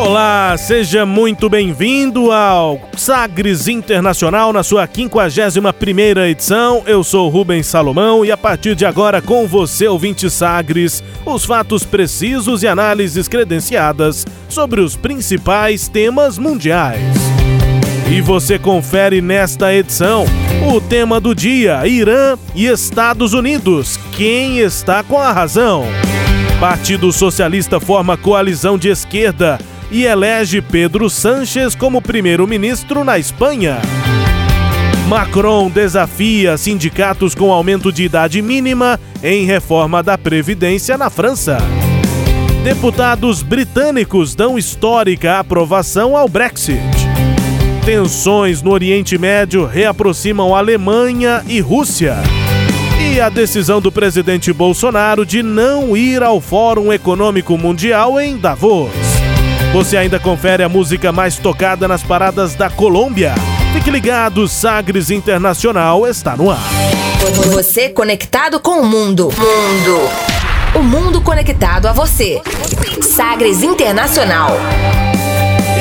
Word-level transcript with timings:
Olá, 0.00 0.56
seja 0.56 1.04
muito 1.04 1.46
bem-vindo 1.50 2.32
ao 2.32 2.80
Sagres 2.96 3.68
Internacional 3.68 4.50
na 4.50 4.62
sua 4.62 4.88
51ª 4.88 6.26
edição. 6.26 6.82
Eu 6.86 7.04
sou 7.04 7.28
Rubens 7.28 7.66
Salomão 7.66 8.24
e 8.24 8.32
a 8.32 8.36
partir 8.36 8.74
de 8.74 8.86
agora 8.86 9.20
com 9.20 9.46
você, 9.46 9.86
ouvinte 9.86 10.30
Sagres, 10.30 11.04
os 11.26 11.44
fatos 11.44 11.84
precisos 11.84 12.62
e 12.62 12.66
análises 12.66 13.28
credenciadas 13.28 14.26
sobre 14.48 14.80
os 14.80 14.96
principais 14.96 15.86
temas 15.86 16.38
mundiais. 16.38 17.02
E 18.10 18.22
você 18.22 18.58
confere 18.58 19.20
nesta 19.20 19.72
edição 19.72 20.24
o 20.74 20.80
tema 20.80 21.20
do 21.20 21.34
dia: 21.34 21.86
Irã 21.86 22.38
e 22.54 22.66
Estados 22.66 23.34
Unidos. 23.34 23.98
Quem 24.16 24.60
está 24.60 25.02
com 25.02 25.20
a 25.20 25.30
razão? 25.30 25.84
Partido 26.58 27.12
Socialista 27.12 27.78
forma 27.78 28.16
coalizão 28.16 28.78
de 28.78 28.88
esquerda 28.88 29.58
e 29.90 30.04
elege 30.04 30.60
Pedro 30.60 31.10
Sánchez 31.10 31.74
como 31.74 32.00
primeiro-ministro 32.00 33.04
na 33.04 33.18
Espanha. 33.18 33.78
Macron 35.08 35.68
desafia 35.68 36.56
sindicatos 36.56 37.34
com 37.34 37.52
aumento 37.52 37.92
de 37.92 38.04
idade 38.04 38.40
mínima 38.40 39.00
em 39.22 39.44
reforma 39.44 40.02
da 40.02 40.16
Previdência 40.16 40.96
na 40.96 41.10
França. 41.10 41.58
Deputados 42.62 43.42
britânicos 43.42 44.34
dão 44.34 44.56
histórica 44.56 45.40
aprovação 45.40 46.16
ao 46.16 46.28
Brexit. 46.28 46.78
Tensões 47.84 48.62
no 48.62 48.70
Oriente 48.70 49.18
Médio 49.18 49.66
reaproximam 49.66 50.54
Alemanha 50.54 51.42
e 51.48 51.58
Rússia. 51.58 52.16
E 53.12 53.20
a 53.20 53.28
decisão 53.28 53.80
do 53.80 53.90
presidente 53.90 54.52
Bolsonaro 54.52 55.26
de 55.26 55.42
não 55.42 55.96
ir 55.96 56.22
ao 56.22 56.40
Fórum 56.40 56.92
Econômico 56.92 57.58
Mundial 57.58 58.20
em 58.20 58.36
Davos. 58.36 59.09
Você 59.72 59.96
ainda 59.96 60.18
confere 60.18 60.64
a 60.64 60.68
música 60.68 61.12
mais 61.12 61.38
tocada 61.38 61.86
nas 61.86 62.02
paradas 62.02 62.56
da 62.56 62.68
Colômbia. 62.68 63.34
Fique 63.72 63.88
ligado, 63.88 64.48
Sagres 64.48 65.10
Internacional 65.12 66.08
está 66.08 66.36
no 66.36 66.50
ar. 66.50 66.58
Você 67.52 67.88
conectado 67.88 68.58
com 68.58 68.80
o 68.80 68.84
mundo. 68.84 69.28
Mundo. 69.28 70.00
O 70.74 70.82
mundo 70.82 71.22
conectado 71.22 71.86
a 71.86 71.92
você. 71.92 72.42
Sagres 73.00 73.62
Internacional. 73.62 74.56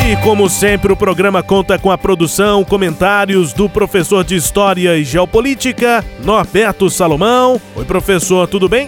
E 0.08 0.16
como 0.18 0.48
sempre, 0.48 0.94
o 0.94 0.96
programa 0.96 1.42
conta 1.42 1.80
com 1.80 1.90
a 1.90 1.98
produção, 1.98 2.64
comentários 2.64 3.54
do 3.54 3.68
professor 3.68 4.24
de 4.24 4.36
História 4.36 4.98
e 4.98 5.04
Geopolítica, 5.04 6.06
Norberto 6.24 6.92
Salomão. 6.92 7.60
Oi, 7.76 7.86
professor, 7.86 8.48
tudo 8.48 8.70
bem? 8.70 8.88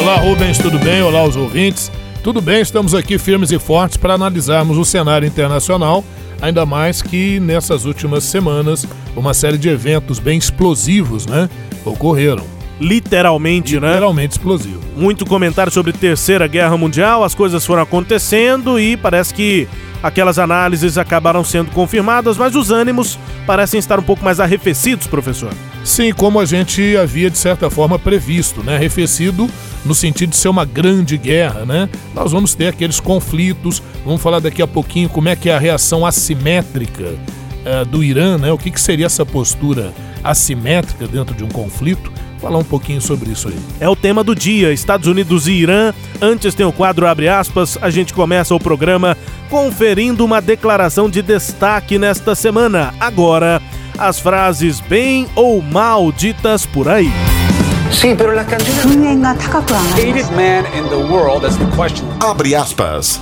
Olá, 0.00 0.16
Rubens, 0.16 0.58
tudo 0.58 0.78
bem? 0.80 1.02
Olá, 1.02 1.22
os 1.22 1.36
ouvintes. 1.36 1.90
Tudo 2.22 2.42
bem, 2.42 2.60
estamos 2.60 2.94
aqui 2.94 3.16
firmes 3.16 3.50
e 3.50 3.58
fortes 3.58 3.96
para 3.96 4.12
analisarmos 4.12 4.76
o 4.76 4.84
cenário 4.84 5.26
internacional, 5.26 6.04
ainda 6.42 6.66
mais 6.66 7.00
que 7.00 7.40
nessas 7.40 7.86
últimas 7.86 8.24
semanas 8.24 8.86
uma 9.16 9.32
série 9.32 9.56
de 9.56 9.70
eventos 9.70 10.18
bem 10.18 10.36
explosivos, 10.36 11.24
né, 11.24 11.48
ocorreram. 11.82 12.59
Literalmente, 12.80 13.78
né? 13.78 13.88
Literalmente 13.88 14.32
explosivo. 14.32 14.80
Muito 14.96 15.26
comentário 15.26 15.70
sobre 15.70 15.92
Terceira 15.92 16.46
Guerra 16.46 16.76
Mundial, 16.76 17.22
as 17.22 17.34
coisas 17.34 17.64
foram 17.64 17.82
acontecendo 17.82 18.80
e 18.80 18.96
parece 18.96 19.34
que 19.34 19.68
aquelas 20.02 20.38
análises 20.38 20.96
acabaram 20.96 21.44
sendo 21.44 21.70
confirmadas, 21.72 22.38
mas 22.38 22.56
os 22.56 22.70
ânimos 22.70 23.18
parecem 23.46 23.78
estar 23.78 23.98
um 23.98 24.02
pouco 24.02 24.24
mais 24.24 24.40
arrefecidos, 24.40 25.06
professor. 25.06 25.52
Sim, 25.84 26.12
como 26.12 26.40
a 26.40 26.44
gente 26.44 26.96
havia 26.96 27.30
de 27.30 27.38
certa 27.38 27.70
forma 27.70 27.98
previsto, 27.98 28.62
né? 28.62 28.76
Arrefecido 28.76 29.48
no 29.84 29.94
sentido 29.94 30.30
de 30.30 30.36
ser 30.36 30.48
uma 30.48 30.64
grande 30.64 31.16
guerra, 31.16 31.64
né? 31.64 31.88
Nós 32.14 32.32
vamos 32.32 32.54
ter 32.54 32.68
aqueles 32.68 33.00
conflitos, 33.00 33.82
vamos 34.04 34.22
falar 34.22 34.40
daqui 34.40 34.62
a 34.62 34.66
pouquinho 34.66 35.08
como 35.08 35.28
é 35.28 35.36
que 35.36 35.48
é 35.48 35.54
a 35.54 35.58
reação 35.58 36.04
assimétrica 36.04 37.04
uh, 37.04 37.84
do 37.86 38.02
Irã, 38.02 38.38
né? 38.38 38.52
O 38.52 38.58
que, 38.58 38.70
que 38.70 38.80
seria 38.80 39.06
essa 39.06 39.24
postura 39.24 39.92
assimétrica 40.22 41.06
dentro 41.06 41.34
de 41.34 41.44
um 41.44 41.48
conflito? 41.48 42.12
Falar 42.40 42.58
um 42.58 42.64
pouquinho 42.64 43.00
sobre 43.00 43.30
isso 43.30 43.48
aí. 43.48 43.56
É 43.78 43.88
o 43.88 43.94
tema 43.94 44.24
do 44.24 44.34
dia, 44.34 44.72
Estados 44.72 45.06
Unidos 45.06 45.46
e 45.46 45.52
Irã. 45.52 45.92
Antes 46.20 46.54
tem 46.54 46.64
o 46.64 46.72
quadro 46.72 47.06
abre 47.06 47.28
aspas, 47.28 47.78
a 47.82 47.90
gente 47.90 48.14
começa 48.14 48.54
o 48.54 48.60
programa 48.60 49.16
conferindo 49.50 50.24
uma 50.24 50.40
declaração 50.40 51.10
de 51.10 51.20
destaque 51.20 51.98
nesta 51.98 52.34
semana. 52.34 52.94
Agora, 52.98 53.60
as 53.98 54.18
frases 54.18 54.80
bem 54.80 55.28
ou 55.34 55.60
mal 55.60 56.10
ditas 56.10 56.64
por 56.64 56.88
aí. 56.88 57.10
Sim, 57.92 58.16
pero 58.16 58.32
la 58.34 58.42
Hated 58.42 60.30
man 60.34 60.64
in 60.74 60.88
the 60.88 60.96
world, 60.96 61.42
that's 61.42 61.56
the 61.56 61.66
question. 61.76 62.06
Abre 62.20 62.54
aspas. 62.54 63.20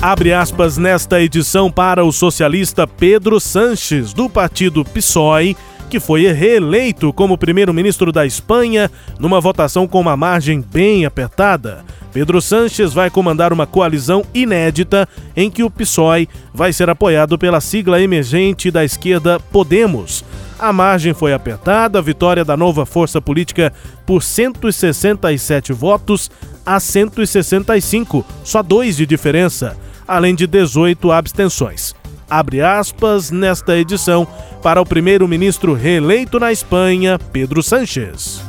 Abre 0.00 0.32
aspas 0.32 0.78
nesta 0.78 1.20
edição 1.20 1.70
para 1.70 2.04
o 2.04 2.12
socialista 2.12 2.86
Pedro 2.86 3.40
Sanches, 3.40 4.12
do 4.12 4.30
partido 4.30 4.84
PSOE, 4.84 5.56
que 5.86 6.00
foi 6.00 6.30
reeleito 6.32 7.12
como 7.12 7.38
primeiro-ministro 7.38 8.12
da 8.12 8.26
Espanha 8.26 8.90
numa 9.18 9.40
votação 9.40 9.86
com 9.86 10.00
uma 10.00 10.16
margem 10.16 10.60
bem 10.60 11.06
apertada. 11.06 11.84
Pedro 12.12 12.40
Sanches 12.40 12.92
vai 12.92 13.10
comandar 13.10 13.52
uma 13.52 13.66
coalizão 13.66 14.24
inédita 14.34 15.08
em 15.36 15.50
que 15.50 15.62
o 15.62 15.70
PSOE 15.70 16.28
vai 16.52 16.72
ser 16.72 16.88
apoiado 16.88 17.38
pela 17.38 17.60
sigla 17.60 18.00
emergente 18.00 18.70
da 18.70 18.84
esquerda 18.84 19.38
Podemos. 19.38 20.24
A 20.58 20.72
margem 20.72 21.12
foi 21.12 21.34
apertada, 21.34 21.98
a 21.98 22.02
vitória 22.02 22.44
da 22.44 22.56
nova 22.56 22.86
força 22.86 23.20
política 23.20 23.72
por 24.06 24.22
167 24.22 25.72
votos 25.74 26.30
a 26.64 26.80
165, 26.80 28.24
só 28.42 28.62
dois 28.62 28.96
de 28.96 29.04
diferença, 29.04 29.76
além 30.08 30.34
de 30.34 30.46
18 30.46 31.12
abstenções. 31.12 31.94
Abre 32.28 32.60
aspas 32.60 33.30
nesta 33.30 33.78
edição 33.78 34.26
para 34.60 34.80
o 34.80 34.84
primeiro-ministro 34.84 35.74
reeleito 35.74 36.40
na 36.40 36.50
Espanha, 36.50 37.20
Pedro 37.30 37.62
Sánchez. 37.62 38.42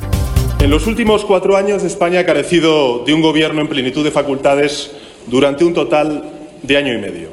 En 0.60 0.68
los 0.68 0.88
últimos 0.88 1.24
cuatro 1.24 1.56
años, 1.56 1.84
España 1.84 2.18
ha 2.18 2.26
carecido 2.26 3.04
de 3.04 3.14
un 3.14 3.22
gobierno 3.22 3.60
en 3.60 3.68
plenitud 3.68 4.02
de 4.02 4.10
facultades 4.10 4.90
durante 5.28 5.64
un 5.64 5.74
total 5.74 6.24
de 6.60 6.76
año 6.76 6.92
y 6.92 6.98
medio. 6.98 7.28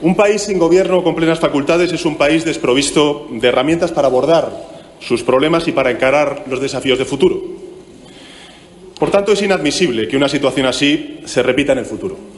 Un 0.00 0.14
país 0.14 0.42
sin 0.42 0.60
gobierno 0.60 1.02
con 1.02 1.16
plenas 1.16 1.40
facultades 1.40 1.92
es 1.92 2.04
un 2.04 2.16
país 2.16 2.44
desprovisto 2.44 3.26
de 3.28 3.48
herramientas 3.48 3.90
para 3.90 4.06
abordar 4.06 4.52
sus 5.00 5.24
problemas 5.24 5.66
y 5.66 5.72
para 5.72 5.90
encarar 5.90 6.44
los 6.48 6.60
desafíos 6.60 6.98
de 6.98 7.04
futuro. 7.04 7.42
Por 8.96 9.10
tanto, 9.10 9.32
es 9.32 9.42
inadmisible 9.42 10.06
que 10.06 10.16
una 10.16 10.28
situación 10.28 10.66
así 10.66 11.18
se 11.24 11.42
repita 11.42 11.72
en 11.72 11.78
el 11.78 11.86
futuro. 11.86 12.35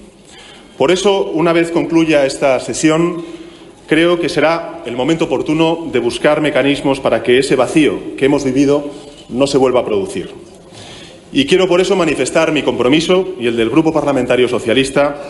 Por 0.78 0.92
eso, 0.92 1.24
una 1.24 1.52
vez 1.52 1.72
concluya 1.72 2.24
esta 2.24 2.60
sesión, 2.60 3.24
creo 3.88 4.20
que 4.20 4.28
será 4.28 4.82
el 4.86 4.96
momento 4.96 5.24
oportuno 5.24 5.88
de 5.90 5.98
buscar 5.98 6.40
mecanismos 6.40 7.00
para 7.00 7.24
que 7.24 7.40
ese 7.40 7.56
vacío 7.56 8.16
que 8.16 8.26
hemos 8.26 8.44
vivido 8.44 8.88
no 9.28 9.48
se 9.48 9.58
vuelva 9.58 9.80
a 9.80 9.84
producir. 9.84 10.30
Y 11.32 11.46
quiero 11.46 11.66
por 11.66 11.80
eso 11.80 11.96
manifestar 11.96 12.52
mi 12.52 12.62
compromiso 12.62 13.26
y 13.40 13.48
el 13.48 13.56
del 13.56 13.70
Grupo 13.70 13.92
Parlamentario 13.92 14.48
Socialista 14.48 15.20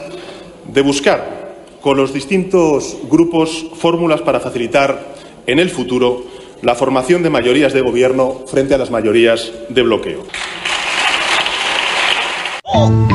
de 0.70 0.82
buscar 0.82 1.48
con 1.80 1.96
los 1.96 2.12
distintos 2.12 2.98
grupos 3.10 3.66
fórmulas 3.74 4.20
para 4.20 4.40
facilitar 4.40 5.14
en 5.46 5.60
el 5.60 5.70
futuro 5.70 6.24
la 6.60 6.74
formación 6.74 7.22
de 7.22 7.30
mayorías 7.30 7.72
de 7.72 7.80
gobierno 7.80 8.42
frente 8.46 8.74
a 8.74 8.78
las 8.78 8.90
mayorías 8.90 9.50
de 9.70 9.82
bloqueo. 9.82 10.26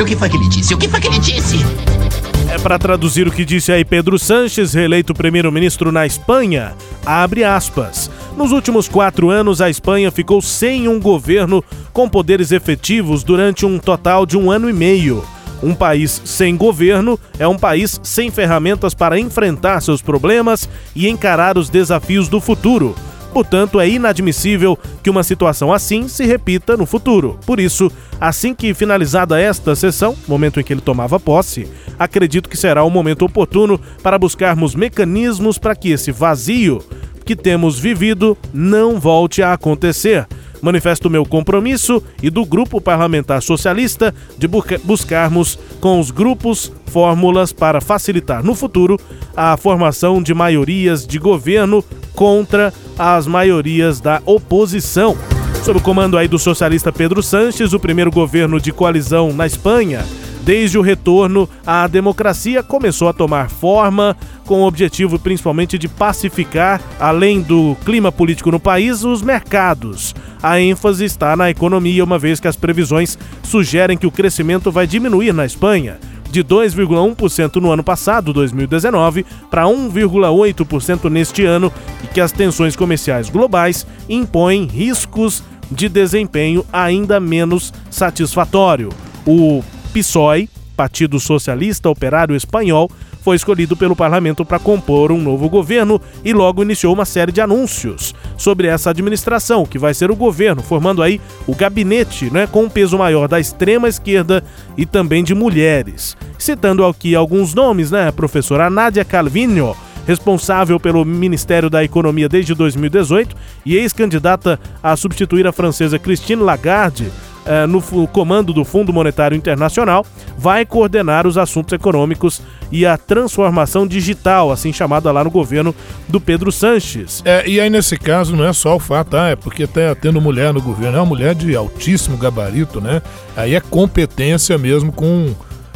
O 0.03 0.05
que 0.05 0.17
foi 0.17 0.27
que 0.27 0.37
disse? 0.49 0.73
O 0.73 0.77
que 0.77 0.87
que? 0.89 2.12
É 2.51 2.57
para 2.59 2.77
traduzir 2.77 3.27
o 3.27 3.31
que 3.31 3.45
disse 3.45 3.71
aí 3.71 3.83
Pedro 3.83 4.19
Sanches, 4.19 4.73
reeleito 4.73 5.13
primeiro-ministro 5.13 5.91
na 5.91 6.05
Espanha. 6.05 6.73
Abre 7.05 7.43
aspas. 7.43 8.09
Nos 8.37 8.51
últimos 8.51 8.87
quatro 8.87 9.29
anos, 9.29 9.61
a 9.61 9.69
Espanha 9.69 10.11
ficou 10.11 10.41
sem 10.41 10.87
um 10.87 10.99
governo 10.99 11.63
com 11.91 12.07
poderes 12.07 12.51
efetivos 12.51 13.23
durante 13.23 13.65
um 13.65 13.79
total 13.79 14.25
de 14.25 14.37
um 14.37 14.51
ano 14.51 14.69
e 14.69 14.73
meio. 14.73 15.23
Um 15.63 15.73
país 15.73 16.21
sem 16.25 16.57
governo 16.57 17.17
é 17.39 17.47
um 17.47 17.57
país 17.57 17.99
sem 18.03 18.29
ferramentas 18.29 18.93
para 18.93 19.17
enfrentar 19.17 19.81
seus 19.81 20.01
problemas 20.01 20.67
e 20.95 21.07
encarar 21.07 21.57
os 21.57 21.69
desafios 21.69 22.27
do 22.27 22.41
futuro. 22.41 22.93
Portanto, 23.33 23.79
é 23.79 23.89
inadmissível 23.89 24.77
que 25.01 25.09
uma 25.09 25.23
situação 25.23 25.73
assim 25.73 26.07
se 26.07 26.23
repita 26.23 26.77
no 26.77 26.85
futuro. 26.85 27.39
Por 27.47 27.59
isso, 27.59 27.91
assim 28.21 28.53
que 28.53 28.75
finalizada 28.75 29.41
esta 29.41 29.75
sessão, 29.75 30.15
momento 30.27 30.59
em 30.59 30.63
que 30.63 30.71
ele 30.71 30.81
tomava 30.81 31.19
posse, 31.19 31.67
acredito 31.97 32.47
que 32.47 32.55
será 32.55 32.83
o 32.83 32.91
momento 32.91 33.25
oportuno 33.25 33.81
para 34.03 34.19
buscarmos 34.19 34.75
mecanismos 34.75 35.57
para 35.57 35.75
que 35.75 35.89
esse 35.89 36.11
vazio 36.11 36.79
que 37.25 37.35
temos 37.35 37.79
vivido 37.79 38.37
não 38.53 38.99
volte 38.99 39.41
a 39.41 39.53
acontecer 39.53 40.27
manifesto 40.63 41.09
meu 41.09 41.25
compromisso 41.25 42.01
e 42.21 42.29
do 42.29 42.45
Grupo 42.45 42.79
Parlamentar 42.79 43.41
Socialista 43.41 44.15
de 44.37 44.47
buscarmos 44.47 45.59
com 45.81 45.99
os 45.99 46.09
grupos 46.09 46.71
fórmulas 46.87 47.51
para 47.51 47.81
facilitar 47.81 48.43
no 48.43 48.55
futuro 48.55 48.97
a 49.35 49.57
formação 49.57 50.23
de 50.23 50.33
maiorias 50.33 51.05
de 51.05 51.19
governo 51.19 51.83
contra 52.15 52.73
as 52.97 53.27
maiorias 53.27 53.99
da 53.99 54.21
oposição. 54.25 55.17
Sob 55.63 55.79
o 55.79 55.81
comando 55.81 56.17
aí 56.17 56.27
do 56.27 56.39
socialista 56.39 56.91
Pedro 56.91 57.21
Sanches, 57.21 57.73
o 57.73 57.79
primeiro 57.79 58.11
governo 58.11 58.59
de 58.59 58.71
coalizão 58.71 59.33
na 59.33 59.45
Espanha 59.45 60.05
desde 60.43 60.77
o 60.77 60.81
retorno 60.81 61.49
à 61.65 61.87
democracia, 61.87 62.61
começou 62.61 63.07
a 63.07 63.13
tomar 63.13 63.49
forma 63.49 64.15
com 64.45 64.61
o 64.61 64.67
objetivo 64.67 65.17
principalmente 65.17 65.77
de 65.77 65.87
pacificar, 65.87 66.81
além 66.99 67.41
do 67.41 67.75
clima 67.85 68.11
político 68.11 68.51
no 68.51 68.59
país, 68.59 69.03
os 69.03 69.21
mercados. 69.21 70.13
A 70.41 70.59
ênfase 70.59 71.05
está 71.05 71.35
na 71.35 71.49
economia, 71.49 72.03
uma 72.03 72.19
vez 72.19 72.39
que 72.39 72.47
as 72.47 72.57
previsões 72.57 73.17
sugerem 73.43 73.97
que 73.97 74.07
o 74.07 74.11
crescimento 74.11 74.71
vai 74.71 74.85
diminuir 74.85 75.33
na 75.33 75.45
Espanha 75.45 75.97
de 76.29 76.43
2,1% 76.43 77.61
no 77.61 77.71
ano 77.71 77.83
passado, 77.83 78.33
2019, 78.33 79.23
para 79.51 79.65
1,8% 79.65 81.09
neste 81.09 81.45
ano 81.45 81.71
e 82.03 82.07
que 82.07 82.19
as 82.19 82.31
tensões 82.31 82.75
comerciais 82.75 83.29
globais 83.29 83.85
impõem 84.09 84.65
riscos 84.65 85.43
de 85.71 85.87
desempenho 85.87 86.65
ainda 86.73 87.19
menos 87.19 87.71
satisfatório. 87.89 88.89
O 89.27 89.63
PSOE, 89.93 90.49
Partido 90.75 91.19
Socialista 91.19 91.87
Operário 91.89 92.35
Espanhol, 92.35 92.89
foi 93.21 93.35
escolhido 93.35 93.77
pelo 93.77 93.95
parlamento 93.95 94.43
para 94.43 94.59
compor 94.59 95.11
um 95.11 95.21
novo 95.21 95.47
governo 95.47 96.01
e 96.25 96.33
logo 96.33 96.63
iniciou 96.63 96.93
uma 96.93 97.05
série 97.05 97.31
de 97.31 97.39
anúncios 97.39 98.13
sobre 98.35 98.67
essa 98.67 98.89
administração, 98.89 99.65
que 99.65 99.77
vai 99.77 99.93
ser 99.93 100.11
o 100.11 100.15
governo, 100.15 100.61
formando 100.61 101.01
aí 101.01 101.21
o 101.47 101.55
gabinete, 101.55 102.29
né, 102.29 102.47
com 102.47 102.63
um 102.63 102.69
peso 102.69 102.97
maior 102.97 103.27
da 103.27 103.39
extrema 103.39 103.87
esquerda 103.87 104.43
e 104.75 104.85
também 104.85 105.23
de 105.23 105.33
mulheres. 105.33 106.17
Citando 106.37 106.83
aqui 106.85 107.15
alguns 107.15 107.53
nomes, 107.53 107.91
né, 107.91 108.07
a 108.09 108.11
professora 108.11 108.69
Nádia 108.69 109.05
Calvinho, 109.05 109.75
responsável 110.05 110.79
pelo 110.79 111.05
Ministério 111.05 111.69
da 111.69 111.83
Economia 111.83 112.27
desde 112.27 112.53
2018 112.53 113.35
e 113.65 113.77
ex-candidata 113.77 114.59
a 114.81 114.97
substituir 114.97 115.47
a 115.47 115.53
francesa 115.53 115.97
Christine 115.97 116.41
Lagarde 116.41 117.09
eh, 117.45 117.67
no 117.67 117.81
comando 118.07 118.53
do 118.53 118.63
Fundo 118.63 118.93
Monetário 118.93 119.35
Internacional, 119.35 120.05
vai 120.37 120.65
coordenar 120.65 121.27
os 121.27 121.37
assuntos 121.37 121.73
econômicos 121.73 122.41
e 122.71 122.85
a 122.85 122.97
transformação 122.97 123.85
digital, 123.85 124.51
assim 124.51 124.73
chamada 124.73 125.11
lá 125.11 125.23
no 125.23 125.29
governo 125.29 125.75
do 126.07 126.19
Pedro 126.19 126.51
Sanches. 126.51 127.21
É, 127.25 127.47
e 127.47 127.59
aí, 127.59 127.69
nesse 127.69 127.97
caso, 127.97 128.35
não 128.35 128.45
é 128.45 128.53
só 128.53 128.75
o 128.75 128.79
fato, 128.79 129.15
ah, 129.15 129.29
é 129.29 129.35
porque 129.35 129.67
tá 129.67 129.93
tendo 129.93 130.19
mulher 130.21 130.53
no 130.53 130.61
governo, 130.61 130.97
é 130.97 130.99
uma 131.01 131.05
mulher 131.05 131.35
de 131.35 131.55
altíssimo 131.55 132.17
gabarito, 132.17 132.81
né? 132.81 133.01
Aí 133.35 133.55
é 133.55 133.59
competência 133.61 134.57
mesmo 134.57 134.91
com, 134.91 135.33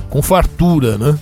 com 0.09 0.21
fartura, 0.21 0.97
né? 0.97 1.17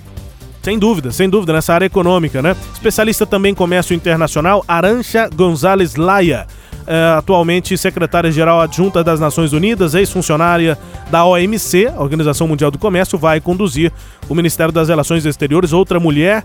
Sem 0.61 0.79
dúvida, 0.79 1.11
sem 1.11 1.29
dúvida, 1.29 1.53
nessa 1.53 1.73
área 1.73 1.85
econômica, 1.85 2.41
né? 2.41 2.55
Especialista 2.73 3.25
também 3.25 3.51
em 3.51 3.55
comércio 3.55 3.93
internacional, 3.93 4.63
Arancha 4.67 5.29
Gonzalez 5.33 5.95
Laia 5.95 6.47
é, 6.87 7.15
atualmente 7.17 7.77
secretária-geral 7.77 8.61
adjunta 8.61 9.03
das 9.03 9.19
Nações 9.19 9.53
Unidas, 9.53 9.95
ex-funcionária 9.95 10.77
da 11.09 11.25
OMC, 11.25 11.91
Organização 11.97 12.47
Mundial 12.47 12.71
do 12.71 12.77
Comércio, 12.77 13.17
vai 13.17 13.39
conduzir 13.41 13.91
o 14.29 14.35
Ministério 14.35 14.71
das 14.71 14.89
Relações 14.89 15.25
Exteriores, 15.25 15.73
outra 15.73 15.99
mulher, 15.99 16.43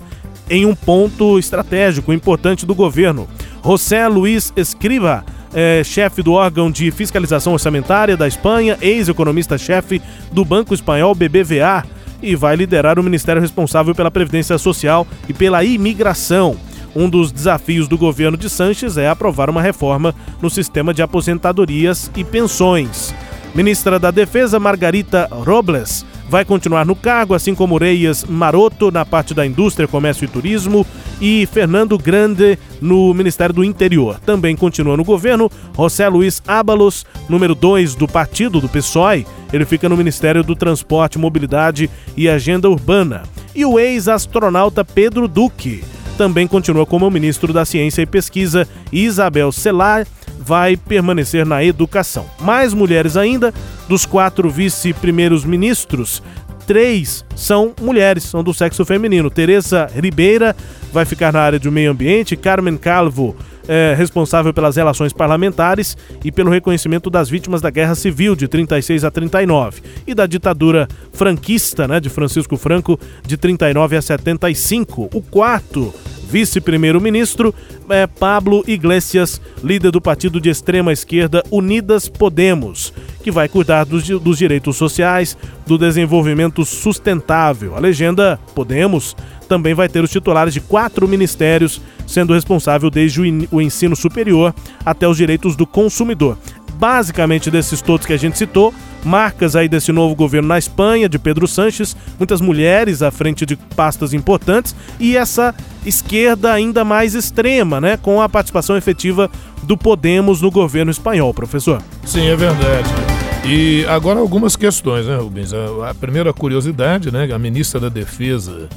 em 0.49 0.67
um 0.67 0.75
ponto 0.75 1.39
estratégico 1.39 2.13
importante 2.13 2.67
do 2.67 2.75
governo. 2.75 3.29
José 3.65 4.09
Luiz 4.09 4.53
Escriva, 4.57 5.25
é, 5.55 5.83
chefe 5.85 6.23
do 6.23 6.33
órgão 6.33 6.71
de 6.71 6.91
fiscalização 6.91 7.53
orçamentária 7.53 8.17
da 8.17 8.27
Espanha, 8.27 8.79
ex-economista-chefe 8.81 10.01
do 10.33 10.45
Banco 10.45 10.75
Espanhol 10.75 11.15
BBVA, 11.15 11.85
e 12.23 12.37
vai 12.37 12.57
liderar 12.57 12.99
o 12.99 13.03
ministério 13.03 13.41
responsável 13.41 13.95
pela 13.95 14.11
Previdência 14.11 14.59
Social 14.59 15.07
e 15.29 15.33
pela 15.33 15.65
imigração. 15.65 16.57
Um 16.95 17.09
dos 17.09 17.31
desafios 17.31 17.87
do 17.87 17.97
governo 17.97 18.37
de 18.37 18.49
Sanches 18.51 18.97
é 18.97 19.09
aprovar 19.09 19.49
uma 19.49 19.63
reforma 19.63 20.15
no 20.43 20.51
sistema 20.51 20.93
de 20.93 21.03
aposentadorias 21.03 22.11
e 22.17 22.25
pensões. 22.25 23.15
Ministra 23.55 23.99
da 23.99 24.11
Defesa 24.11 24.61
Margarita 24.61 25.29
Robles 25.31 26.05
vai 26.29 26.45
continuar 26.45 26.87
no 26.87 26.95
cargo, 26.95 27.35
assim 27.35 27.55
como 27.57 27.77
Reias 27.77 28.25
Maroto 28.25 28.93
na 28.93 29.05
parte 29.05 29.35
da 29.35 29.45
Indústria, 29.45 29.89
Comércio 29.89 30.25
e 30.25 30.29
Turismo 30.29 30.87
e 31.21 31.45
Fernando 31.47 31.99
Grande 31.99 32.57
no 32.81 33.13
Ministério 33.13 33.53
do 33.53 33.65
Interior. 33.65 34.21
Também 34.21 34.55
continua 34.55 34.97
no 34.97 35.03
governo 35.03 35.51
José 35.77 36.09
Luiz 36.09 36.41
Ábalos, 36.47 37.05
número 37.29 37.55
2 37.55 37.97
do 37.97 38.07
partido 38.07 38.61
do 38.61 38.69
PSOE. 38.69 39.27
Ele 39.53 39.65
fica 39.65 39.89
no 39.89 39.97
Ministério 39.97 40.45
do 40.45 40.55
Transporte, 40.55 41.19
Mobilidade 41.19 41.91
e 42.17 42.29
Agenda 42.29 42.71
Urbana. 42.71 43.25
E 43.53 43.65
o 43.65 43.81
ex-astronauta 43.81 44.85
Pedro 44.85 45.27
Duque 45.27 45.83
também 46.21 46.47
continua 46.47 46.85
como 46.85 47.11
ministro 47.11 47.51
da 47.51 47.65
Ciência 47.65 48.03
e 48.03 48.07
Pesquisa 48.07 48.69
e 48.93 49.07
Isabel 49.07 49.51
Celar 49.51 50.07
vai 50.39 50.77
permanecer 50.77 51.47
na 51.47 51.65
educação. 51.65 52.27
Mais 52.39 52.75
mulheres 52.75 53.17
ainda, 53.17 53.55
dos 53.89 54.05
quatro 54.05 54.51
vice-primeiros 54.51 55.47
ministros, 55.47 56.23
três 56.67 57.25
são 57.35 57.73
mulheres, 57.81 58.25
são 58.25 58.45
do 58.45 58.53
sexo 58.53 58.85
feminino. 58.85 59.31
Teresa 59.31 59.91
Ribeira 59.95 60.55
vai 60.93 61.07
ficar 61.07 61.33
na 61.33 61.41
área 61.41 61.59
do 61.59 61.73
meio 61.73 61.91
ambiente, 61.91 62.37
Carmen 62.37 62.77
Calvo 62.77 63.35
é, 63.69 63.95
responsável 63.97 64.53
pelas 64.53 64.77
relações 64.77 65.13
parlamentares 65.13 65.97
e 66.25 66.31
pelo 66.31 66.51
reconhecimento 66.51 67.11
das 67.11 67.29
vítimas 67.29 67.61
da 67.61 67.71
Guerra 67.71 67.95
Civil 67.95 68.35
de 68.35 68.49
36 68.49 69.05
a 69.05 69.11
39 69.11 69.83
e 70.07 70.15
da 70.15 70.27
ditadura 70.27 70.89
franquista, 71.13 71.87
né, 71.87 72.01
de 72.01 72.09
Francisco 72.09 72.57
Franco 72.57 72.99
de 73.27 73.37
39 73.37 73.97
a 73.97 74.03
75. 74.03 75.11
O 75.13 75.23
quarto 75.23 75.93
Vice-primeiro-ministro 76.31 77.53
é 77.89 78.07
Pablo 78.07 78.63
Iglesias, 78.65 79.41
líder 79.65 79.91
do 79.91 80.01
partido 80.01 80.41
de 80.41 80.49
extrema 80.49 80.93
esquerda 80.93 81.43
Unidas 81.51 82.09
Podemos, 82.09 82.95
que 83.23 83.31
vai 83.31 83.49
cuidar 83.49 83.85
dos, 83.85 84.09
dos 84.09 84.39
direitos 84.39 84.77
sociais, 84.77 85.37
do 85.67 85.77
desenvolvimento 85.77 86.65
sustentável. 86.65 87.77
A 87.77 87.79
legenda 87.81 88.39
Podemos 88.55 89.17
também 89.49 89.75
vai 89.75 89.89
ter 89.89 90.03
os 90.03 90.11
titulares 90.11 90.55
de 90.55 90.61
quatro 90.61 91.09
ministérios, 91.09 91.81
sendo 92.07 92.33
responsável 92.33 92.89
desde 92.89 93.21
o 93.51 93.61
ensino 93.61 93.97
superior 93.97 94.55
até 94.85 95.09
os 95.09 95.17
direitos 95.17 95.57
do 95.57 95.67
consumidor 95.67 96.39
basicamente 96.81 97.51
desses 97.51 97.83
todos 97.83 98.07
que 98.07 98.13
a 98.15 98.17
gente 98.17 98.39
citou, 98.39 98.73
marcas 99.05 99.55
aí 99.55 99.69
desse 99.69 99.93
novo 99.93 100.15
governo 100.15 100.49
na 100.49 100.59
Espanha, 100.59 101.11
de 101.11 101.19
Pedro 101.19 101.47
Sanches, 101.47 101.95
muitas 102.19 102.41
mulheres 102.41 103.03
à 103.03 103.11
frente 103.11 103.45
de 103.45 103.55
pastas 103.55 104.15
importantes 104.15 104.75
e 104.99 105.15
essa 105.15 105.55
esquerda 105.85 106.51
ainda 106.51 106.83
mais 106.83 107.15
extrema, 107.15 107.81
né, 107.81 107.99
com 107.99 108.23
a 108.23 108.29
participação 108.29 108.79
efetiva 108.79 109.31
do 109.63 109.77
Podemos 109.77 110.41
no 110.41 110.51
governo 110.51 110.91
espanhol, 110.91 111.35
professor. 111.35 111.83
Sim, 112.07 112.27
é 112.27 112.37
verdade. 112.37 113.10
E 113.45 113.87
agora 113.87 114.21
algumas 114.21 114.55
questões, 114.55 115.07
né, 115.07 115.17
Rubens? 115.17 115.53
A, 115.53 115.91
a 115.91 115.95
primeira 115.95 116.33
curiosidade, 116.33 117.11
né, 117.11 117.29
a 117.33 117.39
ministra 117.39 117.81
da 117.81 117.89
Defesa, 117.89 118.69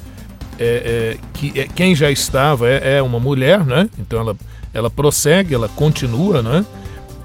é, 0.58 1.16
é 1.16 1.18
que 1.34 1.60
é, 1.60 1.68
quem 1.68 1.94
já 1.96 2.10
estava 2.10 2.70
é, 2.70 2.98
é 2.98 3.02
uma 3.02 3.20
mulher, 3.20 3.66
né? 3.66 3.90
Então 4.00 4.20
ela, 4.20 4.36
ela 4.74 4.90
prossegue, 4.90 5.54
ela 5.54 5.68
continua, 5.68 6.42
né? 6.42 6.66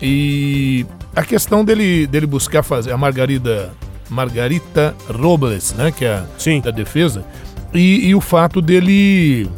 E 0.02 0.84
a 1.14 1.24
questão 1.24 1.64
dele, 1.64 2.06
dele 2.06 2.26
buscar 2.26 2.62
fazer 2.62 2.92
a 2.92 2.96
Margarida 2.96 3.72
Margarita 4.08 4.94
Robles, 5.08 5.74
né, 5.74 5.92
que 5.92 6.04
é 6.04 6.14
a 6.14 6.26
Sim. 6.38 6.60
da 6.60 6.70
defesa, 6.70 7.24
e, 7.74 8.08
e 8.08 8.14
o 8.14 8.20
fato 8.20 8.62
dele 8.62 9.48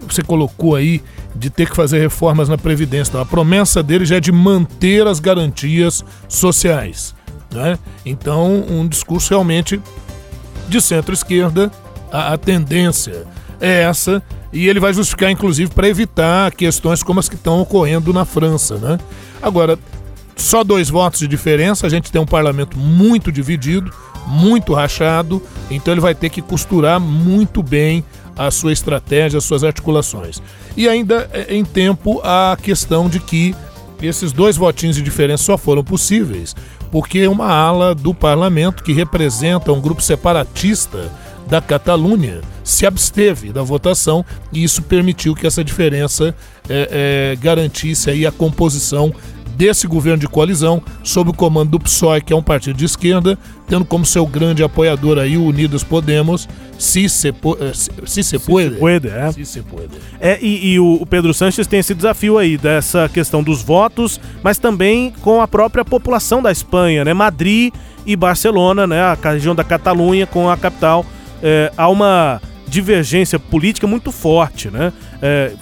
você 0.00 0.22
colocou 0.22 0.74
aí 0.74 1.00
de 1.34 1.50
ter 1.50 1.68
que 1.68 1.76
fazer 1.76 1.98
reformas 1.98 2.48
na 2.48 2.56
previdência. 2.56 3.10
Então, 3.10 3.20
a 3.20 3.26
promessa 3.26 3.82
dele 3.82 4.04
já 4.04 4.16
é 4.16 4.20
de 4.20 4.30
manter 4.30 5.06
as 5.06 5.18
garantias 5.18 6.04
sociais, 6.28 7.14
né? 7.52 7.78
Então, 8.04 8.64
um 8.68 8.86
discurso 8.86 9.30
realmente 9.30 9.80
de 10.68 10.80
centro-esquerda, 10.80 11.70
a, 12.12 12.34
a 12.34 12.38
tendência 12.38 13.26
é 13.60 13.82
essa 13.82 14.22
e 14.52 14.68
ele 14.68 14.78
vai 14.78 14.94
justificar, 14.94 15.30
inclusive, 15.30 15.70
para 15.72 15.88
evitar 15.88 16.52
questões 16.52 17.02
como 17.02 17.18
as 17.18 17.28
que 17.28 17.34
estão 17.34 17.60
ocorrendo 17.60 18.12
na 18.12 18.24
França, 18.24 18.76
né? 18.76 18.98
Agora, 19.42 19.76
só 20.36 20.62
dois 20.62 20.88
votos 20.88 21.20
de 21.20 21.28
diferença, 21.28 21.86
a 21.86 21.90
gente 21.90 22.10
tem 22.10 22.20
um 22.20 22.26
parlamento 22.26 22.78
muito 22.78 23.32
dividido, 23.32 23.92
muito 24.26 24.72
rachado, 24.72 25.42
então 25.70 25.92
ele 25.92 26.00
vai 26.00 26.14
ter 26.14 26.30
que 26.30 26.40
costurar 26.40 27.00
muito 27.00 27.62
bem 27.62 28.04
a 28.36 28.50
sua 28.50 28.72
estratégia, 28.72 29.38
as 29.38 29.44
suas 29.44 29.64
articulações. 29.64 30.42
E 30.76 30.88
ainda 30.88 31.28
é, 31.32 31.54
em 31.54 31.64
tempo 31.64 32.20
a 32.22 32.56
questão 32.60 33.08
de 33.08 33.20
que 33.20 33.54
esses 34.02 34.32
dois 34.32 34.56
votinhos 34.56 34.96
de 34.96 35.02
diferença 35.02 35.44
só 35.44 35.56
foram 35.56 35.82
possíveis 35.82 36.54
porque 36.94 37.26
uma 37.26 37.48
ala 37.48 37.92
do 37.92 38.14
parlamento 38.14 38.84
que 38.84 38.92
representa 38.92 39.72
um 39.72 39.80
grupo 39.80 40.00
separatista 40.00 41.10
da 41.48 41.60
Catalunha 41.60 42.40
se 42.62 42.86
absteve 42.86 43.52
da 43.52 43.62
votação 43.62 44.24
e 44.52 44.62
isso 44.62 44.80
permitiu 44.80 45.34
que 45.34 45.44
essa 45.44 45.64
diferença 45.64 46.34
é, 46.68 47.32
é, 47.32 47.36
garantisse 47.36 48.10
aí 48.10 48.24
a 48.24 48.30
composição 48.30 49.12
desse 49.56 49.86
governo 49.86 50.18
de 50.18 50.28
coalizão 50.28 50.82
sob 51.02 51.30
o 51.30 51.32
comando 51.32 51.70
do 51.70 51.80
PSOE, 51.80 52.20
que 52.20 52.32
é 52.32 52.36
um 52.36 52.42
partido 52.42 52.76
de 52.76 52.84
esquerda, 52.84 53.38
tendo 53.66 53.84
como 53.84 54.04
seu 54.04 54.26
grande 54.26 54.62
apoiador 54.62 55.18
aí 55.18 55.36
o 55.36 55.44
Unidos 55.44 55.82
Podemos, 55.82 56.48
se 56.78 57.08
se, 57.08 57.32
se, 58.04 58.22
se 58.22 58.38
puede. 58.38 58.74
Se 58.74 58.80
puede, 58.80 59.08
é. 59.08 59.32
Se 59.32 59.44
se 59.44 59.62
puede. 59.62 59.90
É, 60.20 60.38
e, 60.40 60.72
e 60.72 60.80
o, 60.80 60.94
o 61.00 61.06
Pedro 61.06 61.32
Sanches 61.32 61.66
tem 61.66 61.80
esse 61.80 61.94
desafio 61.94 62.38
aí 62.38 62.56
dessa 62.56 63.08
questão 63.08 63.42
dos 63.42 63.62
votos, 63.62 64.20
mas 64.42 64.58
também 64.58 65.12
com 65.20 65.40
a 65.40 65.48
própria 65.48 65.84
população 65.84 66.42
da 66.42 66.50
Espanha, 66.50 67.04
né? 67.04 67.14
Madrid 67.14 67.72
e 68.06 68.16
Barcelona, 68.16 68.86
né? 68.86 69.00
A 69.00 69.14
região 69.14 69.54
da 69.54 69.64
Catalunha 69.64 70.26
com 70.26 70.50
a 70.50 70.56
capital. 70.56 71.04
É, 71.42 71.72
há 71.76 71.88
uma 71.88 72.40
divergência 72.74 73.38
política 73.38 73.86
muito 73.86 74.10
forte, 74.10 74.68
né? 74.68 74.92
É, 75.22 75.52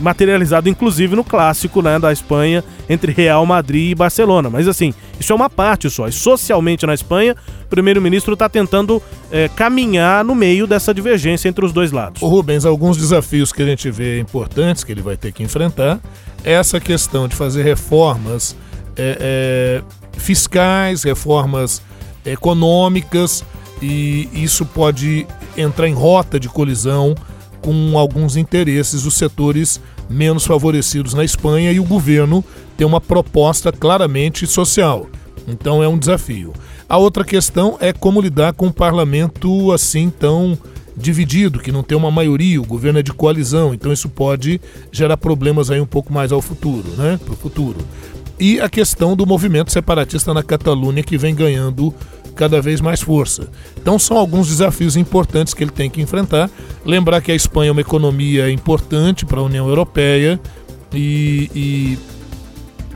materializado 0.00 0.68
inclusive 0.68 1.16
no 1.16 1.24
clássico 1.24 1.82
né, 1.82 1.98
da 1.98 2.12
Espanha 2.12 2.62
entre 2.88 3.12
Real 3.12 3.44
Madrid 3.44 3.90
e 3.90 3.94
Barcelona. 3.94 4.48
Mas 4.48 4.68
assim, 4.68 4.94
isso 5.18 5.32
é 5.32 5.36
uma 5.36 5.50
parte 5.50 5.90
só. 5.90 6.06
E 6.06 6.12
socialmente 6.12 6.86
na 6.86 6.94
Espanha, 6.94 7.34
o 7.64 7.68
primeiro-ministro 7.68 8.34
está 8.34 8.48
tentando 8.48 9.02
é, 9.30 9.48
caminhar 9.48 10.24
no 10.24 10.34
meio 10.34 10.66
dessa 10.66 10.94
divergência 10.94 11.48
entre 11.48 11.64
os 11.64 11.72
dois 11.72 11.90
lados. 11.90 12.22
Rubens, 12.22 12.64
alguns 12.64 12.96
desafios 12.96 13.52
que 13.52 13.62
a 13.62 13.66
gente 13.66 13.90
vê 13.90 14.20
importantes 14.20 14.84
que 14.84 14.92
ele 14.92 15.02
vai 15.02 15.16
ter 15.16 15.32
que 15.32 15.42
enfrentar 15.42 16.00
é 16.44 16.52
essa 16.52 16.78
questão 16.78 17.26
de 17.26 17.34
fazer 17.34 17.62
reformas 17.62 18.56
é, 18.96 19.18
é, 19.20 20.18
fiscais, 20.18 21.02
reformas 21.02 21.82
econômicas, 22.24 23.44
e 23.84 24.28
isso 24.32 24.64
pode 24.64 25.26
entrar 25.56 25.88
em 25.88 25.92
rota 25.92 26.40
de 26.40 26.48
colisão 26.48 27.14
com 27.60 27.98
alguns 27.98 28.36
interesses 28.36 29.02
dos 29.02 29.14
setores 29.14 29.80
menos 30.08 30.44
favorecidos 30.44 31.14
na 31.14 31.24
Espanha 31.24 31.72
e 31.72 31.80
o 31.80 31.84
governo 31.84 32.44
tem 32.76 32.86
uma 32.86 33.00
proposta 33.00 33.70
claramente 33.70 34.46
social. 34.46 35.08
Então 35.46 35.82
é 35.82 35.88
um 35.88 35.98
desafio. 35.98 36.52
A 36.88 36.96
outra 36.96 37.24
questão 37.24 37.76
é 37.80 37.92
como 37.92 38.20
lidar 38.20 38.54
com 38.54 38.66
um 38.66 38.72
parlamento 38.72 39.72
assim 39.72 40.10
tão 40.10 40.58
dividido, 40.96 41.58
que 41.58 41.72
não 41.72 41.82
tem 41.82 41.98
uma 41.98 42.10
maioria, 42.10 42.60
o 42.60 42.66
governo 42.66 43.00
é 43.00 43.02
de 43.02 43.12
coalizão, 43.12 43.74
então 43.74 43.92
isso 43.92 44.08
pode 44.08 44.60
gerar 44.92 45.16
problemas 45.16 45.70
aí 45.70 45.80
um 45.80 45.86
pouco 45.86 46.12
mais 46.12 46.30
ao 46.30 46.40
futuro, 46.40 46.88
né? 46.96 47.18
Para 47.22 47.34
o 47.34 47.36
futuro. 47.36 47.78
E 48.38 48.60
a 48.60 48.68
questão 48.68 49.16
do 49.16 49.26
movimento 49.26 49.72
separatista 49.72 50.32
na 50.32 50.42
Catalunha 50.42 51.02
que 51.02 51.18
vem 51.18 51.34
ganhando 51.34 51.92
cada 52.34 52.60
vez 52.60 52.80
mais 52.80 53.00
força. 53.00 53.48
Então 53.76 53.98
são 53.98 54.16
alguns 54.16 54.48
desafios 54.48 54.96
importantes 54.96 55.54
que 55.54 55.62
ele 55.62 55.70
tem 55.70 55.88
que 55.88 56.00
enfrentar. 56.00 56.50
Lembrar 56.84 57.20
que 57.20 57.32
a 57.32 57.34
Espanha 57.34 57.68
é 57.68 57.72
uma 57.72 57.80
economia 57.80 58.50
importante 58.50 59.24
para 59.24 59.40
a 59.40 59.42
União 59.42 59.68
Europeia 59.68 60.40
e, 60.92 61.50
e 61.54 61.98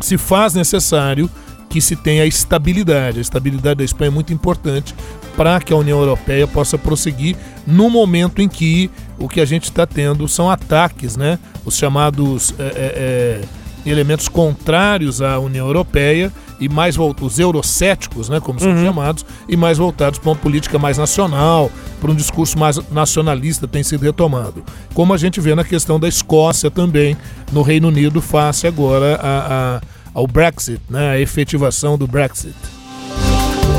se 0.00 0.18
faz 0.18 0.54
necessário 0.54 1.30
que 1.68 1.80
se 1.80 1.94
tenha 1.96 2.24
estabilidade. 2.24 3.18
A 3.18 3.22
estabilidade 3.22 3.78
da 3.78 3.84
Espanha 3.84 4.08
é 4.08 4.14
muito 4.14 4.32
importante 4.32 4.94
para 5.36 5.60
que 5.60 5.72
a 5.72 5.76
União 5.76 5.98
Europeia 5.98 6.46
possa 6.46 6.76
prosseguir 6.76 7.36
no 7.66 7.88
momento 7.88 8.42
em 8.42 8.48
que 8.48 8.90
o 9.18 9.28
que 9.28 9.40
a 9.40 9.44
gente 9.44 9.64
está 9.64 9.86
tendo 9.86 10.26
são 10.26 10.50
ataques, 10.50 11.16
né? 11.16 11.38
Os 11.64 11.76
chamados 11.76 12.54
é, 12.58 12.64
é, 12.64 13.88
elementos 13.88 14.28
contrários 14.28 15.22
à 15.22 15.38
União 15.38 15.66
Europeia 15.66 16.32
e 16.60 16.68
mais 16.68 16.96
os 16.98 17.38
eurocéticos, 17.38 18.28
né, 18.28 18.40
como 18.40 18.58
são 18.58 18.70
uhum. 18.70 18.84
chamados, 18.84 19.24
e 19.48 19.56
mais 19.56 19.78
voltados 19.78 20.18
para 20.18 20.30
uma 20.30 20.36
política 20.36 20.78
mais 20.78 20.98
nacional, 20.98 21.70
para 22.00 22.10
um 22.10 22.14
discurso 22.14 22.58
mais 22.58 22.78
nacionalista 22.90 23.66
tem 23.68 23.82
sido 23.82 24.02
retomado. 24.02 24.62
Como 24.94 25.12
a 25.12 25.16
gente 25.16 25.40
vê 25.40 25.54
na 25.54 25.64
questão 25.64 25.98
da 25.98 26.08
Escócia 26.08 26.70
também, 26.70 27.16
no 27.52 27.62
Reino 27.62 27.88
Unido, 27.88 28.20
face 28.20 28.66
agora 28.66 29.16
a, 29.16 29.76
a, 29.76 29.80
ao 30.14 30.26
Brexit, 30.26 30.80
né, 30.88 31.10
a 31.10 31.20
efetivação 31.20 31.96
do 31.96 32.06
Brexit. 32.06 32.54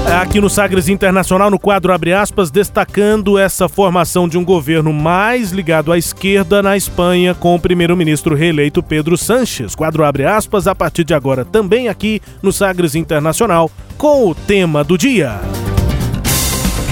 Aqui 0.10 0.42
no 0.42 0.50
Sagres 0.50 0.89
Internacional, 0.89 1.51
no 1.51 1.60
quadro 1.60 1.94
Abre 1.94 2.13
aspas, 2.13 2.50
destacando 2.50 3.38
essa 3.38 3.70
formação 3.70 4.28
de 4.28 4.39
um 4.39 4.44
governo 4.44 4.92
mais 4.92 5.51
ligado 5.51 5.92
à 5.92 6.00
esquerda 6.00 6.63
na 6.63 6.75
Espanha, 6.75 7.36
com 7.36 7.54
o 7.54 7.60
primeiro-ministro 7.60 8.34
reeleito 8.34 8.82
Pedro 8.82 9.16
Sanches. 9.16 9.75
Quadro 9.75 10.04
Abre 10.04 10.25
aspas, 10.25 10.66
a 10.66 10.74
partir 10.74 11.04
de 11.04 11.13
agora 11.13 11.46
também 11.46 11.89
aqui 11.89 12.20
no 12.42 12.51
Sagres 12.51 12.96
Internacional, 12.96 13.70
com 14.00 14.28
o 14.28 14.34
tema 14.34 14.84
do 14.84 14.98
dia. 14.98 15.39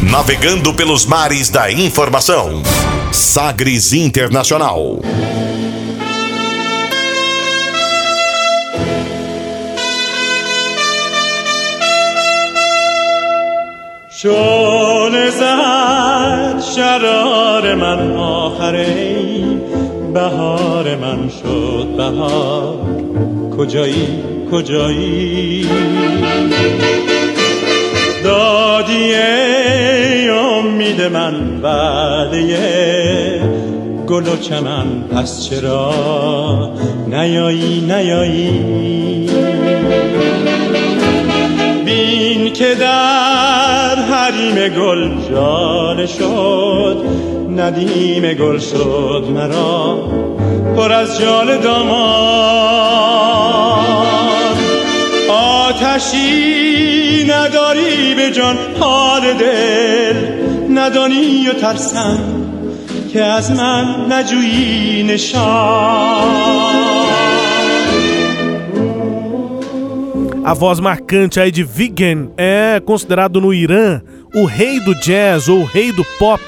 Navegando 0.04 0.72
pelos 0.76 1.04
mares 1.04 1.50
da 1.50 1.72
informação. 1.72 2.62
Sagres 3.12 3.94
Internacional. 3.94 5.00
شل 14.22 15.30
زد 15.30 16.62
شرار 16.76 17.76
من 17.76 18.16
آخره 18.16 19.16
بهار 20.14 20.96
من 20.96 21.30
شد 21.30 21.88
بهار. 21.98 22.78
کجایی 23.58 24.08
کجایی؟ 24.52 25.68
دادی 28.24 29.14
امید 30.30 31.02
من 31.02 31.62
وعده 31.62 32.58
گل 34.08 34.28
و 34.28 34.38
چمن 34.42 35.04
پس 35.12 35.50
چرا 35.50 35.94
نیایی 37.08 37.82
نیایی؟ 37.82 39.28
بین 41.88 42.54
که 42.54 42.76
در 42.76 43.96
حریم 43.96 44.68
گل 44.68 45.30
جاله 45.30 46.06
شد 46.06 47.06
ندیم 47.58 48.34
گل 48.34 48.60
شد 48.60 49.24
مرا 49.30 50.10
پر 50.76 50.92
از 50.92 51.20
جال 51.20 51.58
دامان. 51.58 52.08
آتشی 55.30 57.26
نداری 57.30 58.14
به 58.16 58.32
جان 58.32 58.58
حال 58.80 59.34
دل 59.34 60.16
ندانی 60.70 61.48
و 61.50 61.54
ترسم 61.54 62.20
که 63.14 63.24
از 63.24 63.52
من 63.52 63.86
نجویی 64.12 65.04
نشان. 65.04 66.97
A 70.48 70.54
voz 70.54 70.80
marcante 70.80 71.42
aí 71.42 71.52
de 71.52 71.62
Vigen 71.62 72.32
é 72.38 72.80
considerado 72.80 73.42
no 73.42 73.54
Irã 73.54 74.02
o 74.34 74.46
rei 74.46 74.80
do 74.80 74.96
jazz 74.96 75.50
ou 75.50 75.60
o 75.60 75.66
rei 75.66 75.92
do 75.92 76.06
pop. 76.18 76.42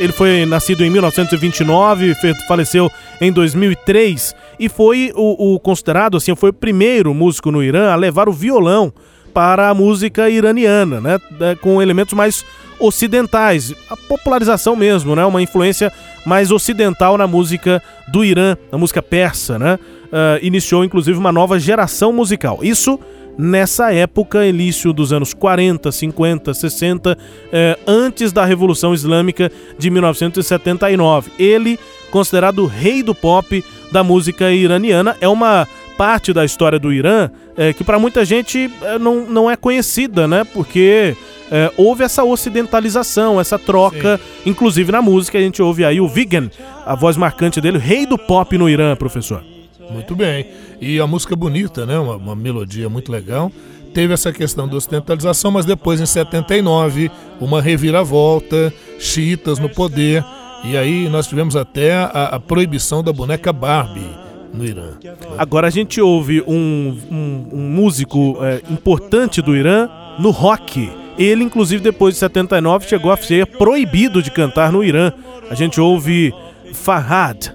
Ele 0.00 0.12
foi 0.12 0.44
nascido 0.44 0.84
em 0.84 0.90
1929, 0.90 2.16
faleceu 2.48 2.90
em 3.20 3.30
2003 3.30 4.34
e 4.58 4.68
foi 4.68 5.12
o, 5.14 5.54
o 5.54 5.60
considerado 5.60 6.16
assim, 6.16 6.34
foi 6.34 6.50
o 6.50 6.52
primeiro 6.52 7.14
músico 7.14 7.52
no 7.52 7.62
Irã 7.62 7.92
a 7.92 7.94
levar 7.94 8.28
o 8.28 8.32
violão 8.32 8.92
para 9.32 9.68
a 9.68 9.74
música 9.74 10.28
iraniana, 10.28 11.00
né, 11.00 11.18
com 11.60 11.80
elementos 11.80 12.14
mais 12.14 12.44
ocidentais, 12.80 13.72
a 13.88 13.96
popularização 13.96 14.74
mesmo, 14.74 15.14
né, 15.14 15.24
uma 15.24 15.40
influência 15.40 15.92
mais 16.26 16.50
ocidental 16.50 17.16
na 17.16 17.28
música 17.28 17.80
do 18.08 18.24
Irã, 18.24 18.56
na 18.72 18.78
música 18.78 19.00
persa, 19.00 19.60
né, 19.60 19.78
uh, 20.06 20.44
iniciou 20.44 20.84
inclusive 20.84 21.16
uma 21.16 21.30
nova 21.30 21.56
geração 21.56 22.12
musical. 22.12 22.58
Isso 22.62 22.98
nessa 23.38 23.92
época, 23.92 24.44
início 24.44 24.92
dos 24.92 25.12
anos 25.12 25.32
40, 25.32 25.92
50, 25.92 26.52
60, 26.52 27.16
eh, 27.52 27.78
antes 27.86 28.32
da 28.32 28.44
Revolução 28.44 28.92
Islâmica 28.92 29.50
de 29.78 29.88
1979. 29.88 31.30
Ele, 31.38 31.78
considerado 32.10 32.66
rei 32.66 33.02
do 33.02 33.14
pop 33.14 33.64
da 33.92 34.02
música 34.02 34.50
iraniana, 34.50 35.16
é 35.20 35.28
uma 35.28 35.68
parte 35.96 36.32
da 36.32 36.44
história 36.44 36.78
do 36.78 36.92
Irã 36.92 37.30
eh, 37.56 37.72
que 37.72 37.84
para 37.84 37.98
muita 37.98 38.24
gente 38.24 38.70
eh, 38.82 38.98
não, 38.98 39.24
não 39.24 39.48
é 39.48 39.54
conhecida, 39.54 40.26
né? 40.26 40.42
Porque 40.42 41.16
é, 41.50 41.72
houve 41.78 42.04
essa 42.04 42.22
ocidentalização, 42.24 43.40
essa 43.40 43.58
troca, 43.58 44.18
Sim. 44.18 44.50
inclusive 44.50 44.92
na 44.92 45.00
música. 45.00 45.38
A 45.38 45.40
gente 45.40 45.62
ouve 45.62 45.84
aí 45.84 45.98
o 46.00 46.06
Vigan, 46.06 46.50
a 46.84 46.94
voz 46.94 47.16
marcante 47.16 47.58
dele, 47.58 47.78
rei 47.78 48.04
do 48.04 48.18
pop 48.18 48.58
no 48.58 48.68
Irã, 48.68 48.94
professor. 48.94 49.42
Muito 49.90 50.14
bem. 50.14 50.46
E 50.80 51.00
a 51.00 51.06
música 51.06 51.34
bonita, 51.34 51.86
né? 51.86 51.98
Uma, 51.98 52.16
uma 52.16 52.36
melodia 52.36 52.88
muito 52.88 53.10
legal. 53.10 53.50
Teve 53.94 54.12
essa 54.12 54.32
questão 54.32 54.68
da 54.68 54.76
ocidentalização, 54.76 55.50
mas 55.50 55.64
depois, 55.64 56.00
em 56.00 56.06
79, 56.06 57.10
uma 57.40 57.60
reviravolta, 57.60 58.72
chiitas 58.98 59.58
no 59.58 59.68
poder, 59.68 60.24
E 60.64 60.76
aí 60.76 61.08
nós 61.08 61.26
tivemos 61.26 61.54
até 61.54 61.94
a, 61.94 62.30
a 62.32 62.40
proibição 62.40 63.02
da 63.02 63.12
boneca 63.12 63.52
Barbie 63.52 64.10
no 64.52 64.64
Irã. 64.64 64.90
Agora 65.36 65.68
a 65.68 65.70
gente 65.70 66.00
ouve 66.00 66.42
um, 66.46 66.98
um, 67.10 67.48
um 67.52 67.70
músico 67.70 68.36
é, 68.42 68.60
importante 68.70 69.40
do 69.40 69.56
Irã 69.56 69.88
no 70.18 70.30
rock. 70.30 70.90
Ele, 71.16 71.44
inclusive, 71.44 71.82
depois 71.82 72.14
de 72.14 72.20
79, 72.20 72.88
chegou 72.88 73.10
a 73.10 73.16
ser 73.16 73.46
proibido 73.46 74.22
de 74.22 74.30
cantar 74.30 74.72
no 74.72 74.84
Irã. 74.84 75.12
A 75.50 75.54
gente 75.54 75.80
ouve 75.80 76.32
Farhad. 76.72 77.52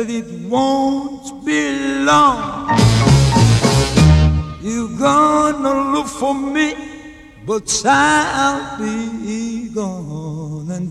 That 0.00 0.10
it 0.10 0.24
won't 0.48 1.44
be 1.44 2.04
long. 2.04 2.68
You're 4.62 4.96
gonna 4.96 5.92
look 5.92 6.06
for 6.06 6.34
me, 6.34 6.74
but 7.44 7.82
I'll 7.84 8.78
be 8.78 9.68
gone 9.74 10.70
and 10.70 10.90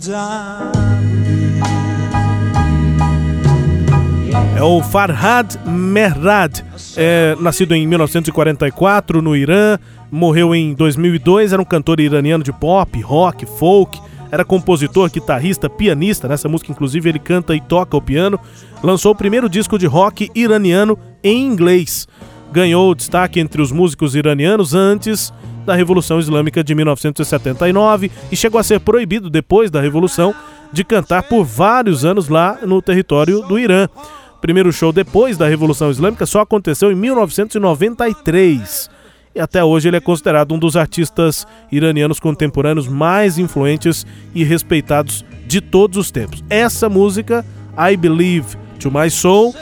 É 4.56 4.62
o 4.62 4.84
Farhad 4.84 5.58
Mehrad, 5.66 6.64
é, 6.96 7.36
nascido 7.40 7.74
em 7.74 7.88
1944 7.88 9.22
no 9.22 9.36
Irã, 9.36 9.80
morreu 10.12 10.54
em 10.54 10.74
2002, 10.74 11.54
era 11.54 11.62
um 11.62 11.66
cantor 11.66 12.00
iraniano 12.00 12.44
de 12.44 12.52
pop, 12.52 13.00
rock, 13.02 13.46
folk, 13.46 14.00
era 14.32 14.46
compositor, 14.46 15.10
guitarrista, 15.10 15.70
pianista. 15.70 16.28
Nessa 16.28 16.48
música, 16.48 16.72
inclusive, 16.72 17.10
ele 17.10 17.20
canta 17.20 17.56
e 17.56 17.62
toca 17.62 17.98
o 17.98 18.02
piano. 18.02 18.40
Lançou 18.84 19.12
o 19.12 19.16
primeiro 19.16 19.50
disco 19.50 19.78
de 19.78 19.86
rock 19.86 20.30
iraniano 20.36 20.98
em 21.24 21.46
inglês. 21.46 22.08
Ganhou 22.52 22.96
destaque 22.96 23.40
entre 23.40 23.62
os 23.62 23.72
músicos 23.72 24.16
iranianos 24.16 24.74
antes 24.74 25.32
da 25.66 25.76
Revolução 25.76 26.20
Islâmica 26.20 26.64
de 26.64 26.74
1979 26.74 28.12
e 28.32 28.36
chegou 28.36 28.60
a 28.60 28.64
ser 28.64 28.80
proibido 28.80 29.30
depois 29.30 29.70
da 29.70 29.80
Revolução 29.80 30.34
de 30.74 30.84
cantar 30.84 31.24
por 31.24 31.44
vários 31.44 32.06
anos 32.06 32.28
lá 32.28 32.58
no 32.64 32.82
território 32.82 33.42
do 33.42 33.60
Irã. 33.60 33.88
O 34.36 34.40
primeiro 34.40 34.72
show 34.72 34.92
depois 34.92 35.38
da 35.38 35.48
Revolução 35.48 35.92
Islâmica 35.92 36.26
só 36.26 36.42
aconteceu 36.42 36.92
em 36.92 36.96
1993 36.96 38.90
e 39.34 39.40
até 39.40 39.64
hoje 39.64 39.88
ele 39.88 39.98
é 39.98 40.00
considerado 40.00 40.54
um 40.54 40.60
dos 40.60 40.76
artistas 40.76 41.48
iranianos 41.72 42.20
contemporâneos 42.20 42.88
mais 42.88 43.38
influentes 43.38 44.06
e 44.34 44.44
respeitados 44.44 45.24
de 45.48 45.62
todos 45.62 45.98
os 45.98 46.12
tempos. 46.12 46.44
Essa 46.50 46.90
música, 46.90 47.46
I 47.78 47.96
Believe 47.96 48.58
to 48.80 48.92
My 48.92 49.10
Soul, 49.10 49.50
uh, 49.50 49.56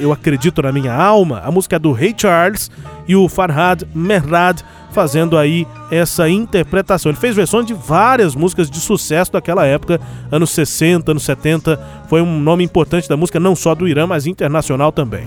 eu 0.00 0.12
acredito 0.12 0.62
na 0.62 0.72
minha 0.72 0.94
alma, 0.94 1.40
a 1.44 1.50
música 1.50 1.76
é 1.76 1.78
do 1.78 1.92
Ray 1.92 2.14
Charles 2.16 2.70
e 3.06 3.14
o 3.14 3.28
Farhad 3.28 3.82
Mehrad 3.94 4.60
fazendo 4.90 5.36
aí 5.36 5.66
essa 5.90 6.26
interpretação. 6.28 7.10
Ele 7.10 7.18
fez 7.18 7.36
versões 7.36 7.66
de 7.66 7.74
várias 7.74 8.34
músicas 8.34 8.70
de 8.70 8.80
sucesso 8.80 9.30
daquela 9.30 9.66
época, 9.66 10.00
anos 10.32 10.50
60, 10.50 11.10
anos 11.10 11.22
70. 11.22 11.78
Foi 12.08 12.22
um 12.22 12.40
nome 12.40 12.64
importante 12.64 13.06
da 13.06 13.16
música, 13.16 13.38
não 13.38 13.54
só 13.54 13.74
do 13.74 13.86
Irã, 13.86 14.06
mas 14.06 14.26
internacional 14.26 14.90
também. 14.90 15.26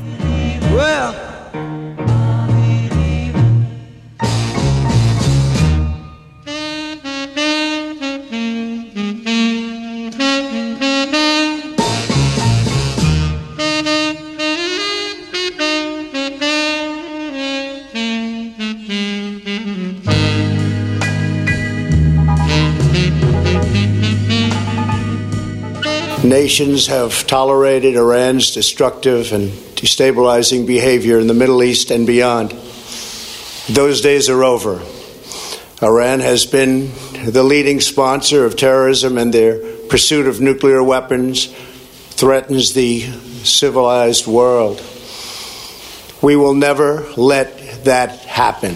Well. 0.74 1.39
Nations 26.30 26.86
have 26.86 27.26
tolerated 27.26 27.96
Iran's 27.96 28.54
destructive 28.54 29.34
and 29.34 29.50
destabilizing 29.50 30.68
behavior 30.68 31.18
in 31.18 31.26
the 31.26 31.34
Middle 31.34 31.64
East 31.64 31.90
and 31.90 32.06
beyond. 32.06 32.52
Those 33.68 34.02
days 34.02 34.30
are 34.30 34.44
over. 34.44 34.80
Iran 35.82 36.20
has 36.20 36.46
been 36.46 36.92
the 37.26 37.42
leading 37.42 37.82
sponsor 37.82 38.46
of 38.46 38.56
terrorism, 38.56 39.18
and 39.18 39.34
their 39.34 39.58
pursuit 39.88 40.28
of 40.28 40.40
nuclear 40.40 40.84
weapons 40.84 41.48
threatens 42.12 42.74
the 42.74 43.02
civilized 43.44 44.28
world. 44.28 44.84
We 46.22 46.36
will 46.36 46.54
never 46.54 47.12
let 47.18 47.86
that 47.86 48.20
happen. 48.20 48.76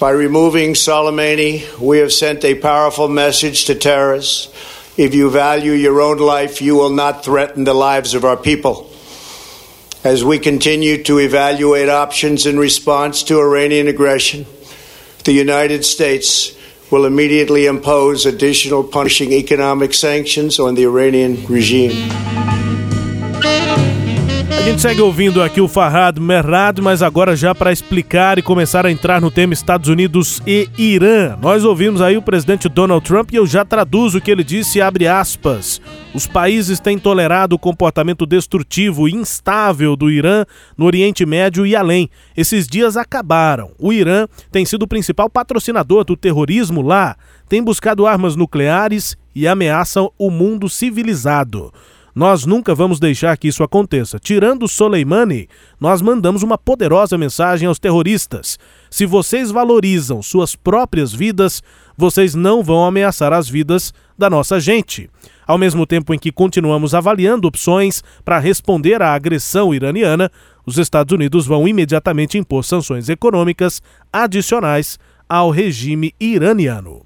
By 0.00 0.12
removing 0.12 0.72
Soleimani, 0.72 1.78
we 1.78 1.98
have 1.98 2.14
sent 2.14 2.46
a 2.46 2.54
powerful 2.54 3.08
message 3.08 3.66
to 3.66 3.74
terrorists 3.74 4.48
if 4.96 5.14
you 5.14 5.30
value 5.30 5.72
your 5.72 6.00
own 6.00 6.18
life, 6.18 6.62
you 6.62 6.76
will 6.76 6.90
not 6.90 7.24
threaten 7.24 7.64
the 7.64 7.74
lives 7.74 8.14
of 8.14 8.24
our 8.24 8.36
people. 8.36 8.90
As 10.04 10.22
we 10.22 10.38
continue 10.38 11.02
to 11.04 11.18
evaluate 11.18 11.88
options 11.88 12.46
in 12.46 12.58
response 12.58 13.22
to 13.24 13.40
Iranian 13.40 13.88
aggression, 13.88 14.46
the 15.24 15.32
United 15.32 15.84
States 15.84 16.54
will 16.90 17.06
immediately 17.06 17.66
impose 17.66 18.26
additional 18.26 18.84
punishing 18.84 19.32
economic 19.32 19.94
sanctions 19.94 20.58
on 20.58 20.74
the 20.74 20.84
Iranian 20.84 21.44
regime. 21.46 22.63
A 24.64 24.66
gente 24.66 24.80
segue 24.80 25.02
ouvindo 25.02 25.42
aqui 25.42 25.60
o 25.60 25.68
Farhad 25.68 26.18
Merrad, 26.18 26.78
mas 26.80 27.02
agora 27.02 27.36
já 27.36 27.54
para 27.54 27.70
explicar 27.70 28.38
e 28.38 28.42
começar 28.42 28.86
a 28.86 28.90
entrar 28.90 29.20
no 29.20 29.30
tema 29.30 29.52
Estados 29.52 29.90
Unidos 29.90 30.40
e 30.46 30.70
Irã. 30.78 31.36
Nós 31.38 31.66
ouvimos 31.66 32.00
aí 32.00 32.16
o 32.16 32.22
presidente 32.22 32.66
Donald 32.66 33.04
Trump 33.06 33.30
e 33.30 33.36
eu 33.36 33.46
já 33.46 33.62
traduzo 33.62 34.16
o 34.16 34.20
que 34.22 34.30
ele 34.30 34.42
disse, 34.42 34.80
abre 34.80 35.06
aspas. 35.06 35.82
Os 36.14 36.26
países 36.26 36.80
têm 36.80 36.98
tolerado 36.98 37.54
o 37.54 37.58
comportamento 37.58 38.24
destrutivo 38.24 39.06
e 39.06 39.14
instável 39.14 39.94
do 39.94 40.10
Irã 40.10 40.46
no 40.78 40.86
Oriente 40.86 41.26
Médio 41.26 41.66
e 41.66 41.76
além. 41.76 42.08
Esses 42.34 42.66
dias 42.66 42.96
acabaram. 42.96 43.72
O 43.78 43.92
Irã 43.92 44.26
tem 44.50 44.64
sido 44.64 44.84
o 44.84 44.88
principal 44.88 45.28
patrocinador 45.28 46.04
do 46.04 46.16
terrorismo 46.16 46.80
lá, 46.80 47.16
tem 47.50 47.62
buscado 47.62 48.06
armas 48.06 48.34
nucleares 48.34 49.14
e 49.34 49.46
ameaçam 49.46 50.10
o 50.18 50.30
mundo 50.30 50.70
civilizado. 50.70 51.70
Nós 52.14 52.46
nunca 52.46 52.74
vamos 52.74 53.00
deixar 53.00 53.36
que 53.36 53.48
isso 53.48 53.64
aconteça. 53.64 54.20
Tirando 54.20 54.68
Soleimani, 54.68 55.48
nós 55.80 56.00
mandamos 56.00 56.44
uma 56.44 56.56
poderosa 56.56 57.18
mensagem 57.18 57.66
aos 57.66 57.80
terroristas. 57.80 58.56
Se 58.88 59.04
vocês 59.04 59.50
valorizam 59.50 60.22
suas 60.22 60.54
próprias 60.54 61.12
vidas, 61.12 61.60
vocês 61.96 62.34
não 62.34 62.62
vão 62.62 62.84
ameaçar 62.84 63.32
as 63.32 63.48
vidas 63.48 63.92
da 64.16 64.30
nossa 64.30 64.60
gente. 64.60 65.10
Ao 65.44 65.58
mesmo 65.58 65.84
tempo 65.84 66.14
em 66.14 66.18
que 66.18 66.30
continuamos 66.30 66.94
avaliando 66.94 67.48
opções 67.48 68.04
para 68.24 68.38
responder 68.38 69.02
à 69.02 69.12
agressão 69.12 69.74
iraniana, 69.74 70.30
os 70.64 70.78
Estados 70.78 71.12
Unidos 71.12 71.46
vão 71.46 71.66
imediatamente 71.66 72.38
impor 72.38 72.64
sanções 72.64 73.08
econômicas 73.08 73.82
adicionais 74.12 74.98
ao 75.28 75.50
regime 75.50 76.14
iraniano. 76.20 77.04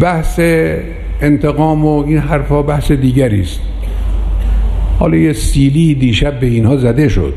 بحث 0.00 0.40
انتقام 1.20 1.84
و 1.84 2.04
این 2.06 2.18
حرفها 2.18 2.62
بحث 2.62 2.92
دیگری 2.92 3.40
است 3.40 3.60
حالا 4.98 5.16
یه 5.16 5.32
سیلی 5.32 5.94
دیشب 5.94 6.40
به 6.40 6.46
اینها 6.46 6.76
زده 6.76 7.08
شد 7.08 7.34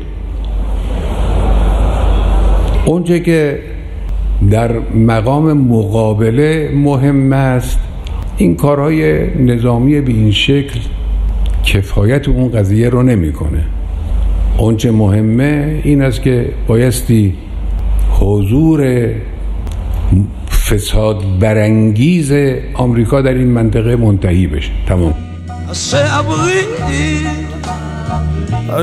اونچه 2.86 3.20
که 3.20 3.58
در 4.50 4.78
مقام 4.94 5.52
مقابله 5.52 6.70
مهم 6.74 7.32
است 7.32 7.78
این 8.36 8.56
کارهای 8.56 9.26
نظامی 9.36 10.00
به 10.00 10.12
این 10.12 10.30
شکل 10.30 10.80
کفایت 11.64 12.28
اون 12.28 12.48
قضیه 12.48 12.88
رو 12.88 13.02
نمی‌کنه. 13.02 13.64
اونچه 14.58 14.90
مهمه 14.90 15.80
این 15.84 16.02
است 16.02 16.22
که 16.22 16.48
بایستی 16.66 17.34
حضور 18.10 19.08
فساد 20.67 21.39
برانگیز 21.39 22.31
آمریکا 22.73 23.21
در 23.21 23.33
این 23.33 23.47
منطقه 23.47 23.95
منتهی 23.95 24.47
بشه 24.47 24.71
تمام 24.87 25.13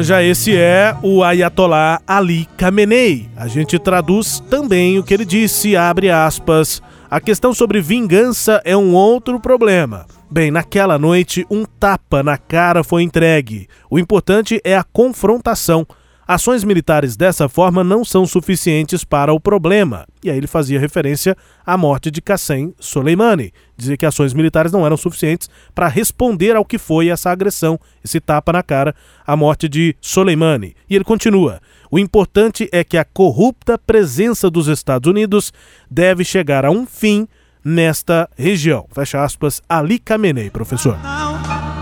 Já 0.02 0.22
esse 0.22 0.56
é 0.56 0.96
o 1.02 1.22
Ayatollah 1.22 2.00
Ali 2.06 2.48
Khamenei. 2.56 3.28
A 3.36 3.46
gente 3.48 3.78
traduz 3.78 4.40
também 4.50 4.98
o 4.98 5.02
que 5.02 5.14
ele 5.14 5.24
disse, 5.24 5.76
abre 5.76 6.10
aspas. 6.10 6.82
A 7.10 7.20
questão 7.20 7.52
sobre 7.52 7.80
vingança 7.80 8.60
é 8.64 8.76
um 8.76 8.94
outro 8.94 9.40
problema. 9.40 10.06
Bem, 10.30 10.50
naquela 10.50 10.96
noite, 10.96 11.44
um 11.50 11.64
tapa 11.64 12.22
na 12.22 12.38
cara 12.38 12.84
foi 12.84 13.02
entregue. 13.02 13.66
O 13.90 13.98
importante 13.98 14.60
é 14.62 14.76
a 14.76 14.84
confrontação. 14.84 15.84
Ações 16.27 16.63
militares 16.63 17.15
dessa 17.15 17.47
forma 17.47 17.83
não 17.83 18.03
são 18.03 18.25
suficientes 18.25 19.03
para 19.03 19.31
o 19.31 19.39
problema. 19.39 20.07
E 20.23 20.29
aí 20.31 20.37
ele 20.37 20.47
fazia 20.47 20.79
referência 20.79 21.37
à 21.63 21.77
morte 21.77 22.09
de 22.09 22.19
Qassem 22.19 22.73
Soleimani. 22.79 23.53
Dizia 23.77 23.95
que 23.95 24.05
ações 24.07 24.33
militares 24.33 24.71
não 24.71 24.83
eram 24.83 24.97
suficientes 24.97 25.47
para 25.75 25.87
responder 25.87 26.55
ao 26.55 26.65
que 26.65 26.79
foi 26.79 27.09
essa 27.09 27.29
agressão, 27.29 27.79
esse 28.03 28.19
tapa 28.19 28.51
na 28.51 28.63
cara, 28.63 28.95
a 29.25 29.35
morte 29.35 29.69
de 29.69 29.95
Soleimani. 30.01 30.75
E 30.89 30.95
ele 30.95 31.03
continua: 31.03 31.61
o 31.91 31.99
importante 31.99 32.67
é 32.71 32.83
que 32.83 32.97
a 32.97 33.05
corrupta 33.05 33.77
presença 33.77 34.49
dos 34.49 34.67
Estados 34.67 35.07
Unidos 35.07 35.53
deve 35.91 36.23
chegar 36.23 36.65
a 36.65 36.71
um 36.71 36.87
fim 36.87 37.27
nesta 37.63 38.27
região. 38.35 38.87
Fecha 38.91 39.23
aspas, 39.23 39.61
Ali 39.69 39.99
Khamenei, 39.99 40.49
professor. 40.49 40.97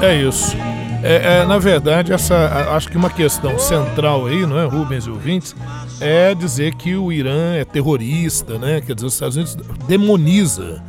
É 0.02 0.22
isso. 0.22 0.56
É, 1.04 1.42
é, 1.42 1.46
na 1.46 1.60
verdade, 1.60 2.14
essa 2.14 2.72
acho 2.74 2.88
que 2.88 2.96
uma 2.96 3.10
questão 3.10 3.60
central 3.60 4.26
aí, 4.26 4.46
não 4.46 4.58
é, 4.58 4.66
Rubens 4.66 5.06
e 5.06 5.10
ouvintes, 5.10 5.54
é 6.00 6.34
dizer 6.34 6.76
que 6.76 6.96
o 6.96 7.12
Irã 7.12 7.56
é 7.56 7.66
terrorista, 7.66 8.58
né? 8.58 8.80
Quer 8.80 8.96
dizer, 8.96 9.08
os 9.08 9.14
Estados 9.14 9.36
Unidos 9.36 9.58
demoniza. 9.86 10.82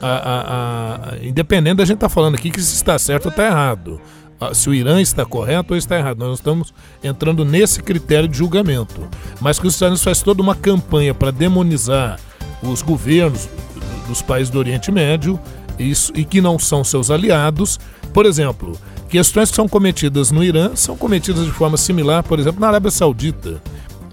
A, 0.00 0.06
a, 0.08 1.14
a, 1.14 1.26
independente 1.26 1.78
da 1.78 1.84
gente 1.84 1.96
estar 1.96 2.08
tá 2.08 2.14
falando 2.14 2.34
aqui 2.34 2.50
que 2.50 2.60
se 2.60 2.74
está 2.74 2.98
certo 2.98 3.26
ou 3.26 3.30
está 3.30 3.46
errado. 3.46 4.00
Se 4.52 4.68
o 4.68 4.74
Irã 4.74 5.00
está 5.00 5.24
correto 5.24 5.72
ou 5.72 5.78
está 5.78 5.96
errado. 5.96 6.18
Nós 6.18 6.38
estamos 6.38 6.72
entrando 7.02 7.44
nesse 7.44 7.82
critério 7.82 8.28
de 8.28 8.36
julgamento. 8.36 9.08
Mas 9.40 9.58
que 9.58 9.66
os 9.66 9.72
Estados 9.72 9.92
Unidos 9.92 10.04
faz 10.04 10.22
toda 10.22 10.42
uma 10.42 10.54
campanha 10.54 11.14
para 11.14 11.30
demonizar 11.30 12.20
os 12.62 12.82
governos 12.82 13.48
dos 14.06 14.20
países 14.22 14.50
do 14.50 14.58
Oriente 14.58 14.92
Médio 14.92 15.40
isso, 15.78 16.12
e 16.14 16.24
que 16.24 16.40
não 16.40 16.58
são 16.58 16.84
seus 16.84 17.10
aliados. 17.10 17.80
Por 18.12 18.26
exemplo, 18.26 18.78
Questões 19.08 19.50
que 19.50 19.56
são 19.56 19.68
cometidas 19.68 20.30
no 20.30 20.42
Irã 20.42 20.74
são 20.74 20.96
cometidas 20.96 21.44
de 21.44 21.52
forma 21.52 21.76
similar, 21.76 22.22
por 22.22 22.38
exemplo, 22.38 22.60
na 22.60 22.68
Arábia 22.68 22.90
Saudita. 22.90 23.62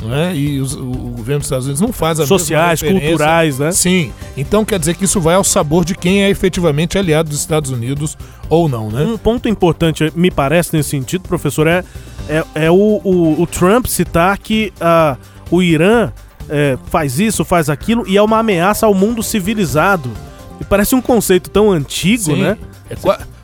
Né? 0.01 0.35
E 0.35 0.59
os, 0.59 0.75
o, 0.75 0.83
governo 0.83 1.39
dos 1.39 1.45
Estados 1.45 1.65
Unidos 1.65 1.81
não 1.81 1.93
faz 1.93 2.19
a 2.19 2.27
Sociais, 2.27 2.81
culturais, 2.81 3.57
né? 3.57 3.71
Sim. 3.71 4.11
Então 4.35 4.65
quer 4.65 4.77
dizer 4.77 4.95
que 4.95 5.05
isso 5.05 5.19
vai 5.21 5.35
ao 5.35 5.43
sabor 5.43 5.85
de 5.85 5.95
quem 5.95 6.23
é 6.23 6.29
efetivamente 6.29 6.97
aliado 6.97 7.29
dos 7.29 7.39
Estados 7.39 7.71
Unidos 7.71 8.17
ou 8.49 8.67
não, 8.67 8.89
né? 8.89 9.03
Um 9.03 9.17
ponto 9.17 9.47
importante, 9.47 10.11
me 10.15 10.29
parece, 10.29 10.75
nesse 10.75 10.89
sentido, 10.89 11.21
professor, 11.21 11.67
é, 11.67 11.85
é, 12.27 12.43
é 12.55 12.71
o, 12.71 13.01
o, 13.03 13.41
o, 13.41 13.47
Trump 13.47 13.85
citar 13.85 14.37
que 14.37 14.73
uh, 14.81 15.17
o 15.49 15.63
Irã 15.63 16.11
é, 16.49 16.77
faz 16.87 17.19
isso, 17.19 17.45
faz 17.45 17.69
aquilo 17.69 18.03
e 18.07 18.17
é 18.17 18.21
uma 18.21 18.39
ameaça 18.39 18.85
ao 18.85 18.93
mundo 18.93 19.23
civilizado. 19.23 20.11
E 20.59 20.63
parece 20.63 20.95
um 20.95 21.01
conceito 21.01 21.49
tão 21.49 21.71
antigo, 21.71 22.23
Sim. 22.23 22.41
né? 22.41 22.57
É, 22.89 22.95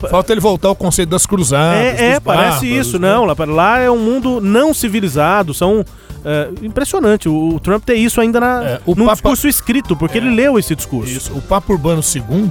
falta 0.08 0.32
ele 0.32 0.40
voltar 0.40 0.68
ao 0.68 0.76
conceito 0.76 1.08
das 1.08 1.26
cruzadas. 1.26 2.00
É, 2.00 2.12
é 2.12 2.20
parece 2.20 2.66
isso, 2.66 2.98
né? 2.98 3.08
não. 3.08 3.24
Lá, 3.24 3.34
lá 3.46 3.78
é 3.78 3.90
um 3.90 3.98
mundo 3.98 4.40
não 4.40 4.72
civilizado, 4.72 5.52
são. 5.54 5.84
É, 6.22 6.50
impressionante 6.60 7.30
o, 7.30 7.54
o, 7.54 7.60
Trump 7.60 7.82
ter 7.82 7.94
isso 7.94 8.20
ainda 8.20 8.38
na, 8.38 8.62
é, 8.62 8.80
no 8.86 8.94
Papa... 8.94 9.12
discurso 9.12 9.48
escrito, 9.48 9.96
porque 9.96 10.18
ele 10.18 10.28
leu 10.28 10.58
esse 10.58 10.76
discurso. 10.76 11.10
Isso. 11.10 11.32
O 11.32 11.40
Papa 11.40 11.72
Urbano 11.72 12.02
II, 12.02 12.50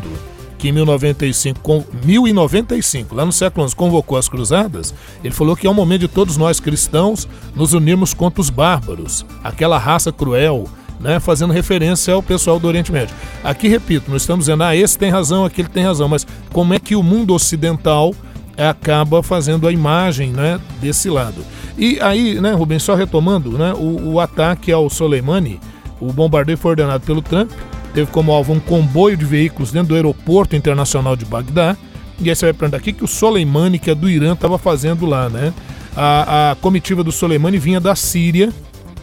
que 0.57 0.69
em 0.69 0.71
1095, 0.71 1.59
com, 1.59 1.83
1095, 2.03 3.13
lá 3.13 3.23
no 3.23 3.31
século 3.31 3.69
XI, 3.69 3.75
convocou 3.75 4.17
as 4.17 4.27
cruzadas, 4.27 4.91
ele 5.23 5.35
falou 5.35 5.55
que 5.55 5.67
é 5.67 5.69
o 5.69 5.73
momento 5.73 6.01
de 6.01 6.07
todos 6.07 6.35
nós 6.35 6.59
cristãos 6.59 7.27
nos 7.55 7.73
unirmos 7.73 8.11
contra 8.11 8.41
os 8.41 8.49
bárbaros, 8.49 9.23
aquela 9.43 9.77
raça 9.77 10.11
cruel, 10.11 10.67
né, 10.99 11.19
fazendo 11.19 11.53
referência 11.53 12.13
ao 12.13 12.21
pessoal 12.21 12.59
do 12.59 12.67
Oriente 12.67 12.91
Médio. 12.91 13.15
Aqui, 13.43 13.67
repito, 13.67 14.11
nós 14.11 14.21
estamos 14.21 14.45
dizendo, 14.45 14.63
ah, 14.63 14.75
esse 14.75 14.97
tem 14.97 15.09
razão, 15.09 15.45
aquele 15.45 15.69
tem 15.69 15.83
razão, 15.83 16.07
mas 16.07 16.25
como 16.51 16.73
é 16.73 16.79
que 16.79 16.95
o 16.95 17.03
mundo 17.03 17.33
ocidental 17.33 18.13
acaba 18.57 19.23
fazendo 19.23 19.67
a 19.67 19.71
imagem 19.71 20.31
né, 20.31 20.59
desse 20.81 21.09
lado? 21.09 21.43
E 21.77 21.99
aí, 22.01 22.41
né, 22.41 22.51
Rubens, 22.53 22.83
só 22.83 22.95
retomando, 22.95 23.57
né, 23.57 23.73
o, 23.73 24.13
o 24.13 24.19
ataque 24.19 24.71
ao 24.71 24.89
Soleimani, 24.89 25.59
o 25.99 26.11
bombardeio 26.11 26.57
foi 26.57 26.71
ordenado 26.71 27.05
pelo 27.05 27.21
Trump, 27.21 27.49
teve 27.93 28.11
como 28.11 28.31
alvo 28.31 28.53
um 28.53 28.59
comboio 28.59 29.15
de 29.15 29.25
veículos 29.25 29.71
dentro 29.71 29.89
do 29.89 29.95
aeroporto 29.95 30.55
internacional 30.55 31.15
de 31.15 31.25
Bagdá, 31.25 31.77
e 32.21 32.29
aí 32.29 32.35
você 32.35 32.47
vai 32.47 32.53
perguntar 32.53 32.77
o 32.77 32.81
que, 32.81 32.91
que 32.91 33.03
o 33.03 33.07
Soleimani, 33.07 33.79
que 33.79 33.89
é 33.89 33.95
do 33.95 34.09
Irã, 34.09 34.33
estava 34.33 34.57
fazendo 34.57 35.05
lá, 35.05 35.29
né? 35.29 35.53
A, 35.95 36.51
a 36.51 36.55
comitiva 36.55 37.01
do 37.01 37.11
Soleimani 37.11 37.57
vinha 37.57 37.79
da 37.79 37.95
Síria, 37.95 38.53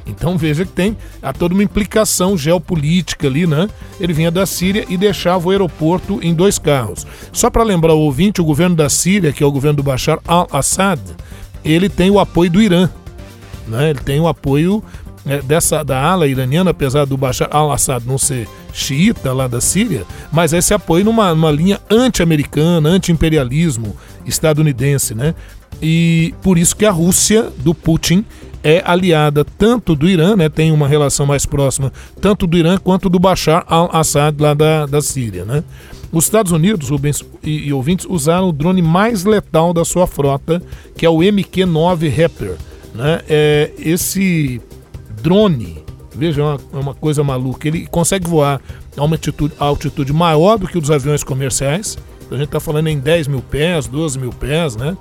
então 0.07 0.38
veja 0.38 0.64
que 0.64 0.73
tem 0.73 0.97
há 1.21 1.33
toda 1.33 1.55
uma 1.55 1.62
implicação 1.62 2.38
geopolítica 2.38 3.27
ali, 3.27 3.47
né? 3.47 3.69
Ele 4.01 4.12
vinha 4.12 4.31
da 4.31 4.47
Síria 4.47 4.85
e 4.88 4.97
deixava 4.97 5.49
o 5.49 5.51
aeroporto 5.51 6.21
em 6.23 6.33
dois 6.33 6.59
carros. 6.59 7.07
Só 7.33 7.51
para 7.51 7.64
lembrar 7.64 7.95
o 7.95 8.01
ouvinte, 8.01 8.40
o 8.40 8.45
governo 8.45 8.77
da 8.77 8.88
Síria, 8.88 9.33
que 9.33 9.42
é 9.42 9.47
o 9.47 9.53
governo 9.53 9.79
do 9.79 9.83
Bashar 9.83 10.21
al-Assad, 10.27 11.01
ele 11.64 11.88
tem 11.88 12.11
o 12.11 12.21
apoio 12.21 12.51
do 12.51 12.62
Irã, 12.62 12.88
né? 13.66 13.90
Ele 13.90 14.01
tem 14.01 14.21
o 14.21 14.29
apoio 14.29 14.83
é, 15.27 15.42
dessa 15.42 15.83
da 15.83 16.01
ala 16.01 16.29
iraniana, 16.29 16.71
apesar 16.71 17.05
do 17.05 17.16
Bashar 17.16 17.49
al-Assad 17.51 18.07
não 18.07 18.16
ser 18.16 18.49
xiita 18.73 19.33
lá 19.33 19.49
da 19.49 19.61
Síria, 19.61 20.05
mas 20.31 20.53
esse 20.53 20.73
apoio 20.73 21.05
numa, 21.05 21.35
numa 21.35 21.51
linha 21.51 21.81
anti-americana, 21.90 22.88
anti-imperialismo 22.88 23.97
estadunidense, 24.25 25.14
né? 25.14 25.35
E 25.81 26.35
por 26.43 26.59
isso 26.59 26.75
que 26.75 26.87
a 26.87 26.91
Rússia 26.91 27.51
do 27.59 27.75
Putin 27.75 28.25
é 28.62 28.83
aliada 28.85 29.45
tanto 29.45 29.95
do 29.95 30.09
Irã, 30.09 30.35
né, 30.35 30.49
tem 30.49 30.73
uma 30.73 30.89
relação 30.89 31.25
mais 31.25 31.47
próxima 31.47 31.93
tanto 32.21 32.49
do 32.49 32.57
Irã 32.57 32.77
quanto 32.79 33.09
do 33.09 33.21
Bashar 33.21 33.65
al-Assad 33.69 34.41
lá 34.41 34.55
da, 34.55 34.87
da 34.87 35.01
Síria. 35.01 35.45
Né? 35.45 35.62
Os 36.11 36.25
Estados 36.25 36.51
Unidos, 36.51 36.89
Rubens 36.89 37.23
e, 37.45 37.69
e, 37.69 37.73
ouvintes, 37.73 38.07
usaram 38.09 38.49
o 38.49 38.53
drone 38.53 38.83
mais 38.83 39.25
letal 39.25 39.73
da 39.73 39.85
sua 39.85 40.07
frota, 40.07 40.62
que 40.97 41.07
é 41.07 41.11
o 41.11 41.19
MQ-9 41.19 42.11
Raptor. 42.11 42.57
Né? 42.95 43.21
É, 43.29 43.71
esse 43.79 44.61
drone, 45.23 45.79
veja, 46.15 46.41
é 46.41 46.45
uma, 46.45 46.61
é 46.73 46.77
uma 46.77 46.95
coisa 46.95 47.23
maluca, 47.23 47.69
ele 47.69 47.87
consegue 47.87 48.27
voar 48.29 48.61
a 48.97 49.05
uma 49.05 49.15
altitude, 49.15 49.55
altitude 49.59 50.12
maior 50.12 50.59
do 50.59 50.67
que 50.67 50.79
os 50.79 50.91
aviões 50.91 51.23
comerciais. 51.23 51.97
A 52.31 52.35
gente 52.35 52.47
está 52.47 52.59
falando 52.59 52.89
em 52.89 52.99
10 52.99 53.29
mil 53.29 53.43
pés, 53.43 53.87
12 53.87 54.19
mil 54.19 54.33
pés, 54.33 54.75
né? 54.75 54.97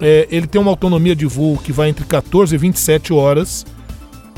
É, 0.00 0.28
ele 0.30 0.46
tem 0.46 0.60
uma 0.60 0.70
autonomia 0.70 1.14
de 1.14 1.26
voo 1.26 1.58
que 1.58 1.72
vai 1.72 1.88
entre 1.88 2.04
14 2.04 2.54
e 2.54 2.58
27 2.58 3.12
horas 3.12 3.66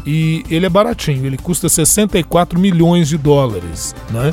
e 0.06 0.44
ele 0.50 0.64
é 0.64 0.68
baratinho, 0.68 1.26
ele 1.26 1.36
custa 1.36 1.68
64 1.68 2.58
milhões 2.58 3.08
de 3.08 3.18
dólares. 3.18 3.94
Né? 4.10 4.32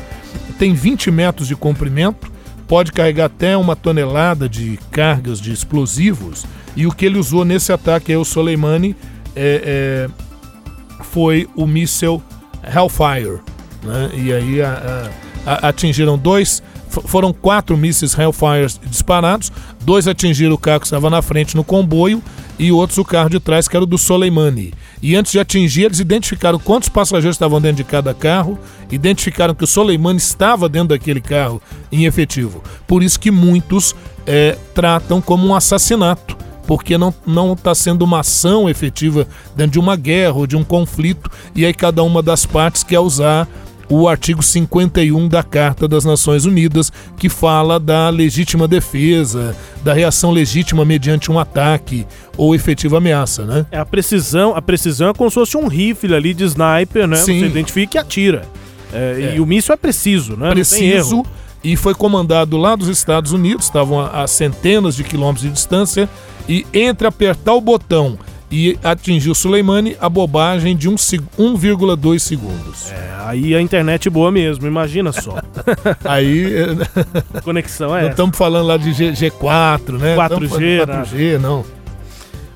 Tem 0.58 0.72
20 0.72 1.10
metros 1.10 1.46
de 1.46 1.54
comprimento, 1.54 2.30
pode 2.66 2.92
carregar 2.92 3.26
até 3.26 3.56
uma 3.56 3.76
tonelada 3.76 4.48
de 4.48 4.78
cargas 4.90 5.40
de 5.40 5.52
explosivos 5.52 6.46
e 6.74 6.86
o 6.86 6.92
que 6.92 7.04
ele 7.04 7.18
usou 7.18 7.44
nesse 7.44 7.72
ataque 7.72 8.12
aí, 8.12 8.18
o 8.18 8.24
Soleimani, 8.24 8.96
é, 9.36 10.08
é, 10.08 11.04
foi 11.04 11.48
o 11.54 11.66
míssel 11.66 12.22
Hellfire. 12.62 13.40
Né? 13.82 14.10
E 14.14 14.32
aí 14.32 14.62
a, 14.62 15.10
a, 15.44 15.68
atingiram 15.68 16.16
dois 16.16 16.62
foram 16.88 17.32
quatro 17.32 17.76
mísseis 17.76 18.16
Hellfire 18.18 18.66
disparados, 18.86 19.52
dois 19.88 20.06
atingiram 20.06 20.54
o 20.54 20.58
carro 20.58 20.80
que 20.80 20.86
estava 20.86 21.08
na 21.08 21.22
frente 21.22 21.56
no 21.56 21.64
comboio 21.64 22.22
e 22.58 22.70
outros 22.70 22.98
o 22.98 23.04
carro 23.06 23.30
de 23.30 23.40
trás, 23.40 23.66
que 23.66 23.74
era 23.74 23.84
o 23.84 23.86
do 23.86 23.96
Soleimani. 23.96 24.74
E 25.00 25.16
antes 25.16 25.32
de 25.32 25.40
atingir, 25.40 25.84
eles 25.84 25.98
identificaram 25.98 26.58
quantos 26.58 26.90
passageiros 26.90 27.36
estavam 27.36 27.58
dentro 27.58 27.78
de 27.78 27.84
cada 27.84 28.12
carro, 28.12 28.58
identificaram 28.92 29.54
que 29.54 29.64
o 29.64 29.66
Soleimani 29.66 30.18
estava 30.18 30.68
dentro 30.68 30.88
daquele 30.88 31.22
carro 31.22 31.62
em 31.90 32.04
efetivo. 32.04 32.62
Por 32.86 33.02
isso 33.02 33.18
que 33.18 33.30
muitos 33.30 33.96
é, 34.26 34.58
tratam 34.74 35.22
como 35.22 35.46
um 35.46 35.54
assassinato 35.54 36.36
porque 36.66 36.98
não 36.98 37.54
está 37.54 37.74
sendo 37.74 38.02
uma 38.02 38.20
ação 38.20 38.68
efetiva 38.68 39.26
dentro 39.56 39.72
de 39.72 39.78
uma 39.78 39.96
guerra 39.96 40.34
ou 40.34 40.46
de 40.46 40.54
um 40.54 40.62
conflito, 40.62 41.30
e 41.54 41.64
aí 41.64 41.72
cada 41.72 42.02
uma 42.02 42.22
das 42.22 42.44
partes 42.44 42.84
quer 42.84 43.00
usar 43.00 43.48
o 43.88 44.08
artigo 44.08 44.42
51 44.42 45.28
da 45.28 45.42
Carta 45.42 45.88
das 45.88 46.04
Nações 46.04 46.44
Unidas, 46.44 46.92
que 47.16 47.28
fala 47.28 47.80
da 47.80 48.10
legítima 48.10 48.68
defesa, 48.68 49.56
da 49.82 49.92
reação 49.92 50.30
legítima 50.30 50.84
mediante 50.84 51.30
um 51.32 51.38
ataque 51.38 52.06
ou 52.36 52.54
efetiva 52.54 52.98
ameaça, 52.98 53.44
né? 53.44 53.66
É 53.70 53.78
a 53.78 53.86
precisão, 53.86 54.54
a 54.54 54.62
precisão 54.62 55.10
é 55.10 55.14
como 55.14 55.30
se 55.30 55.34
fosse 55.34 55.56
um 55.56 55.66
rifle 55.68 56.14
ali 56.14 56.34
de 56.34 56.44
sniper, 56.44 57.06
né? 57.06 57.16
Sim. 57.16 57.40
Você 57.40 57.46
identifica 57.46 57.96
e 57.96 58.00
atira. 58.00 58.42
É, 58.92 59.32
é. 59.32 59.36
E 59.36 59.40
o 59.40 59.46
míssil 59.46 59.74
é 59.74 59.76
preciso, 59.76 60.36
né? 60.36 60.50
Preciso 60.50 61.24
e 61.62 61.76
foi 61.76 61.94
comandado 61.94 62.56
lá 62.56 62.76
dos 62.76 62.88
Estados 62.88 63.32
Unidos, 63.32 63.66
estavam 63.66 64.00
a, 64.00 64.22
a 64.22 64.26
centenas 64.26 64.94
de 64.94 65.04
quilômetros 65.04 65.42
de 65.42 65.50
distância, 65.50 66.08
e 66.48 66.66
entre 66.72 67.06
apertar 67.06 67.52
o 67.54 67.60
botão 67.60 68.18
e 68.50 68.78
atingiu 68.82 69.34
Suleimani 69.34 69.96
a 70.00 70.08
bobagem 70.08 70.76
de 70.76 70.88
1,2 70.88 72.18
segundos. 72.18 72.90
É, 72.90 73.10
aí 73.26 73.54
a 73.54 73.60
internet 73.60 74.08
boa 74.08 74.30
mesmo, 74.30 74.66
imagina 74.66 75.12
só. 75.12 75.36
aí. 76.04 76.52
conexão 77.44 77.96
é. 77.96 78.02
Não 78.02 78.10
estamos 78.10 78.36
falando 78.36 78.66
lá 78.66 78.76
de 78.76 78.92
G, 78.92 79.30
4 79.30 79.98
né? 79.98 80.16
4G, 80.16 80.86
4G, 80.86 81.38
não. 81.38 81.64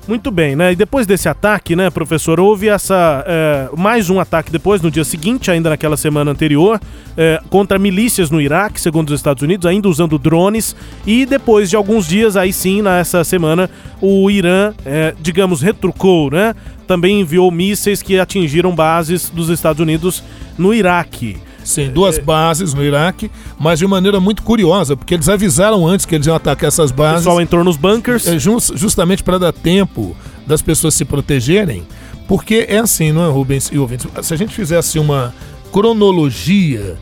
Muito 0.05 0.29
bem, 0.29 0.53
né? 0.53 0.73
E 0.73 0.75
depois 0.75 1.07
desse 1.07 1.29
ataque, 1.29 1.77
né, 1.77 1.89
professor, 1.89 2.37
houve 2.37 2.67
essa 2.67 3.23
é, 3.25 3.69
mais 3.77 4.09
um 4.09 4.19
ataque 4.19 4.51
depois, 4.51 4.81
no 4.81 4.91
dia 4.91 5.05
seguinte, 5.05 5.49
ainda 5.49 5.69
naquela 5.69 5.95
semana 5.95 6.29
anterior, 6.29 6.77
é, 7.15 7.39
contra 7.49 7.79
milícias 7.79 8.29
no 8.29 8.41
Iraque, 8.41 8.81
segundo 8.81 9.09
os 9.11 9.15
Estados 9.15 9.41
Unidos, 9.41 9.65
ainda 9.65 9.87
usando 9.87 10.19
drones. 10.19 10.75
E 11.07 11.25
depois 11.25 11.69
de 11.69 11.77
alguns 11.77 12.05
dias, 12.05 12.35
aí 12.35 12.51
sim, 12.51 12.81
nessa 12.81 13.23
semana, 13.23 13.69
o 14.01 14.29
Irã, 14.29 14.73
é, 14.85 15.15
digamos, 15.21 15.61
retrucou, 15.61 16.29
né? 16.29 16.53
Também 16.85 17.21
enviou 17.21 17.49
mísseis 17.49 18.01
que 18.01 18.19
atingiram 18.19 18.75
bases 18.75 19.29
dos 19.29 19.47
Estados 19.47 19.79
Unidos 19.79 20.21
no 20.57 20.73
Iraque. 20.73 21.37
Sim, 21.63 21.89
duas 21.91 22.17
bases 22.17 22.73
no 22.73 22.83
Iraque, 22.83 23.31
mas 23.59 23.79
de 23.79 23.87
maneira 23.87 24.19
muito 24.19 24.43
curiosa, 24.43 24.95
porque 24.95 25.13
eles 25.13 25.29
avisaram 25.29 25.87
antes 25.87 26.05
que 26.05 26.15
eles 26.15 26.27
iam 26.27 26.35
atacar 26.35 26.67
essas 26.67 26.91
bases. 26.91 27.15
O 27.15 27.19
pessoal 27.19 27.41
entrou 27.41 27.63
nos 27.63 27.77
bunkers. 27.77 28.27
É, 28.27 28.37
justamente 28.39 29.23
para 29.23 29.37
dar 29.37 29.53
tempo 29.53 30.15
das 30.45 30.61
pessoas 30.61 30.93
se 30.93 31.05
protegerem, 31.05 31.83
porque 32.27 32.65
é 32.67 32.79
assim, 32.79 33.11
não 33.11 33.25
é, 33.25 33.29
Rubens 33.29 33.69
e 33.71 33.77
ouvintes? 33.77 34.07
Se 34.21 34.33
a 34.33 34.37
gente 34.37 34.53
fizesse 34.53 34.99
uma 34.99 35.33
cronologia 35.71 36.97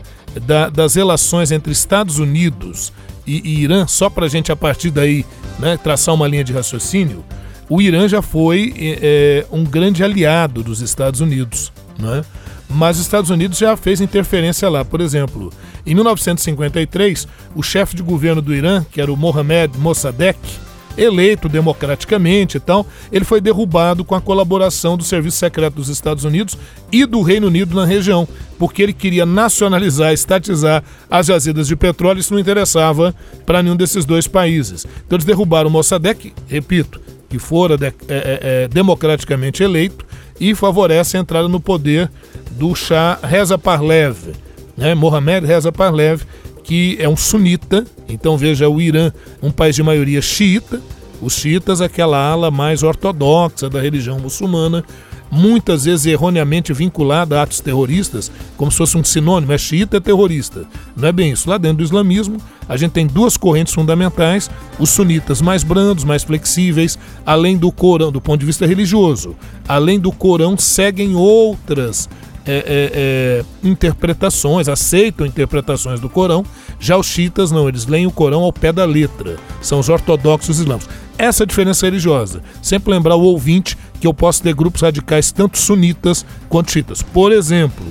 da, 0.46 0.68
das 0.68 0.94
relações 0.94 1.52
entre 1.52 1.72
Estados 1.72 2.18
Unidos 2.18 2.92
e, 3.26 3.40
e 3.44 3.60
Irã, 3.62 3.86
só 3.86 4.08
para 4.08 4.26
a 4.26 4.28
gente 4.28 4.50
a 4.50 4.56
partir 4.56 4.90
daí 4.90 5.24
né, 5.58 5.76
traçar 5.76 6.14
uma 6.14 6.26
linha 6.26 6.44
de 6.44 6.52
raciocínio, 6.52 7.24
o 7.68 7.80
Irã 7.80 8.08
já 8.08 8.20
foi 8.20 8.74
é, 8.76 9.46
um 9.50 9.64
grande 9.64 10.02
aliado 10.02 10.62
dos 10.62 10.80
Estados 10.80 11.20
Unidos, 11.20 11.72
não 11.98 12.16
é? 12.16 12.24
Mas 12.74 12.96
os 12.96 13.02
Estados 13.02 13.30
Unidos 13.30 13.58
já 13.58 13.76
fez 13.76 14.00
interferência 14.00 14.68
lá. 14.68 14.84
Por 14.84 15.00
exemplo, 15.00 15.52
em 15.86 15.94
1953, 15.94 17.28
o 17.54 17.62
chefe 17.62 17.96
de 17.96 18.02
governo 18.02 18.42
do 18.42 18.54
Irã, 18.54 18.84
que 18.90 19.00
era 19.00 19.12
o 19.12 19.16
Mohamed 19.16 19.78
Mossadegh, 19.78 20.38
eleito 20.96 21.48
democraticamente 21.48 22.56
e 22.56 22.60
tal, 22.60 22.86
ele 23.10 23.24
foi 23.24 23.40
derrubado 23.40 24.04
com 24.04 24.14
a 24.14 24.20
colaboração 24.20 24.96
do 24.96 25.04
Serviço 25.04 25.38
Secreto 25.38 25.74
dos 25.74 25.88
Estados 25.88 26.24
Unidos 26.24 26.56
e 26.90 27.06
do 27.06 27.22
Reino 27.22 27.46
Unido 27.46 27.74
na 27.74 27.84
região, 27.84 28.28
porque 28.58 28.82
ele 28.82 28.92
queria 28.92 29.24
nacionalizar, 29.24 30.12
estatizar 30.12 30.82
as 31.10 31.26
jazidas 31.26 31.66
de 31.68 31.76
petróleo, 31.76 32.20
isso 32.20 32.32
não 32.32 32.40
interessava 32.40 33.14
para 33.46 33.62
nenhum 33.62 33.76
desses 33.76 34.04
dois 34.04 34.26
países. 34.26 34.86
Então 35.06 35.16
eles 35.16 35.24
derrubaram 35.24 35.68
o 35.68 35.72
Mossadegh, 35.72 36.32
repito, 36.46 37.00
que 37.28 37.38
fora 37.38 37.78
de, 37.78 37.86
é, 37.86 37.94
é, 38.08 38.40
é, 38.42 38.68
democraticamente 38.68 39.62
eleito, 39.62 40.04
e 40.42 40.56
favorece 40.56 41.16
a 41.16 41.20
entrada 41.20 41.46
no 41.46 41.60
poder 41.60 42.10
do 42.58 42.74
Shah 42.74 43.16
Reza 43.22 43.56
Parlev, 43.56 44.16
né? 44.76 44.92
Mohamed 44.92 45.46
Reza 45.46 45.70
Parlev, 45.70 46.24
que 46.64 46.96
é 46.98 47.08
um 47.08 47.16
sunita, 47.16 47.86
então 48.08 48.36
veja 48.36 48.68
o 48.68 48.80
Irã, 48.80 49.12
um 49.40 49.52
país 49.52 49.76
de 49.76 49.84
maioria 49.84 50.20
xiita, 50.20 50.80
os 51.20 51.34
xiitas, 51.34 51.80
aquela 51.80 52.18
ala 52.18 52.50
mais 52.50 52.82
ortodoxa 52.82 53.70
da 53.70 53.80
religião 53.80 54.18
muçulmana, 54.18 54.82
muitas 55.32 55.86
vezes 55.86 56.04
erroneamente 56.04 56.74
vinculada 56.74 57.40
a 57.40 57.42
atos 57.44 57.58
terroristas, 57.58 58.30
como 58.54 58.70
se 58.70 58.76
fosse 58.76 58.98
um 58.98 59.02
sinônimo, 59.02 59.50
é 59.50 59.56
xiita 59.56 59.96
é 59.96 60.00
terrorista. 60.00 60.66
Não 60.94 61.08
é 61.08 61.12
bem 61.12 61.32
isso. 61.32 61.48
Lá 61.48 61.56
dentro 61.56 61.78
do 61.78 61.84
islamismo, 61.84 62.36
a 62.68 62.76
gente 62.76 62.92
tem 62.92 63.06
duas 63.06 63.38
correntes 63.38 63.72
fundamentais: 63.72 64.50
os 64.78 64.90
sunitas 64.90 65.40
mais 65.40 65.64
brandos, 65.64 66.04
mais 66.04 66.22
flexíveis, 66.22 66.98
além 67.24 67.56
do 67.56 67.72
Corão, 67.72 68.12
do 68.12 68.20
ponto 68.20 68.40
de 68.40 68.46
vista 68.46 68.66
religioso. 68.66 69.34
Além 69.66 69.98
do 69.98 70.12
Corão, 70.12 70.58
seguem 70.58 71.16
outras 71.16 72.10
é, 72.44 72.54
é, 72.54 72.90
é, 72.94 73.44
interpretações, 73.66 74.68
aceitam 74.68 75.26
interpretações 75.26 75.98
do 75.98 76.10
Corão. 76.10 76.44
Já 76.78 76.96
os 76.96 77.06
chiitas 77.06 77.50
não, 77.50 77.68
eles 77.68 77.86
leem 77.86 78.06
o 78.06 78.12
Corão 78.12 78.42
ao 78.42 78.52
pé 78.52 78.70
da 78.70 78.84
letra. 78.84 79.36
São 79.62 79.78
os 79.78 79.88
ortodoxos 79.88 80.58
islâmicos. 80.58 80.88
Essa 81.18 81.44
é 81.44 81.46
diferença 81.46 81.86
religiosa. 81.86 82.42
Sempre 82.60 82.92
lembrar 82.92 83.16
o 83.16 83.22
ouvinte 83.22 83.76
que 84.00 84.06
eu 84.06 84.14
posso 84.14 84.42
ter 84.42 84.54
grupos 84.54 84.82
radicais 84.82 85.30
tanto 85.30 85.58
sunitas 85.58 86.26
quanto 86.48 86.72
chiitas. 86.72 87.02
Por 87.02 87.32
exemplo, 87.32 87.86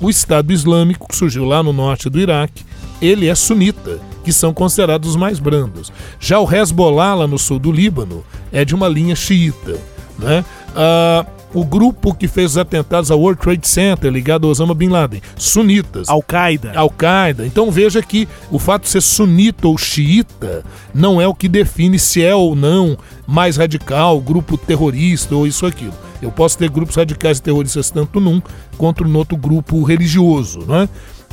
o 0.00 0.10
Estado 0.10 0.52
Islâmico, 0.52 1.08
que 1.08 1.16
surgiu 1.16 1.44
lá 1.44 1.62
no 1.62 1.72
norte 1.72 2.10
do 2.10 2.20
Iraque, 2.20 2.64
ele 3.00 3.28
é 3.28 3.34
sunita, 3.34 4.00
que 4.24 4.32
são 4.32 4.52
considerados 4.52 5.10
os 5.10 5.16
mais 5.16 5.38
brandos. 5.38 5.92
Já 6.18 6.38
o 6.38 6.52
Hezbollah, 6.52 7.14
lá 7.14 7.26
no 7.26 7.38
sul 7.38 7.58
do 7.58 7.72
Líbano, 7.72 8.24
é 8.52 8.64
de 8.64 8.74
uma 8.74 8.88
linha 8.88 9.16
xiita. 9.16 9.78
Né? 10.18 10.44
Ah, 10.74 11.26
o 11.54 11.64
grupo 11.64 12.12
que 12.12 12.26
fez 12.26 12.52
os 12.52 12.58
atentados 12.58 13.10
ao 13.10 13.20
World 13.20 13.40
Trade 13.40 13.66
Center, 13.66 14.10
ligado 14.10 14.44
ao 14.44 14.50
Osama 14.50 14.74
Bin 14.74 14.88
Laden, 14.88 15.22
sunitas. 15.36 16.08
Al-Qaeda. 16.08 16.72
Al-Qaeda. 16.74 17.46
Então 17.46 17.70
veja 17.70 18.02
que 18.02 18.28
o 18.50 18.58
fato 18.58 18.82
de 18.82 18.88
ser 18.88 19.00
sunita 19.00 19.68
ou 19.68 19.78
xiita 19.78 20.64
não 20.92 21.20
é 21.20 21.28
o 21.28 21.34
que 21.34 21.48
define 21.48 21.98
se 21.98 22.22
é 22.22 22.34
ou 22.34 22.56
não 22.56 22.98
mais 23.26 23.56
radical, 23.56 24.20
grupo 24.20 24.58
terrorista 24.58 25.34
ou 25.36 25.46
isso 25.46 25.64
ou 25.64 25.70
aquilo. 25.70 25.94
Eu 26.20 26.32
posso 26.32 26.58
ter 26.58 26.68
grupos 26.68 26.96
radicais 26.96 27.38
e 27.38 27.42
terroristas 27.42 27.90
tanto 27.90 28.18
num 28.18 28.42
quanto 28.76 29.04
no 29.04 29.18
outro 29.18 29.36
grupo 29.36 29.82
religioso, 29.84 30.64
não 30.66 30.76
é? 30.76 30.88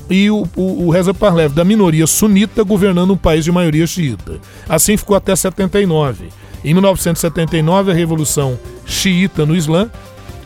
e 0.10 0.30
o, 0.30 0.46
o, 0.56 0.88
o 0.88 0.90
Reza 0.90 1.14
Parlev, 1.14 1.54
da 1.54 1.64
minoria 1.64 2.06
sunita, 2.06 2.64
governando 2.64 3.12
um 3.12 3.18
país 3.18 3.46
de 3.46 3.52
maioria 3.52 3.88
xiita. 3.88 4.40
Assim 4.68 4.98
ficou 4.98 5.16
até 5.16 5.36
79. 5.36 6.28
Em 6.64 6.74
1979, 6.74 7.92
a 7.92 7.94
Revolução 7.94 8.60
Xiita 8.86 9.46
no 9.46 9.56
Islã 9.56 9.90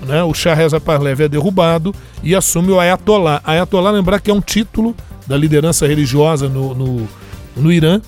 né, 0.05 0.23
o 0.23 0.33
Shah 0.33 0.53
Reza 0.53 0.79
Parlev 0.79 1.21
é 1.21 1.27
derrubado 1.27 1.93
e 2.23 2.35
assume 2.35 2.71
o 2.71 2.79
Ayatollah. 2.79 3.41
Ayatollah, 3.43 3.91
lembrar 3.91 4.19
que 4.19 4.31
é 4.31 4.33
um 4.33 4.41
título 4.41 4.95
da 5.27 5.37
liderança 5.37 5.87
religiosa 5.87 6.47
no, 6.47 6.73
no, 6.73 7.07
no 7.55 7.71
Irã. 7.71 8.01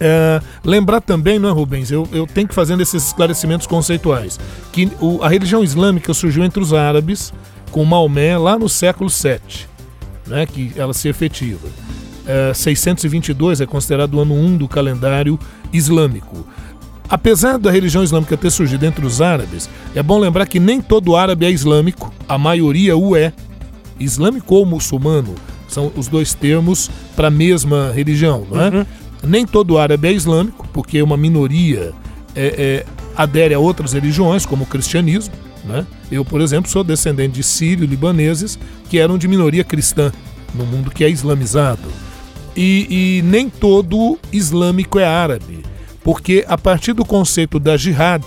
É, 0.00 0.40
lembrar 0.64 1.00
também, 1.00 1.38
não 1.38 1.48
é, 1.48 1.52
Rubens? 1.52 1.90
Eu, 1.90 2.08
eu 2.12 2.26
tenho 2.26 2.48
que 2.48 2.54
fazer 2.54 2.80
esses 2.80 3.08
esclarecimentos 3.08 3.66
conceituais. 3.66 4.38
Que 4.72 4.90
o, 5.00 5.22
a 5.22 5.28
religião 5.28 5.62
islâmica 5.62 6.12
surgiu 6.12 6.44
entre 6.44 6.60
os 6.60 6.72
árabes, 6.72 7.32
com 7.70 7.84
Maomé, 7.84 8.36
lá 8.36 8.58
no 8.58 8.68
século 8.68 9.08
VII, 9.08 9.66
né, 10.26 10.46
que 10.46 10.72
ela 10.76 10.92
se 10.92 11.08
efetiva. 11.08 11.68
É, 12.26 12.52
622 12.54 13.60
é 13.60 13.66
considerado 13.66 14.14
o 14.14 14.20
ano 14.20 14.34
1 14.34 14.58
do 14.58 14.68
calendário 14.68 15.38
islâmico. 15.72 16.46
Apesar 17.12 17.58
da 17.58 17.70
religião 17.70 18.02
islâmica 18.02 18.38
ter 18.38 18.50
surgido 18.50 18.86
entre 18.86 19.04
os 19.04 19.20
árabes, 19.20 19.68
é 19.94 20.02
bom 20.02 20.18
lembrar 20.18 20.46
que 20.46 20.58
nem 20.58 20.80
todo 20.80 21.14
árabe 21.14 21.44
é 21.44 21.50
islâmico, 21.50 22.10
a 22.26 22.38
maioria 22.38 22.96
o 22.96 23.14
é. 23.14 23.34
Islâmico 24.00 24.54
ou 24.54 24.64
muçulmano 24.64 25.34
são 25.68 25.92
os 25.94 26.08
dois 26.08 26.32
termos 26.32 26.90
para 27.14 27.28
a 27.28 27.30
mesma 27.30 27.92
religião, 27.94 28.46
não 28.50 28.58
é? 28.58 28.68
Uhum. 28.70 28.86
Nem 29.24 29.46
todo 29.46 29.76
árabe 29.76 30.08
é 30.08 30.12
islâmico, 30.12 30.66
porque 30.72 31.02
uma 31.02 31.18
minoria 31.18 31.92
é, 32.34 32.46
é, 32.56 32.86
adere 33.14 33.52
a 33.52 33.58
outras 33.58 33.92
religiões, 33.92 34.46
como 34.46 34.64
o 34.64 34.66
cristianismo. 34.66 35.34
Né? 35.66 35.86
Eu, 36.10 36.24
por 36.24 36.40
exemplo, 36.40 36.70
sou 36.70 36.82
descendente 36.82 37.34
de 37.34 37.42
sírio-libaneses 37.42 38.58
que 38.88 38.98
eram 38.98 39.18
de 39.18 39.28
minoria 39.28 39.64
cristã 39.64 40.10
no 40.54 40.64
mundo 40.64 40.90
que 40.90 41.04
é 41.04 41.10
islamizado. 41.10 41.90
E, 42.56 43.18
e 43.18 43.22
nem 43.22 43.50
todo 43.50 44.18
islâmico 44.32 44.98
é 44.98 45.04
árabe 45.04 45.71
porque 46.02 46.44
a 46.48 46.58
partir 46.58 46.92
do 46.92 47.04
conceito 47.04 47.58
da 47.58 47.76
jihad, 47.76 48.22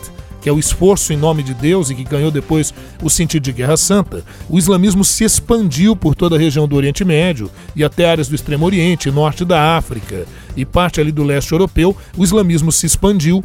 que 0.45 0.49
é 0.49 0.51
o 0.51 0.59
esforço 0.59 1.11
em 1.11 1.17
nome 1.17 1.41
de 1.41 1.55
Deus 1.55 1.89
e 1.89 1.95
que 1.95 2.03
ganhou 2.03 2.29
depois 2.29 2.71
o 3.01 3.09
sentido 3.09 3.41
de 3.41 3.51
guerra 3.51 3.75
santa, 3.75 4.23
o 4.47 4.59
islamismo 4.59 5.03
se 5.03 5.23
expandiu 5.23 5.95
por 5.95 6.13
toda 6.13 6.35
a 6.35 6.39
região 6.39 6.67
do 6.67 6.75
Oriente 6.75 7.03
Médio 7.03 7.49
e 7.75 7.83
até 7.83 8.07
áreas 8.07 8.27
do 8.27 8.35
Extremo 8.35 8.63
Oriente, 8.63 9.09
norte 9.09 9.43
da 9.43 9.75
África 9.75 10.27
e 10.55 10.63
parte 10.63 11.01
ali 11.01 11.11
do 11.11 11.23
leste 11.23 11.51
europeu. 11.51 11.97
O 12.15 12.23
islamismo 12.23 12.71
se 12.71 12.85
expandiu 12.85 13.43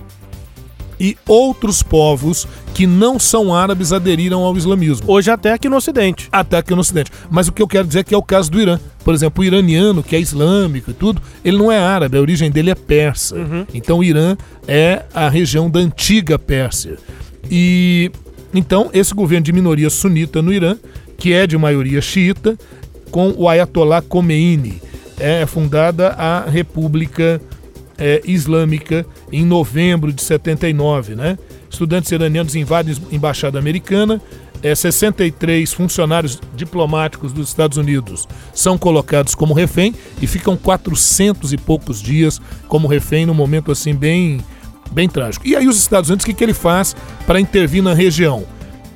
e 1.00 1.16
outros 1.26 1.82
povos 1.82 2.46
que 2.74 2.86
não 2.86 3.18
são 3.18 3.54
árabes 3.54 3.90
aderiram 3.90 4.42
ao 4.42 4.54
islamismo. 4.56 5.10
Hoje 5.10 5.30
até 5.30 5.54
aqui 5.54 5.68
no 5.68 5.76
Ocidente. 5.76 6.28
Até 6.30 6.58
aqui 6.58 6.74
no 6.74 6.82
Ocidente. 6.82 7.10
Mas 7.30 7.48
o 7.48 7.52
que 7.52 7.62
eu 7.62 7.66
quero 7.66 7.86
dizer 7.86 8.00
é 8.00 8.04
que 8.04 8.14
é 8.14 8.18
o 8.18 8.22
caso 8.22 8.50
do 8.50 8.60
Irã. 8.60 8.78
Por 9.02 9.14
exemplo, 9.14 9.42
o 9.42 9.46
iraniano, 9.46 10.02
que 10.02 10.14
é 10.14 10.20
islâmico 10.20 10.90
e 10.90 10.94
tudo, 10.94 11.22
ele 11.42 11.56
não 11.56 11.72
é 11.72 11.78
árabe, 11.78 12.18
a 12.18 12.20
origem 12.20 12.50
dele 12.50 12.70
é 12.70 12.74
persa. 12.74 13.34
Uhum. 13.34 13.66
Então 13.72 14.00
o 14.00 14.04
Irã 14.04 14.36
é 14.68 15.04
a 15.14 15.28
região 15.30 15.70
da 15.70 15.80
antiga 15.80 16.38
Pérsia. 16.38 16.98
E 17.50 18.12
então 18.52 18.90
esse 18.92 19.14
governo 19.14 19.44
de 19.44 19.52
minoria 19.52 19.88
sunita 19.88 20.42
no 20.42 20.52
Irã, 20.52 20.76
que 21.16 21.32
é 21.32 21.46
de 21.46 21.56
maioria 21.56 22.02
xiita, 22.02 22.58
com 23.10 23.34
o 23.36 23.48
Ayatollah 23.48 24.02
Khomeini, 24.02 24.80
é 25.18 25.44
fundada 25.46 26.10
a 26.10 26.48
República 26.48 27.40
é, 28.00 28.22
Islâmica 28.24 29.06
em 29.30 29.44
novembro 29.44 30.12
de 30.12 30.22
79. 30.22 31.14
Né? 31.14 31.38
Estudantes 31.68 32.10
iranianos 32.10 32.56
invadem 32.56 32.94
a 32.94 33.14
embaixada 33.14 33.58
americana, 33.58 34.20
é, 34.62 34.74
63 34.74 35.72
funcionários 35.72 36.40
diplomáticos 36.54 37.32
dos 37.32 37.48
Estados 37.48 37.78
Unidos 37.78 38.26
são 38.52 38.76
colocados 38.76 39.34
como 39.34 39.54
refém 39.54 39.94
e 40.20 40.26
ficam 40.26 40.56
400 40.56 41.52
e 41.52 41.56
poucos 41.56 42.02
dias 42.02 42.40
como 42.68 42.88
refém 42.88 43.24
num 43.24 43.34
momento 43.34 43.70
assim 43.70 43.94
bem, 43.94 44.40
bem 44.90 45.08
trágico. 45.08 45.46
E 45.46 45.54
aí 45.54 45.68
os 45.68 45.78
Estados 45.78 46.10
Unidos, 46.10 46.24
o 46.24 46.26
que, 46.26 46.34
que 46.34 46.44
ele 46.44 46.54
faz 46.54 46.94
para 47.26 47.40
intervir 47.40 47.82
na 47.82 47.94
região? 47.94 48.44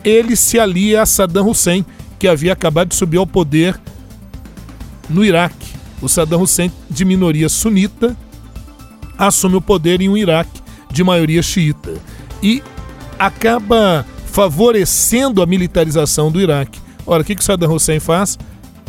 Ele 0.02 0.36
se 0.36 0.58
alia 0.58 1.02
a 1.02 1.06
Saddam 1.06 1.48
Hussein, 1.48 1.84
que 2.18 2.28
havia 2.28 2.52
acabado 2.52 2.88
de 2.88 2.94
subir 2.94 3.16
ao 3.16 3.26
poder 3.26 3.78
no 5.08 5.24
Iraque. 5.24 5.72
O 6.02 6.08
Saddam 6.08 6.42
Hussein, 6.42 6.70
de 6.90 7.04
minoria 7.06 7.48
sunita, 7.48 8.14
assume 9.18 9.56
o 9.56 9.60
poder 9.60 10.00
em 10.00 10.08
um 10.08 10.16
Iraque 10.16 10.60
de 10.90 11.02
maioria 11.02 11.42
xiita. 11.42 11.94
E 12.42 12.62
acaba 13.18 14.04
favorecendo 14.26 15.42
a 15.42 15.46
militarização 15.46 16.30
do 16.30 16.40
Iraque. 16.40 16.80
Ora, 17.06 17.22
o 17.22 17.24
que, 17.24 17.34
que 17.34 17.44
Saddam 17.44 17.72
Hussein 17.72 18.00
faz? 18.00 18.38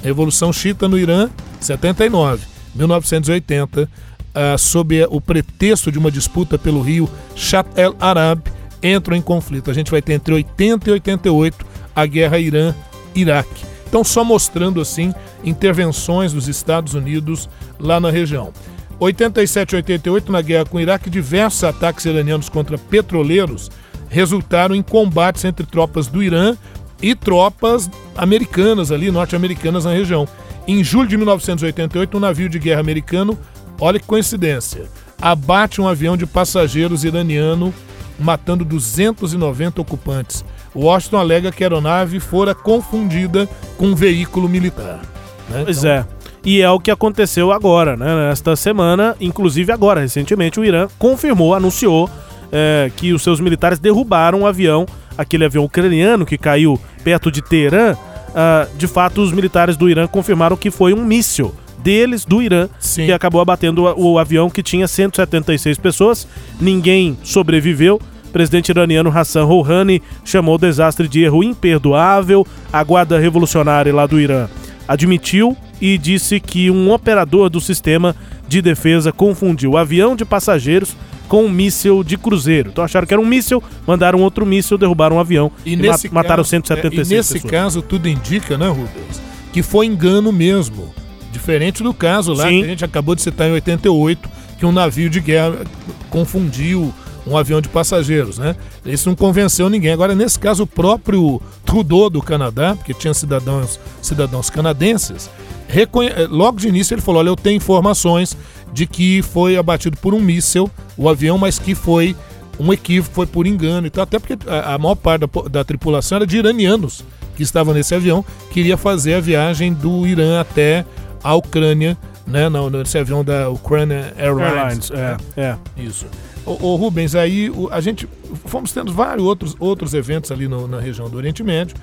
Revolução 0.03 0.53
Chita 0.53 0.87
no 0.87 0.97
Irã, 0.97 1.29
79, 1.59 2.45
1980, 2.75 3.83
uh, 3.83 4.57
sob 4.57 5.05
o 5.09 5.19
pretexto 5.19 5.91
de 5.91 5.97
uma 5.97 6.11
disputa 6.11 6.57
pelo 6.57 6.81
rio 6.81 7.09
Shat 7.35 7.67
el 7.75 7.95
Arab, 7.99 8.41
entram 8.81 9.15
em 9.15 9.21
conflito. 9.21 9.71
A 9.71 9.73
gente 9.73 9.91
vai 9.91 10.01
ter 10.01 10.13
entre 10.13 10.33
80 10.33 10.89
e 10.89 10.93
88 10.93 11.65
a 11.95 12.05
guerra 12.05 12.39
Irã-Iraque. 12.39 13.65
Então, 13.87 14.03
só 14.03 14.23
mostrando 14.23 14.81
assim 14.81 15.13
intervenções 15.43 16.33
dos 16.33 16.47
Estados 16.47 16.93
Unidos 16.93 17.49
lá 17.79 17.99
na 17.99 18.11
região. 18.11 18.51
87 18.99 19.73
e 19.73 19.75
88, 19.77 20.31
na 20.31 20.41
guerra 20.41 20.65
com 20.65 20.77
o 20.77 20.81
Iraque, 20.81 21.09
diversos 21.09 21.63
ataques 21.63 22.05
iranianos 22.05 22.49
contra 22.49 22.77
petroleiros 22.77 23.69
resultaram 24.09 24.75
em 24.75 24.81
combates 24.81 25.43
entre 25.43 25.65
tropas 25.65 26.07
do 26.07 26.23
Irã 26.23 26.55
e 27.01 27.13
tropas 27.13 27.89
americanas 28.15 28.91
ali, 28.91 29.11
norte-americanas 29.11 29.85
na 29.85 29.91
região. 29.91 30.27
Em 30.67 30.83
julho 30.83 31.07
de 31.07 31.17
1988, 31.17 32.17
um 32.17 32.19
navio 32.19 32.49
de 32.49 32.57
guerra 32.57 32.79
americano, 32.79 33.37
olha 33.79 33.99
que 33.99 34.05
coincidência, 34.05 34.85
abate 35.21 35.81
um 35.81 35.87
avião 35.87 36.15
de 36.15 36.25
passageiros 36.25 37.03
iraniano, 37.03 37.73
matando 38.17 38.63
290 38.63 39.81
ocupantes. 39.81 40.45
Washington 40.73 41.17
alega 41.17 41.51
que 41.51 41.63
a 41.63 41.67
aeronave 41.67 42.19
fora 42.19 42.55
confundida 42.55 43.47
com 43.77 43.87
um 43.87 43.95
veículo 43.95 44.49
militar. 44.49 45.01
Né? 45.49 45.63
Pois 45.65 45.79
então... 45.79 45.91
é. 45.91 46.05
E 46.45 46.61
é 46.61 46.69
o 46.69 46.79
que 46.79 46.91
aconteceu 46.91 47.51
agora, 47.51 47.97
né? 47.97 48.27
Nesta 48.29 48.55
semana, 48.55 49.15
inclusive 49.19 49.71
agora, 49.71 50.01
recentemente, 50.01 50.59
o 50.59 50.63
Irã 50.63 50.87
confirmou, 50.99 51.55
anunciou 51.55 52.07
é, 52.51 52.91
que 52.95 53.13
os 53.13 53.23
seus 53.23 53.39
militares 53.39 53.79
derrubaram 53.79 54.41
um 54.41 54.45
avião, 54.45 54.85
aquele 55.17 55.43
avião 55.43 55.63
ucraniano 55.63 56.23
que 56.23 56.37
caiu 56.37 56.79
perto 57.03 57.31
de 57.31 57.41
Teherã. 57.41 57.93
Uh, 57.95 58.77
de 58.77 58.85
fato, 58.85 59.21
os 59.21 59.31
militares 59.31 59.75
do 59.75 59.89
Irã 59.89 60.05
confirmaram 60.05 60.55
que 60.55 60.69
foi 60.69 60.93
um 60.93 61.03
míssil 61.03 61.55
deles, 61.79 62.25
do 62.25 62.43
Irã, 62.43 62.67
Sim. 62.79 63.05
que 63.05 63.11
acabou 63.11 63.41
abatendo 63.41 63.83
o, 63.83 64.11
o 64.13 64.19
avião 64.19 64.47
que 64.47 64.61
tinha 64.61 64.87
176 64.87 65.79
pessoas. 65.79 66.27
Ninguém 66.61 67.17
sobreviveu. 67.23 67.99
O 68.25 68.29
presidente 68.31 68.69
iraniano 68.69 69.09
Hassan 69.09 69.45
Rouhani 69.45 70.01
chamou 70.23 70.55
o 70.55 70.59
desastre 70.59 71.07
de 71.07 71.23
erro 71.23 71.43
imperdoável. 71.43 72.45
A 72.71 72.83
guarda 72.83 73.17
revolucionária 73.17 73.95
lá 73.95 74.05
do 74.05 74.19
Irã 74.19 74.47
admitiu 74.87 75.55
e 75.81 75.97
disse 75.97 76.39
que 76.39 76.69
um 76.69 76.91
operador 76.91 77.49
do 77.49 77.59
sistema 77.59 78.15
de 78.47 78.61
defesa 78.61 79.11
confundiu 79.11 79.71
o 79.71 79.77
avião 79.77 80.15
de 80.15 80.23
passageiros 80.23 80.95
com 81.27 81.45
um 81.45 81.49
míssil 81.49 82.03
de 82.03 82.17
cruzeiro. 82.17 82.69
Então 82.69 82.83
acharam 82.83 83.07
que 83.07 83.13
era 83.13 83.21
um 83.21 83.25
míssil, 83.25 83.61
mandaram 83.85 84.21
outro 84.21 84.45
míssil, 84.45 84.77
derrubaram 84.77 85.17
um 85.17 85.19
avião 85.19 85.51
e, 85.65 85.73
e 85.73 85.75
nesse 85.75 86.07
ma 86.09 86.21
mataram 86.21 86.43
176 86.43 87.11
é, 87.11 87.13
E 87.13 87.17
nesse 87.17 87.33
pessoas. 87.33 87.51
caso 87.51 87.81
tudo 87.81 88.07
indica, 88.07 88.57
né, 88.57 88.67
Rubens, 88.67 89.21
que 89.51 89.63
foi 89.63 89.85
engano 89.87 90.31
mesmo. 90.31 90.93
Diferente 91.31 91.83
do 91.83 91.93
caso 91.93 92.33
lá 92.33 92.47
Sim. 92.47 92.59
que 92.59 92.65
a 92.65 92.69
gente 92.69 92.85
acabou 92.85 93.13
de 93.13 93.21
citar 93.21 93.49
em 93.49 93.51
88, 93.53 94.29
que 94.57 94.65
um 94.65 94.71
navio 94.71 95.09
de 95.09 95.19
guerra 95.19 95.65
confundiu 96.09 96.93
um 97.27 97.37
avião 97.37 97.59
de 97.59 97.69
passageiros, 97.69 98.37
né? 98.37 98.55
Isso 98.85 99.09
não 99.09 99.15
convenceu 99.15 99.69
ninguém. 99.69 99.91
Agora, 99.91 100.13
nesse 100.13 100.37
caso, 100.37 100.63
o 100.63 100.67
próprio 100.67 101.41
Trudeau 101.65 102.09
do 102.09 102.21
Canadá, 102.21 102.75
porque 102.75 102.93
tinha 102.93 103.13
cidadãos, 103.13 103.79
cidadãos 104.01 104.49
canadenses, 104.49 105.29
reconhe... 105.67 106.11
logo 106.29 106.59
de 106.59 106.67
início 106.67 106.93
ele 106.93 107.01
falou: 107.01 107.19
olha, 107.19 107.29
eu 107.29 107.35
tenho 107.35 107.57
informações 107.57 108.37
de 108.71 108.85
que 108.85 109.21
foi 109.21 109.57
abatido 109.57 109.97
por 109.97 110.13
um 110.13 110.19
míssil 110.19 110.69
o 110.97 111.09
avião, 111.09 111.37
mas 111.37 111.57
que 111.57 111.73
foi 111.73 112.15
um 112.59 112.71
equívoco, 112.71 113.15
foi 113.15 113.25
por 113.25 113.47
engano. 113.47 113.87
Então, 113.87 114.03
até 114.03 114.19
porque 114.19 114.37
a, 114.47 114.75
a 114.75 114.77
maior 114.77 114.95
parte 114.95 115.21
da, 115.21 115.41
da, 115.49 115.63
tripulação 115.63 116.17
era 116.17 116.27
de 116.27 116.37
iranianos 116.37 117.03
que 117.35 117.43
estavam 117.43 117.73
nesse 117.73 117.93
avião, 117.93 118.23
queria 118.51 118.77
fazer 118.77 119.15
a 119.15 119.19
viagem 119.19 119.73
do 119.73 120.07
Irã 120.07 120.39
até 120.39 120.85
a 121.23 121.35
Ucrânia, 121.35 121.97
né? 122.25 122.47
Não, 122.49 122.69
nesse 122.69 122.97
avião 122.97 123.23
da 123.23 123.49
Ukraine 123.49 123.93
Airlines. 124.17 124.91
Airlines 124.91 124.91
é, 124.91 125.17
é. 125.35 125.55
Isso. 125.75 126.05
Ô, 126.45 126.75
Rubens, 126.75 127.15
aí 127.15 127.51
a 127.71 127.81
gente 127.81 128.07
fomos 128.45 128.71
tendo 128.71 128.93
vários 128.93 129.25
outros, 129.25 129.55
outros 129.59 129.95
eventos 129.95 130.31
ali 130.31 130.47
no, 130.47 130.67
na 130.67 130.79
região 130.79 131.09
do 131.09 131.17
Oriente 131.17 131.43
Médio 131.43 131.75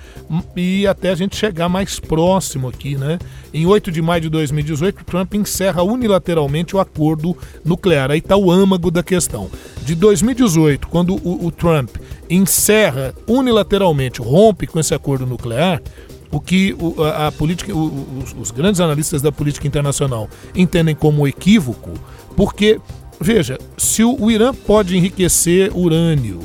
e 0.55 0.87
até 0.87 1.11
a 1.11 1.15
gente 1.17 1.35
chegar 1.35 1.69
mais 1.69 1.99
próximo 1.99 2.69
aqui, 2.69 2.97
né? 2.97 3.19
Em 3.53 3.67
8 3.67 3.91
de 3.91 4.01
maio 4.01 4.23
de 4.23 4.29
2018, 4.29 5.05
Trump 5.05 5.35
encerra 5.35 5.83
unilateralmente 5.83 6.77
o 6.77 6.81
acordo 6.81 7.37
nuclear. 7.65 8.13
Aí 8.13 8.19
está 8.19 8.37
o 8.37 8.53
âmago 8.53 8.91
da 8.91 9.03
questão. 9.03 9.51
De 9.85 9.97
2018, 9.97 10.87
quando 10.87 11.17
o, 11.17 11.47
o 11.47 11.51
Trump 11.51 11.97
encerra 12.31 13.13
unilateralmente, 13.27 14.23
rompe 14.23 14.69
com 14.69 14.79
esse 14.79 14.95
acordo 14.95 15.27
nuclear, 15.27 15.83
o 16.31 16.41
que 16.41 16.75
o, 16.79 17.03
a, 17.05 17.31
política, 17.31 17.75
o, 17.75 18.25
os, 18.41 18.51
grandes 18.51 18.81
analistas 18.81 19.21
da 19.21 19.31
política 19.31 19.67
internacional 19.67 20.31
entendem 20.55 20.95
como 20.95 21.29
equívoco, 21.29 21.91
porque 22.35 22.81
Veja, 23.23 23.59
se 23.79 24.03
o, 24.03 24.31
Irã 24.31 24.53
pode 24.53 24.97
enriquecer 24.97 25.71
urânio 25.77 26.41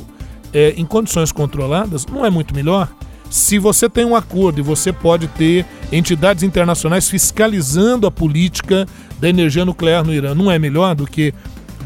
é, 0.52 0.74
em 0.76 0.84
condições 0.84 1.32
controladas, 1.32 2.06
não 2.06 2.24
é 2.24 2.30
muito 2.30 2.54
melhor? 2.54 2.88
Se 3.28 3.58
você 3.58 3.88
tem 3.88 4.04
um 4.04 4.16
acordo 4.16 4.60
e 4.60 4.62
você 4.62 4.92
pode 4.92 5.26
ter 5.28 5.66
entidades 5.92 6.42
internacionais 6.42 7.08
fiscalizando 7.10 8.06
a 8.06 8.10
política 8.10 8.86
da 9.18 9.28
energia 9.28 9.64
nuclear 9.64 10.04
no 10.04 10.14
Irã, 10.14 10.34
não 10.34 10.50
é 10.50 10.58
melhor 10.58 10.94
do 10.94 11.06
que 11.06 11.34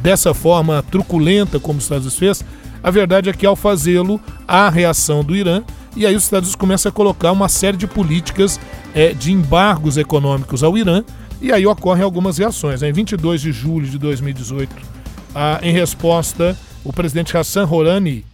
dessa 0.01 0.35
forma 0.35 0.85
truculenta 0.91 1.59
como 1.59 1.79
os 1.79 1.85
Estados 1.85 2.05
Unidos 2.05 2.19
fez? 2.19 2.45
A 2.83 2.91
verdade 2.91 3.31
é 3.31 3.33
que 3.33 3.47
ao 3.47 3.57
fazê-lo, 3.57 4.21
há 4.47 4.67
a 4.67 4.71
reação 4.71 5.25
do 5.25 5.35
Irã 5.35 5.63
e 5.97 6.07
aí 6.07 6.15
os 6.15 6.25
Estados 6.25 6.49
Unidos 6.49 6.57
começam 6.57 6.91
a 6.91 6.93
colocar 6.93 7.33
uma 7.33 7.49
série 7.49 7.77
de 7.77 7.87
políticas 7.87 8.61
é, 8.95 9.13
de 9.13 9.33
embargos 9.33 9.97
econômicos 9.97 10.63
ao 10.63 10.77
Irã 10.77 11.03
e 11.43 11.53
aí 11.53 11.67
ocorrem 11.67 12.05
algumas 12.05 12.39
reações. 12.39 12.83
Em 12.83 12.93
22 12.93 13.41
de 13.41 13.51
julho 13.51 13.87
de 13.87 13.99
2018, 13.99 14.75
ah, 15.35 15.59
em 15.61 15.73
resposta, 15.73 16.57
o 16.85 16.93
presidente 16.93 17.37
Hassan 17.37 17.65
Rouhani 17.65 18.25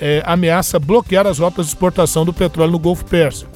eh, 0.00 0.20
ameaça 0.26 0.78
bloquear 0.78 1.26
as 1.26 1.38
rotas 1.38 1.66
de 1.66 1.72
exportação 1.72 2.24
do 2.24 2.32
petróleo 2.32 2.72
no 2.72 2.78
Golfo 2.78 3.04
Pérsico. 3.04 3.50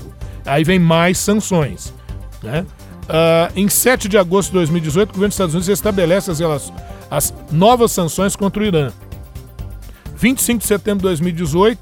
Aí 0.46 0.62
vem 0.62 0.78
mais 0.78 1.18
sanções. 1.18 1.92
Né? 2.40 2.64
Ah, 3.08 3.50
em 3.56 3.68
7 3.68 4.08
de 4.08 4.16
agosto 4.16 4.50
de 4.50 4.54
2018, 4.54 5.10
o 5.10 5.12
governo 5.12 5.28
dos 5.28 5.34
Estados 5.34 5.54
Unidos 5.54 5.68
estabelece 5.68 6.30
as, 6.30 6.72
as 7.10 7.34
novas 7.50 7.90
sanções 7.90 8.36
contra 8.36 8.62
o 8.62 8.66
Irã. 8.66 8.92
25 10.16 10.60
de 10.60 10.66
setembro 10.66 10.98
de 10.98 11.08
2018, 11.08 11.80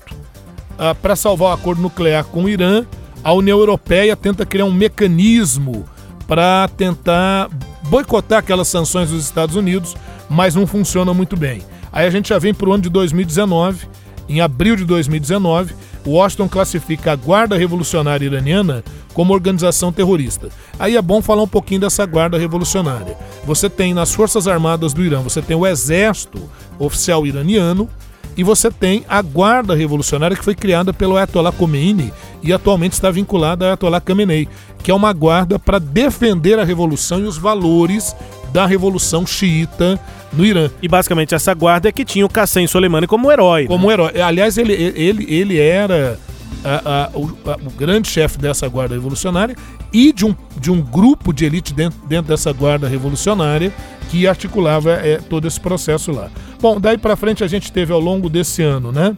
ah, 0.78 0.94
para 0.94 1.14
salvar 1.14 1.50
o 1.50 1.52
acordo 1.52 1.82
nuclear 1.82 2.24
com 2.24 2.44
o 2.44 2.48
Irã, 2.48 2.86
a 3.22 3.34
União 3.34 3.58
Europeia 3.58 4.16
tenta 4.16 4.46
criar 4.46 4.64
um 4.64 4.72
mecanismo 4.72 5.84
para 6.32 6.66
tentar 6.66 7.50
boicotar 7.90 8.38
aquelas 8.38 8.66
sanções 8.66 9.10
dos 9.10 9.22
Estados 9.22 9.54
Unidos, 9.54 9.94
mas 10.30 10.54
não 10.54 10.66
funciona 10.66 11.12
muito 11.12 11.36
bem. 11.36 11.60
Aí 11.92 12.06
a 12.06 12.10
gente 12.10 12.30
já 12.30 12.38
vem 12.38 12.54
para 12.54 12.70
o 12.70 12.72
ano 12.72 12.84
de 12.84 12.88
2019. 12.88 13.86
Em 14.30 14.40
abril 14.40 14.74
de 14.74 14.86
2019, 14.86 15.74
Washington 16.06 16.48
classifica 16.48 17.12
a 17.12 17.16
Guarda 17.16 17.54
Revolucionária 17.54 18.24
Iraniana 18.24 18.82
como 19.12 19.34
organização 19.34 19.92
terrorista. 19.92 20.48
Aí 20.78 20.96
é 20.96 21.02
bom 21.02 21.20
falar 21.20 21.42
um 21.42 21.48
pouquinho 21.48 21.82
dessa 21.82 22.06
Guarda 22.06 22.38
Revolucionária. 22.38 23.14
Você 23.44 23.68
tem 23.68 23.92
nas 23.92 24.14
Forças 24.14 24.48
Armadas 24.48 24.94
do 24.94 25.04
Irã, 25.04 25.20
você 25.20 25.42
tem 25.42 25.54
o 25.54 25.66
Exército 25.66 26.48
Oficial 26.78 27.26
Iraniano, 27.26 27.90
e 28.36 28.42
você 28.42 28.70
tem 28.70 29.04
a 29.08 29.20
Guarda 29.20 29.74
Revolucionária 29.74 30.36
que 30.36 30.44
foi 30.44 30.54
criada 30.54 30.92
pelo 30.92 31.16
Ayatollah 31.16 31.52
Khomeini 31.52 32.12
e 32.42 32.52
atualmente 32.52 32.92
está 32.94 33.10
vinculada 33.10 33.64
ao 33.64 33.70
Ayatollah 33.70 34.00
Khamenei, 34.00 34.48
que 34.82 34.90
é 34.90 34.94
uma 34.94 35.12
guarda 35.12 35.58
para 35.58 35.78
defender 35.78 36.58
a 36.58 36.64
revolução 36.64 37.20
e 37.20 37.24
os 37.24 37.36
valores 37.36 38.16
da 38.52 38.66
revolução 38.66 39.26
xiita 39.26 39.98
no 40.32 40.44
Irã. 40.44 40.70
E 40.82 40.88
basicamente 40.88 41.34
essa 41.34 41.54
guarda 41.54 41.88
é 41.88 41.92
que 41.92 42.04
tinha 42.04 42.26
o 42.26 42.28
Qassem 42.28 42.66
Soleimani 42.66 43.06
como 43.06 43.30
herói. 43.30 43.66
Como 43.66 43.86
né? 43.86 43.92
herói. 43.92 44.20
Aliás, 44.20 44.58
ele, 44.58 44.72
ele, 44.72 45.26
ele 45.32 45.58
era 45.58 46.18
a, 46.64 47.04
a, 47.04 47.18
o, 47.18 47.26
a, 47.46 47.56
o, 47.56 47.70
grande 47.70 48.08
chefe 48.08 48.38
dessa 48.38 48.68
guarda 48.68 48.94
revolucionária 48.94 49.56
e 49.92 50.12
de 50.12 50.24
um, 50.24 50.34
de 50.60 50.70
um 50.70 50.80
grupo 50.80 51.32
de 51.32 51.44
elite 51.44 51.74
dentro, 51.74 51.98
dentro 52.06 52.28
dessa 52.28 52.52
guarda 52.52 52.88
revolucionária 52.88 53.72
que 54.10 54.26
articulava 54.26 54.92
é, 54.92 55.16
todo 55.18 55.46
esse 55.46 55.60
processo 55.60 56.12
lá. 56.12 56.30
Bom, 56.60 56.80
daí 56.80 56.98
para 56.98 57.16
frente 57.16 57.42
a 57.42 57.48
gente 57.48 57.72
teve 57.72 57.92
ao 57.92 58.00
longo 58.00 58.28
desse 58.28 58.62
ano, 58.62 58.92
né, 58.92 59.14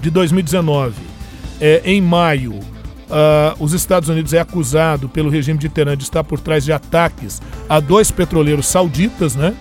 de 0.00 0.10
2019, 0.10 0.94
é, 1.60 1.80
em 1.84 2.00
maio, 2.00 2.60
uh, 3.04 3.62
os 3.62 3.72
Estados 3.72 4.08
Unidos 4.08 4.32
é 4.32 4.40
acusado 4.40 5.08
pelo 5.08 5.30
regime 5.30 5.58
de 5.58 5.68
Teherã 5.68 5.96
de 5.96 6.04
estar 6.04 6.24
por 6.24 6.40
trás 6.40 6.64
de 6.64 6.72
ataques 6.72 7.40
a 7.68 7.80
dois 7.80 8.10
petroleiros 8.10 8.66
sauditas, 8.66 9.34
né? 9.34 9.54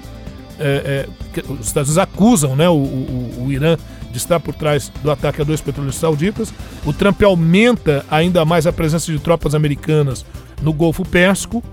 É, 0.60 1.08
é, 1.36 1.52
os 1.52 1.66
Estados 1.66 1.90
Unidos 1.90 1.98
acusam 1.98 2.56
né, 2.56 2.70
o, 2.70 2.74
o, 2.74 3.46
o 3.46 3.52
Irã 3.52 3.76
de 4.14 4.20
estar 4.20 4.40
por 4.40 4.54
trás 4.54 4.92
do 5.02 5.10
ataque 5.10 5.42
a 5.42 5.44
dois 5.44 5.60
petroleiros 5.60 5.98
sauditas. 5.98 6.54
O 6.86 6.94
Trump 6.94 7.22
aumenta 7.24 8.06
ainda 8.10 8.46
mais 8.46 8.68
a 8.68 8.72
presença 8.72 9.12
de 9.12 9.18
tropas 9.18 9.56
americanas 9.56 10.24
no 10.62 10.72
Golfo 10.72 11.04
Pérsico. 11.04 11.64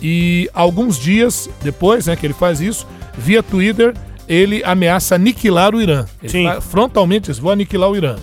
E 0.00 0.48
alguns 0.52 0.98
dias 0.98 1.48
depois 1.62 2.06
né, 2.06 2.14
que 2.14 2.26
ele 2.26 2.34
faz 2.34 2.60
isso, 2.60 2.86
via 3.16 3.42
Twitter, 3.42 3.94
ele 4.28 4.62
ameaça 4.62 5.14
aniquilar 5.14 5.74
o 5.74 5.80
Irã. 5.80 6.04
Ele 6.22 6.30
Sim. 6.30 6.60
frontalmente, 6.60 7.30
eles 7.30 7.38
vão 7.38 7.50
aniquilar 7.50 7.90
o 7.90 7.96
Irã. 7.96 8.16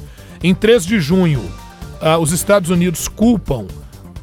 Em 0.43 0.53
3 0.53 0.85
de 0.85 0.99
junho, 0.99 1.41
ah, 1.99 2.19
os 2.19 2.31
Estados 2.31 2.69
Unidos 2.69 3.07
culpam 3.07 3.65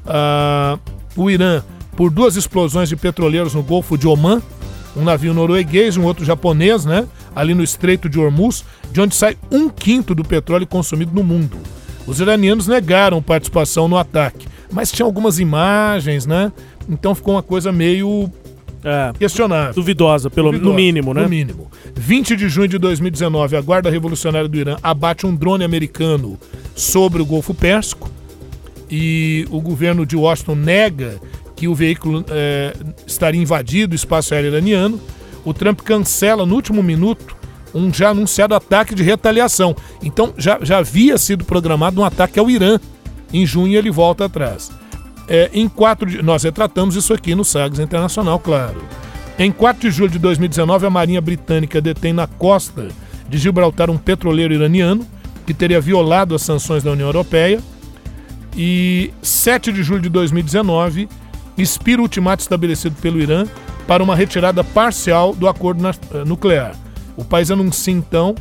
ah, 0.06 0.78
o 1.16 1.28
Irã 1.28 1.62
por 1.96 2.10
duas 2.10 2.36
explosões 2.36 2.88
de 2.88 2.96
petroleiros 2.96 3.54
no 3.54 3.62
Golfo 3.62 3.98
de 3.98 4.06
Oman, 4.06 4.40
um 4.96 5.02
navio 5.02 5.32
norueguês 5.34 5.96
um 5.96 6.04
outro 6.04 6.24
japonês, 6.24 6.84
né? 6.84 7.06
Ali 7.34 7.54
no 7.54 7.62
Estreito 7.62 8.08
de 8.08 8.18
Hormuz, 8.18 8.64
de 8.90 9.00
onde 9.00 9.14
sai 9.14 9.36
um 9.50 9.68
quinto 9.68 10.14
do 10.14 10.22
petróleo 10.22 10.66
consumido 10.66 11.12
no 11.14 11.22
mundo. 11.22 11.56
Os 12.06 12.20
iranianos 12.20 12.66
negaram 12.66 13.22
participação 13.22 13.88
no 13.88 13.96
ataque, 13.96 14.46
mas 14.70 14.90
tinha 14.90 15.06
algumas 15.06 15.38
imagens, 15.38 16.26
né? 16.26 16.52
Então 16.88 17.14
ficou 17.14 17.34
uma 17.34 17.42
coisa 17.42 17.70
meio 17.70 18.30
questionável. 19.18 19.74
Duvidosa, 19.74 20.28
pelo, 20.28 20.50
no 20.50 20.58
Duvidosa, 20.58 20.76
mínimo, 20.76 21.14
né? 21.14 21.22
No 21.22 21.28
mínimo. 21.28 21.70
20 21.94 22.36
de 22.36 22.48
junho 22.48 22.68
de 22.68 22.78
2019, 22.78 23.56
a 23.56 23.60
Guarda 23.60 23.90
Revolucionária 23.90 24.48
do 24.48 24.56
Irã 24.56 24.76
abate 24.82 25.26
um 25.26 25.34
drone 25.34 25.64
americano 25.64 26.38
sobre 26.74 27.22
o 27.22 27.26
Golfo 27.26 27.54
Pérsico 27.54 28.10
e 28.90 29.46
o 29.50 29.60
governo 29.60 30.04
de 30.04 30.16
Washington 30.16 30.56
nega 30.56 31.20
que 31.54 31.68
o 31.68 31.74
veículo 31.74 32.24
eh, 32.28 32.74
estaria 33.06 33.40
invadido 33.40 33.92
o 33.92 33.96
espaço 33.96 34.34
aéreo 34.34 34.50
iraniano. 34.52 35.00
O 35.44 35.52
Trump 35.52 35.80
cancela 35.80 36.46
no 36.46 36.54
último 36.54 36.82
minuto 36.82 37.36
um 37.74 37.92
já 37.92 38.10
anunciado 38.10 38.54
ataque 38.54 38.94
de 38.94 39.02
retaliação. 39.02 39.74
Então 40.02 40.34
já, 40.36 40.58
já 40.62 40.78
havia 40.78 41.16
sido 41.18 41.44
programado 41.44 42.00
um 42.00 42.04
ataque 42.04 42.38
ao 42.38 42.50
Irã. 42.50 42.78
Em 43.32 43.46
junho 43.46 43.76
ele 43.76 43.90
volta 43.90 44.26
atrás. 44.26 44.70
É, 45.28 45.50
em 45.52 45.68
4 45.68 46.10
de, 46.10 46.22
nós 46.22 46.42
retratamos 46.42 46.96
isso 46.96 47.14
aqui 47.14 47.34
no 47.34 47.44
Sagres 47.44 47.80
Internacional, 47.80 48.38
claro. 48.38 48.82
Em 49.38 49.50
4 49.50 49.88
de 49.88 49.90
julho 49.90 50.10
de 50.10 50.18
2019, 50.18 50.86
a 50.86 50.90
Marinha 50.90 51.20
Britânica 51.20 51.80
detém 51.80 52.12
na 52.12 52.26
costa 52.26 52.88
de 53.28 53.38
Gibraltar 53.38 53.88
um 53.88 53.96
petroleiro 53.96 54.52
iraniano 54.52 55.06
que 55.46 55.54
teria 55.54 55.80
violado 55.80 56.34
as 56.34 56.42
sanções 56.42 56.82
da 56.82 56.90
União 56.90 57.08
Europeia. 57.08 57.60
E 58.54 59.10
7 59.22 59.72
de 59.72 59.82
julho 59.82 60.02
de 60.02 60.10
2019, 60.10 61.08
expira 61.56 62.00
o 62.00 62.04
ultimato 62.04 62.42
estabelecido 62.42 62.96
pelo 63.00 63.20
Irã 63.20 63.46
para 63.86 64.02
uma 64.02 64.16
retirada 64.16 64.62
parcial 64.62 65.34
do 65.34 65.48
acordo 65.48 65.86
eh, 65.86 66.24
nuclear. 66.24 66.74
O 67.16 67.24
país 67.24 67.50
anuncia 67.50 67.92
então 67.92 68.34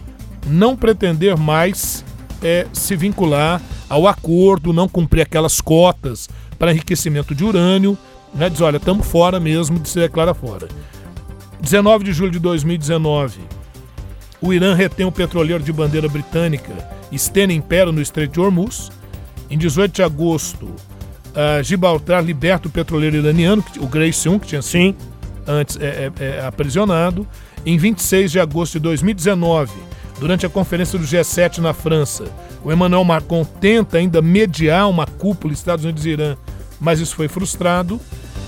não 0.47 0.76
pretender 0.76 1.38
mais 1.38 2.05
eh, 2.43 2.68
se 2.74 2.95
vincular 2.95 3.62
ao 3.89 4.07
acordo, 4.07 4.72
não 4.72 4.88
cumprir 4.88 5.22
aquelas 5.22 5.59
cotas 5.59 6.30
para 6.57 6.72
enriquecimento 6.72 7.36
de 7.36 7.43
urânio. 7.43 7.97
Né? 8.34 8.49
Diz: 8.49 8.62
olha, 8.62 8.78
estamos 8.78 9.05
fora 9.07 9.39
mesmo, 9.39 9.86
se 9.86 9.99
declara 9.99 10.34
fora. 10.34 10.68
19 11.59 12.03
de 12.03 12.14
julho 12.14 12.32
de 12.32 12.39
2019, 12.39 13.39
o 14.41 14.51
Irã 14.51 14.74
retém 14.74 15.05
o 15.05 15.12
petroleiro 15.12 15.64
de 15.64 15.72
bandeira 15.72 16.09
britânica 16.09 16.74
Stena 17.16 17.53
Impero 17.53 17.91
no 17.91 18.01
Estreito 18.01 18.34
de 18.34 18.39
Hormuz. 18.39 18.89
Em 19.49 19.57
18 19.57 19.93
de 19.93 20.01
agosto, 20.01 20.74
ah, 21.36 21.61
Gibraltar 21.61 22.23
liberta 22.23 22.67
o 22.67 22.71
petroleiro 22.71 23.17
iraniano, 23.17 23.63
o 23.79 23.88
Grace 23.88 24.27
1, 24.27 24.39
que 24.39 24.47
tinha 24.47 24.61
sido 24.61 24.95
antes 25.47 25.77
é, 25.79 26.11
é, 26.19 26.23
é, 26.23 26.45
aprisionado. 26.45 27.27
Em 27.65 27.77
26 27.77 28.32
de 28.32 28.39
agosto 28.39 28.73
de 28.73 28.79
2019, 28.79 29.71
durante 30.19 30.45
a 30.45 30.49
conferência 30.49 30.97
do 30.97 31.05
G7 31.05 31.59
na 31.59 31.73
França, 31.73 32.25
o 32.63 32.71
Emmanuel 32.71 33.03
Macron 33.03 33.43
tenta 33.43 33.97
ainda 33.97 34.21
mediar 34.21 34.89
uma 34.89 35.05
cúpula 35.05 35.53
Estados 35.53 35.86
Unidos 35.86 36.05
e 36.05 36.09
Irã, 36.09 36.36
mas 36.79 36.99
isso 36.99 37.15
foi 37.15 37.27
frustrado. 37.27 37.99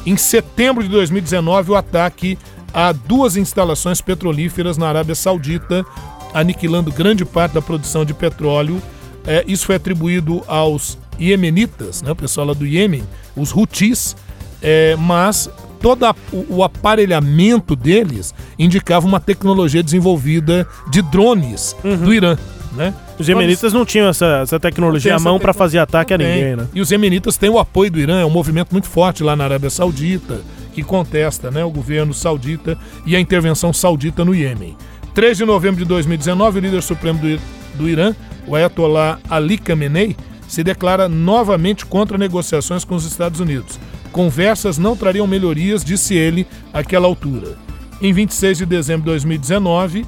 Em 0.05 0.17
setembro 0.17 0.83
de 0.83 0.89
2019, 0.89 1.71
o 1.71 1.75
ataque 1.75 2.37
a 2.73 2.91
duas 2.91 3.37
instalações 3.37 4.01
petrolíferas 4.01 4.77
na 4.77 4.89
Arábia 4.89 5.13
Saudita, 5.13 5.85
aniquilando 6.33 6.91
grande 6.91 7.23
parte 7.23 7.53
da 7.53 7.61
produção 7.61 8.03
de 8.03 8.13
petróleo. 8.13 8.81
É, 9.25 9.43
isso 9.47 9.67
foi 9.67 9.75
atribuído 9.75 10.43
aos 10.47 10.97
iemenitas, 11.19 12.01
né, 12.01 12.11
o 12.11 12.15
pessoal 12.15 12.47
lá 12.47 12.53
do 12.53 12.65
Iêmen, 12.65 13.03
os 13.35 13.53
Houthis, 13.55 14.15
é, 14.61 14.95
mas 14.97 15.49
todo 15.81 16.05
a- 16.05 16.15
o, 16.31 16.57
o 16.57 16.63
aparelhamento 16.63 17.75
deles 17.75 18.33
indicava 18.57 19.05
uma 19.05 19.19
tecnologia 19.19 19.83
desenvolvida 19.83 20.67
de 20.89 21.01
drones 21.01 21.75
do 22.03 22.13
Irã. 22.13 22.37
Né? 22.73 22.91
Os 23.19 23.27
iemenitas 23.29 23.71
não 23.73 23.85
tinham 23.85 24.07
essa, 24.07 24.39
essa 24.41 24.59
tecnologia 24.59 25.11
à 25.15 25.19
mão 25.19 25.39
para 25.39 25.53
fazer 25.53 25.77
ataque 25.77 26.11
a 26.13 26.17
ninguém, 26.17 26.55
né? 26.55 26.67
E 26.73 26.81
os 26.81 26.89
iemenitas 26.89 27.37
têm 27.37 27.47
o 27.49 27.59
apoio 27.59 27.91
do 27.91 27.99
Irã, 27.99 28.19
é 28.21 28.25
um 28.25 28.31
movimento 28.31 28.71
muito 28.71 28.87
forte 28.87 29.21
lá 29.21 29.35
na 29.35 29.43
Arábia 29.43 29.69
Saudita, 29.69 30.41
que 30.73 30.81
contesta 30.81 31.51
né, 31.51 31.63
o 31.63 31.69
governo 31.69 32.15
saudita 32.15 32.75
e 33.05 33.15
a 33.15 33.19
intervenção 33.19 33.71
saudita 33.71 34.25
no 34.25 34.33
Iêmen. 34.33 34.75
3 35.13 35.37
de 35.37 35.45
novembro 35.45 35.77
de 35.83 35.85
2019, 35.85 36.57
o 36.57 36.61
líder 36.61 36.81
supremo 36.81 37.19
do, 37.19 37.39
do 37.77 37.87
Irã, 37.87 38.15
o 38.47 38.55
Ayatollah 38.55 39.19
Ali 39.29 39.59
Khamenei, 39.59 40.15
se 40.53 40.63
declara 40.63 41.09
novamente 41.09 41.83
contra 41.83 42.15
negociações 42.15 42.85
com 42.85 42.93
os 42.93 43.05
Estados 43.05 43.39
Unidos. 43.39 43.79
Conversas 44.11 44.77
não 44.77 44.95
trariam 44.95 45.25
melhorias, 45.25 45.83
disse 45.83 46.13
ele 46.13 46.45
àquela 46.71 47.07
altura. 47.07 47.57
Em 47.99 48.13
26 48.13 48.59
de 48.59 48.65
dezembro 48.67 49.01
de 49.01 49.09
2019, 49.09 50.05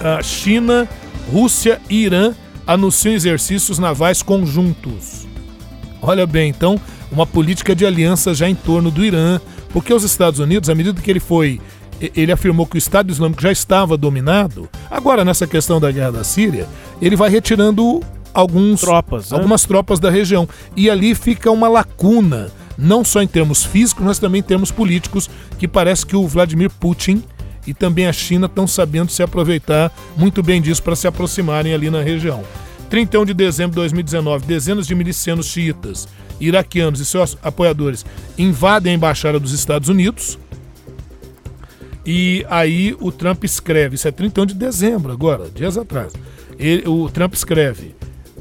a 0.00 0.20
China, 0.20 0.88
Rússia 1.30 1.80
e 1.88 2.02
Irã 2.02 2.34
anunciam 2.66 3.14
exercícios 3.14 3.78
navais 3.78 4.20
conjuntos. 4.20 5.28
Olha 6.02 6.26
bem, 6.26 6.50
então, 6.50 6.80
uma 7.12 7.24
política 7.24 7.72
de 7.72 7.86
aliança 7.86 8.34
já 8.34 8.48
em 8.48 8.54
torno 8.56 8.90
do 8.90 9.04
Irã, 9.04 9.40
porque 9.68 9.94
os 9.94 10.02
Estados 10.02 10.40
Unidos, 10.40 10.68
à 10.68 10.74
medida 10.74 11.00
que 11.00 11.08
ele 11.08 11.20
foi, 11.20 11.60
ele 12.16 12.32
afirmou 12.32 12.66
que 12.66 12.76
o 12.76 12.78
Estado 12.78 13.12
Islâmico 13.12 13.42
já 13.42 13.52
estava 13.52 13.96
dominado, 13.96 14.68
agora 14.90 15.24
nessa 15.24 15.46
questão 15.46 15.78
da 15.78 15.92
guerra 15.92 16.10
da 16.10 16.24
Síria, 16.24 16.66
ele 17.00 17.14
vai 17.14 17.30
retirando 17.30 18.02
alguns 18.32 18.80
Tropas, 18.80 19.30
né? 19.30 19.36
algumas 19.36 19.64
tropas 19.64 19.98
da 19.98 20.10
região 20.10 20.48
e 20.76 20.88
ali 20.90 21.14
fica 21.14 21.50
uma 21.50 21.68
lacuna, 21.68 22.50
não 22.78 23.04
só 23.04 23.22
em 23.22 23.26
termos 23.26 23.64
físicos, 23.64 24.04
mas 24.04 24.18
também 24.18 24.40
em 24.40 24.42
termos 24.44 24.70
políticos, 24.70 25.28
que 25.58 25.66
parece 25.68 26.06
que 26.06 26.16
o 26.16 26.26
Vladimir 26.26 26.70
Putin 26.70 27.22
e 27.66 27.74
também 27.74 28.06
a 28.06 28.12
China 28.12 28.46
estão 28.46 28.66
sabendo 28.66 29.10
se 29.10 29.22
aproveitar 29.22 29.92
muito 30.16 30.42
bem 30.42 30.60
disso 30.62 30.82
para 30.82 30.96
se 30.96 31.06
aproximarem 31.06 31.74
ali 31.74 31.90
na 31.90 32.00
região. 32.02 32.42
31 32.88 33.24
de 33.26 33.34
dezembro 33.34 33.70
de 33.72 33.76
2019, 33.76 34.46
dezenas 34.46 34.86
de 34.86 34.94
milicianos 34.94 35.46
xiitas, 35.46 36.08
iraquianos 36.40 36.98
e 37.00 37.04
seus 37.04 37.36
apoiadores 37.42 38.04
invadem 38.38 38.92
a 38.92 38.96
embaixada 38.96 39.38
dos 39.38 39.52
Estados 39.52 39.88
Unidos. 39.88 40.38
E 42.04 42.44
aí 42.48 42.96
o 42.98 43.12
Trump 43.12 43.44
escreve, 43.44 43.94
isso 43.94 44.08
é 44.08 44.10
31 44.10 44.46
de 44.46 44.54
dezembro 44.54 45.12
agora, 45.12 45.48
dias 45.54 45.76
atrás. 45.76 46.12
Ele- 46.58 46.88
o 46.88 47.08
Trump 47.10 47.34
escreve 47.34 47.94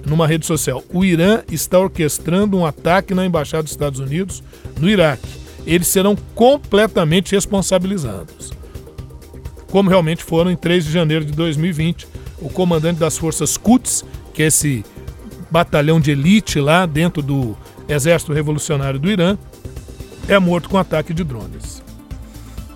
numa 0.06 0.28
rede 0.28 0.45
social: 0.45 0.84
o 0.93 1.04
Irã 1.04 1.41
está 1.52 1.80
orquestrando 1.80 2.58
um 2.58 2.66
ataque 2.66 3.14
na 3.14 3.26
embaixada 3.26 3.64
dos 3.64 3.72
Estados 3.72 4.00
Unidos 4.00 4.43
no 4.80 4.89
Iraque. 4.89 5.28
Eles 5.66 5.88
serão 5.88 6.16
completamente 6.34 7.34
responsabilizados 7.34 8.60
como 9.72 9.89
realmente 9.89 10.24
foram 10.24 10.52
em 10.52 10.56
3 10.56 10.86
de 10.86 10.91
janeiro 10.91 11.26
de 11.26 11.32
2020. 11.32 12.08
O 12.39 12.50
comandante 12.50 13.00
das 13.00 13.18
forças 13.18 13.58
Quds, 13.58 14.04
que 14.34 14.43
é 14.43 14.47
esse 14.47 14.84
batalhão 15.52 16.00
de 16.00 16.12
elite 16.12 16.60
lá 16.60 16.86
dentro 16.86 17.22
do 17.22 17.56
Exército 17.88 18.34
Revolucionário 18.34 19.00
do 19.00 19.10
Irã, 19.10 19.38
é 20.28 20.38
morto 20.39 20.70
com 20.70 20.78
ataque 20.78 21.14
de 21.14 21.24
drones. 21.24 21.78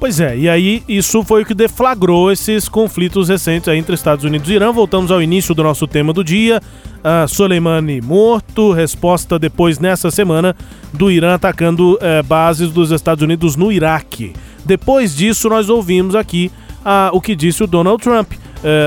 Pois 0.03 0.19
é, 0.19 0.37
e 0.37 0.49
aí 0.49 0.83
isso 0.85 1.23
foi 1.23 1.43
o 1.43 1.45
que 1.45 1.53
deflagrou 1.53 2.29
esses 2.29 2.67
conflitos 2.67 3.29
recentes 3.29 3.69
entre 3.69 3.95
Estados 3.95 4.25
Unidos 4.25 4.49
e 4.49 4.53
Irã. 4.53 4.69
Voltamos 4.69 5.11
ao 5.11 5.21
início 5.21 5.55
do 5.55 5.63
nosso 5.63 5.87
tema 5.87 6.11
do 6.11 6.21
dia. 6.21 6.59
Ah, 7.01 7.25
Soleimani 7.25 8.01
morto, 8.01 8.73
resposta 8.73 9.39
depois 9.39 9.79
nessa 9.79 10.11
semana 10.11 10.53
do 10.91 11.09
Irã 11.09 11.35
atacando 11.35 11.97
eh, 12.01 12.21
bases 12.21 12.69
dos 12.69 12.91
Estados 12.91 13.23
Unidos 13.23 13.55
no 13.55 13.71
Iraque. 13.71 14.33
Depois 14.65 15.15
disso, 15.15 15.47
nós 15.47 15.69
ouvimos 15.69 16.15
aqui 16.15 16.51
ah, 16.83 17.09
o 17.13 17.21
que 17.21 17.33
disse 17.33 17.63
o 17.63 17.67
Donald 17.67 18.03
Trump. 18.03 18.33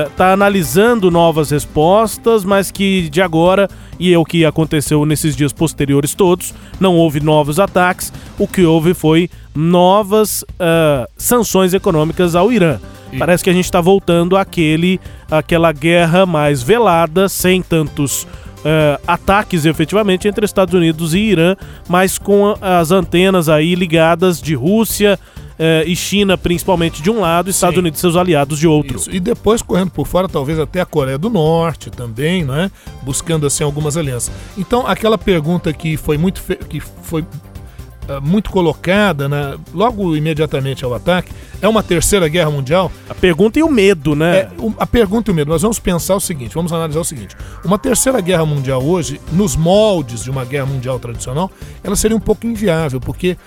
Está 0.09 0.33
analisando 0.33 1.11
novas 1.11 1.51
respostas, 1.51 2.43
mas 2.43 2.71
que 2.71 3.09
de 3.09 3.21
agora, 3.21 3.69
e 3.99 4.11
é 4.11 4.17
o 4.17 4.25
que 4.25 4.43
aconteceu 4.43 5.05
nesses 5.05 5.35
dias 5.35 5.53
posteriores 5.53 6.15
todos, 6.15 6.53
não 6.79 6.95
houve 6.95 7.19
novos 7.19 7.59
ataques. 7.59 8.11
O 8.39 8.47
que 8.47 8.65
houve 8.65 8.95
foi 8.95 9.29
novas 9.55 10.43
ah, 10.59 11.07
sanções 11.15 11.75
econômicas 11.75 12.35
ao 12.35 12.51
Irã. 12.51 12.79
Parece 13.17 13.43
que 13.43 13.49
a 13.49 13.53
gente 13.53 13.65
está 13.65 13.79
voltando 13.79 14.35
àquele, 14.35 14.99
àquela 15.29 15.71
guerra 15.71 16.25
mais 16.25 16.61
velada, 16.61 17.29
sem 17.29 17.61
tantos 17.61 18.27
eh, 18.65 18.99
ataques 19.07 19.65
efetivamente 19.65 20.27
entre 20.27 20.43
Estados 20.43 20.73
Unidos 20.73 21.13
e 21.13 21.19
Irã, 21.19 21.55
mas 21.87 22.17
com 22.17 22.55
as 22.59 22.91
antenas 22.91 23.47
aí 23.47 23.75
ligadas 23.75 24.41
de 24.41 24.55
Rússia 24.55 25.19
eh, 25.59 25.83
e 25.87 25.95
China, 25.95 26.37
principalmente 26.37 27.01
de 27.01 27.09
um 27.09 27.19
lado, 27.19 27.49
e 27.49 27.51
Estados 27.51 27.77
Unidos 27.77 27.99
e 27.99 28.01
seus 28.01 28.15
aliados 28.15 28.59
de 28.59 28.67
outro. 28.67 28.97
Isso. 28.97 29.11
E 29.11 29.19
depois 29.19 29.61
correndo 29.61 29.91
por 29.91 30.05
fora, 30.05 30.27
talvez 30.27 30.59
até 30.59 30.81
a 30.81 30.85
Coreia 30.85 31.17
do 31.17 31.29
Norte 31.29 31.89
também, 31.89 32.43
né? 32.43 32.71
Buscando 33.03 33.47
assim 33.47 33.63
algumas 33.63 33.97
alianças. 33.97 34.33
Então, 34.57 34.85
aquela 34.85 35.17
pergunta 35.17 35.73
que 35.73 35.97
foi 35.97 36.17
muito 36.17 36.41
que 36.69 36.79
foi 36.79 37.21
uh, 37.21 38.21
muito 38.21 38.49
colocada, 38.49 39.27
né, 39.27 39.57
logo 39.73 40.15
imediatamente 40.15 40.83
ao 40.85 40.93
ataque, 40.93 41.31
é 41.61 41.67
uma 41.67 41.81
terceira 41.81 42.27
guerra 42.27 42.51
mundial? 42.51 42.91
A 43.09 43.15
pergunta 43.15 43.59
e 43.59 43.63
o 43.63 43.69
medo, 43.69 44.15
né? 44.15 44.37
É, 44.37 44.49
a 44.77 44.85
pergunta 44.85 45.29
e 45.29 45.33
o 45.33 45.35
medo. 45.35 45.49
Nós 45.49 45.61
vamos 45.61 45.79
pensar 45.79 46.15
o 46.15 46.19
seguinte, 46.19 46.53
vamos 46.53 46.71
analisar 46.71 46.99
o 46.99 47.03
seguinte. 47.03 47.35
Uma 47.65 47.79
terceira 47.79 48.21
guerra 48.21 48.45
mundial 48.45 48.83
hoje, 48.83 49.19
nos 49.31 49.55
moldes 49.55 50.23
de 50.23 50.29
uma 50.29 50.45
guerra 50.45 50.67
mundial 50.67 50.99
tradicional, 50.99 51.51
ela 51.83 51.95
seria 51.95 52.15
um 52.15 52.19
pouco 52.19 52.45
inviável, 52.45 52.99
porque 52.99 53.37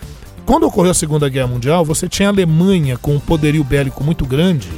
quando 0.47 0.64
ocorreu 0.66 0.91
a 0.91 0.95
Segunda 0.95 1.28
Guerra 1.28 1.47
Mundial, 1.47 1.84
você 1.84 2.09
tinha 2.09 2.28
a 2.28 2.32
Alemanha 2.32 2.97
com 2.97 3.14
um 3.14 3.20
poderio 3.20 3.62
bélico 3.62 4.03
muito 4.03 4.26
grande 4.26 4.68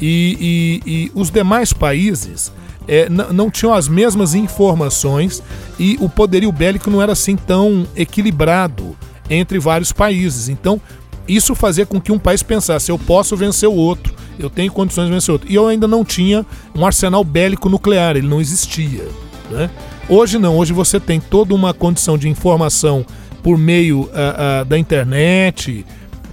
e, 0.00 0.80
e, 0.86 0.90
e 0.90 1.12
os 1.14 1.30
demais 1.30 1.72
países 1.72 2.52
é, 2.88 3.08
não 3.08 3.50
tinham 3.50 3.74
as 3.74 3.86
mesmas 3.86 4.34
informações 4.34 5.42
e 5.78 5.96
o 6.00 6.08
poderio 6.08 6.50
bélico 6.50 6.90
não 6.90 7.02
era 7.02 7.12
assim 7.12 7.36
tão 7.36 7.86
equilibrado 7.94 8.96
entre 9.28 9.58
vários 9.58 9.92
países. 9.92 10.48
Então, 10.48 10.80
isso 11.28 11.54
fazia 11.54 11.86
com 11.86 12.00
que 12.00 12.10
um 12.10 12.18
país 12.18 12.42
pensasse: 12.42 12.90
eu 12.90 12.98
posso 12.98 13.36
vencer 13.36 13.68
o 13.68 13.74
outro, 13.74 14.14
eu 14.38 14.50
tenho 14.50 14.72
condições 14.72 15.06
de 15.06 15.12
vencer 15.12 15.30
o 15.30 15.34
outro. 15.34 15.50
E 15.50 15.54
eu 15.54 15.68
ainda 15.68 15.86
não 15.86 16.04
tinha 16.04 16.44
um 16.74 16.84
arsenal 16.84 17.22
bélico 17.22 17.68
nuclear, 17.68 18.16
ele 18.16 18.26
não 18.26 18.40
existia. 18.40 19.06
Né? 19.50 19.70
Hoje 20.08 20.38
não, 20.38 20.56
hoje 20.56 20.72
você 20.72 20.98
tem 20.98 21.20
toda 21.20 21.54
uma 21.54 21.72
condição 21.72 22.18
de 22.18 22.28
informação 22.28 23.06
por 23.42 23.58
meio 23.58 24.02
uh, 24.02 24.06
uh, 24.06 24.64
da 24.64 24.78
internet, 24.78 25.84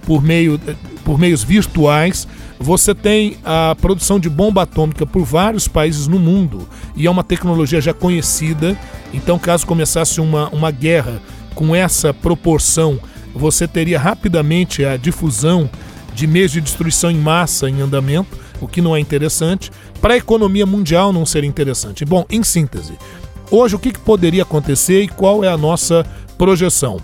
por, 0.06 0.24
meio, 0.24 0.60
por 1.04 1.18
meios 1.18 1.44
virtuais. 1.44 2.28
Você 2.60 2.96
tem 2.96 3.38
a 3.46 3.76
produção 3.80 4.20
de 4.20 4.30
bomba 4.30 4.64
atômica 4.64 5.06
por 5.06 5.24
vários 5.24 5.68
países 5.68 6.08
no 6.08 6.18
mundo 6.18 6.68
e 6.96 7.06
é 7.06 7.12
uma 7.12 7.24
tecnologia 7.24 7.80
já 7.80 7.94
conhecida. 7.94 8.78
Então, 9.14 9.38
caso 9.38 9.66
começasse 9.66 10.20
uma, 10.20 10.50
uma 10.50 10.72
guerra 10.72 11.22
com 11.54 11.76
essa 11.76 12.14
proporção, 12.14 13.00
você 13.34 13.68
teria 13.68 14.00
rapidamente 14.00 14.86
a 14.86 14.98
difusão 14.98 15.70
de 16.14 16.26
meios 16.26 16.52
de 16.52 16.62
destruição 16.62 17.12
em 17.12 17.18
massa 17.18 17.70
em 17.70 17.82
andamento, 17.82 18.38
o 18.60 18.68
que 18.68 18.82
não 18.82 18.96
é 18.96 19.00
interessante. 19.00 19.72
Para 20.02 20.16
a 20.16 20.18
economia 20.18 20.66
mundial 20.66 21.14
não 21.14 21.26
seria 21.26 21.50
interessante. 21.50 22.04
Bom, 22.06 22.26
em 22.30 22.44
síntese, 22.44 22.98
hoje 23.52 23.76
o 23.76 23.80
que, 23.80 23.92
que 23.92 24.00
poderia 24.00 24.42
acontecer 24.42 25.04
e 25.04 25.08
qual 25.08 25.44
é 25.44 25.48
a 25.48 25.58
nossa 25.58 26.06
projeção. 26.38 27.00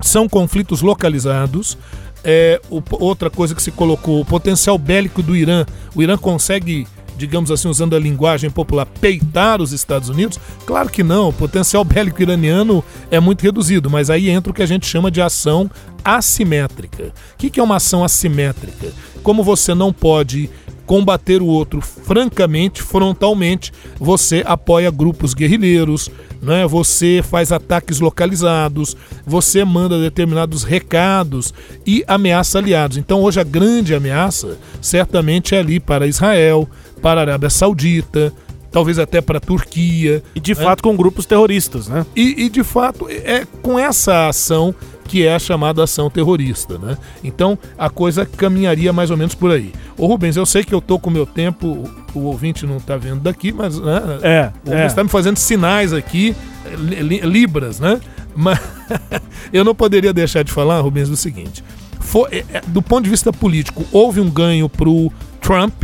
São 0.00 0.28
conflitos 0.28 0.82
localizados. 0.82 1.76
É, 2.22 2.60
o, 2.70 2.82
outra 2.92 3.30
coisa 3.30 3.54
que 3.54 3.62
se 3.62 3.70
colocou, 3.70 4.20
o 4.20 4.24
potencial 4.24 4.76
bélico 4.76 5.22
do 5.22 5.36
Irã. 5.36 5.64
O 5.94 6.02
Irã 6.02 6.16
consegue, 6.18 6.86
digamos 7.16 7.50
assim, 7.50 7.68
usando 7.68 7.96
a 7.96 7.98
linguagem 7.98 8.50
popular, 8.50 8.86
peitar 8.86 9.60
os 9.60 9.72
Estados 9.72 10.08
Unidos? 10.08 10.38
Claro 10.66 10.90
que 10.90 11.02
não. 11.02 11.28
O 11.28 11.32
potencial 11.32 11.84
bélico 11.84 12.20
iraniano 12.20 12.84
é 13.10 13.20
muito 13.20 13.42
reduzido, 13.42 13.88
mas 13.88 14.10
aí 14.10 14.28
entra 14.28 14.50
o 14.50 14.54
que 14.54 14.62
a 14.62 14.66
gente 14.66 14.86
chama 14.86 15.10
de 15.10 15.20
ação 15.20 15.70
assimétrica. 16.04 17.12
O 17.34 17.36
que, 17.36 17.50
que 17.50 17.60
é 17.60 17.62
uma 17.62 17.76
ação 17.76 18.04
assimétrica? 18.04 18.92
Como 19.22 19.42
você 19.42 19.74
não 19.74 19.92
pode 19.92 20.50
combater 20.90 21.40
o 21.40 21.46
outro 21.46 21.80
francamente, 21.80 22.82
frontalmente, 22.82 23.72
você 23.96 24.42
apoia 24.44 24.90
grupos 24.90 25.34
guerrilheiros, 25.34 26.10
né? 26.42 26.66
você 26.66 27.22
faz 27.22 27.52
ataques 27.52 28.00
localizados, 28.00 28.96
você 29.24 29.64
manda 29.64 30.00
determinados 30.00 30.64
recados 30.64 31.54
e 31.86 32.02
ameaça 32.08 32.58
aliados. 32.58 32.96
Então 32.96 33.22
hoje 33.22 33.38
a 33.38 33.44
grande 33.44 33.94
ameaça 33.94 34.58
certamente 34.82 35.54
é 35.54 35.60
ali 35.60 35.78
para 35.78 36.08
Israel, 36.08 36.68
para 37.00 37.20
a 37.20 37.22
Arábia 37.22 37.50
Saudita, 37.50 38.32
talvez 38.72 38.98
até 38.98 39.20
para 39.20 39.38
a 39.38 39.40
Turquia. 39.40 40.24
E 40.34 40.40
de 40.40 40.56
né? 40.56 40.60
fato 40.60 40.82
com 40.82 40.96
grupos 40.96 41.24
terroristas, 41.24 41.86
né? 41.86 42.04
E, 42.16 42.46
e, 42.46 42.48
de 42.48 42.64
fato 42.64 43.06
é 43.08 43.46
com 43.62 43.78
essa 43.78 44.26
ação 44.26 44.74
que 45.10 45.26
é 45.26 45.34
a 45.34 45.40
chamada 45.40 45.82
ação 45.82 46.08
terrorista, 46.08 46.78
né? 46.78 46.96
Então 47.24 47.58
a 47.76 47.90
coisa 47.90 48.24
caminharia 48.24 48.92
mais 48.92 49.10
ou 49.10 49.16
menos 49.16 49.34
por 49.34 49.50
aí. 49.50 49.72
Ô 49.98 50.06
Rubens, 50.06 50.36
eu 50.36 50.46
sei 50.46 50.62
que 50.62 50.72
eu 50.72 50.80
tô 50.80 51.00
com 51.00 51.10
o 51.10 51.12
meu 51.12 51.26
tempo, 51.26 51.90
o 52.14 52.20
ouvinte 52.20 52.64
não 52.64 52.78
tá 52.78 52.96
vendo 52.96 53.18
daqui, 53.18 53.52
mas 53.52 53.76
né, 53.76 54.00
é, 54.22 54.52
o 54.64 54.70
Rubens 54.70 54.92
está 54.92 55.00
é. 55.00 55.04
me 55.04 55.10
fazendo 55.10 55.36
sinais 55.36 55.92
aqui, 55.92 56.36
li, 56.78 57.18
libras, 57.22 57.80
né? 57.80 58.00
Mas 58.36 58.60
eu 59.52 59.64
não 59.64 59.74
poderia 59.74 60.12
deixar 60.12 60.44
de 60.44 60.52
falar, 60.52 60.80
Rubens, 60.80 61.08
o 61.08 61.16
seguinte: 61.16 61.64
foi, 61.98 62.28
é, 62.30 62.44
é, 62.52 62.60
do 62.68 62.80
ponto 62.80 63.02
de 63.02 63.10
vista 63.10 63.32
político, 63.32 63.84
houve 63.90 64.20
um 64.20 64.30
ganho 64.30 64.68
pro 64.68 65.10
Trump, 65.40 65.74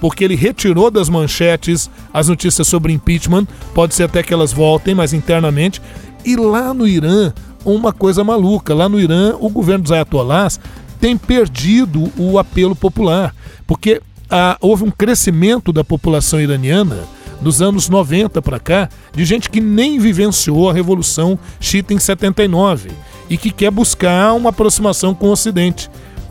porque 0.00 0.24
ele 0.24 0.34
retirou 0.34 0.90
das 0.90 1.08
manchetes 1.08 1.88
as 2.12 2.26
notícias 2.26 2.66
sobre 2.66 2.92
impeachment. 2.92 3.46
Pode 3.76 3.94
ser 3.94 4.02
até 4.02 4.24
que 4.24 4.34
elas 4.34 4.52
voltem, 4.52 4.92
mas 4.92 5.12
internamente. 5.12 5.80
E 6.24 6.34
lá 6.34 6.74
no 6.74 6.86
Irã, 6.86 7.32
uma 7.64 7.92
coisa 7.92 8.22
maluca. 8.24 8.74
Lá 8.74 8.88
no 8.88 9.00
Irã, 9.00 9.34
o 9.40 9.48
governo 9.48 9.82
dos 9.82 9.92
ayatollahs 9.92 10.58
tem 11.00 11.16
perdido 11.16 12.12
o 12.16 12.38
apelo 12.38 12.76
popular, 12.76 13.34
porque 13.66 14.00
ah, 14.30 14.56
houve 14.60 14.84
um 14.84 14.90
crescimento 14.90 15.72
da 15.72 15.82
população 15.82 16.40
iraniana 16.40 17.00
dos 17.40 17.60
anos 17.60 17.88
90 17.88 18.40
para 18.40 18.60
cá, 18.60 18.88
de 19.12 19.24
gente 19.24 19.50
que 19.50 19.60
nem 19.60 19.98
vivenciou 19.98 20.70
a 20.70 20.72
Revolução 20.72 21.38
Chita 21.60 21.92
em 21.92 21.98
79 21.98 22.90
e 23.28 23.36
que 23.36 23.50
quer 23.50 23.70
buscar 23.70 24.32
uma 24.34 24.50
aproximação 24.50 25.14
com 25.14 25.26
o 25.26 25.32
Ocidente. 25.32 25.90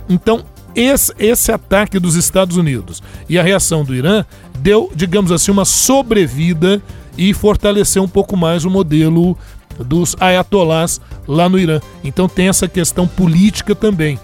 Então, 0.10 0.44
esse, 0.74 1.14
esse 1.20 1.52
ataque 1.52 2.00
dos 2.00 2.16
Estados 2.16 2.56
Unidos 2.56 3.04
e 3.28 3.38
a 3.38 3.44
reação 3.44 3.84
do 3.84 3.94
Irã 3.94 4.26
deu, 4.58 4.90
digamos 4.96 5.32
assim, 5.32 5.52
uma 5.52 5.66
sobrevida 5.66 6.82
e 7.18 7.34
fortaleceu 7.34 8.04
um 8.04 8.08
pouco 8.08 8.38
mais 8.38 8.64
o 8.64 8.70
modelo 8.70 9.38
dos 9.84 10.16
ayatolás 10.20 11.02
lá 11.28 11.48
no 11.48 11.60
Irã. 11.60 11.80
Então 12.04 12.28
tem 12.28 12.48
essa 12.48 12.68
questão 12.68 13.08
política 13.08 13.76
também. 13.76 14.20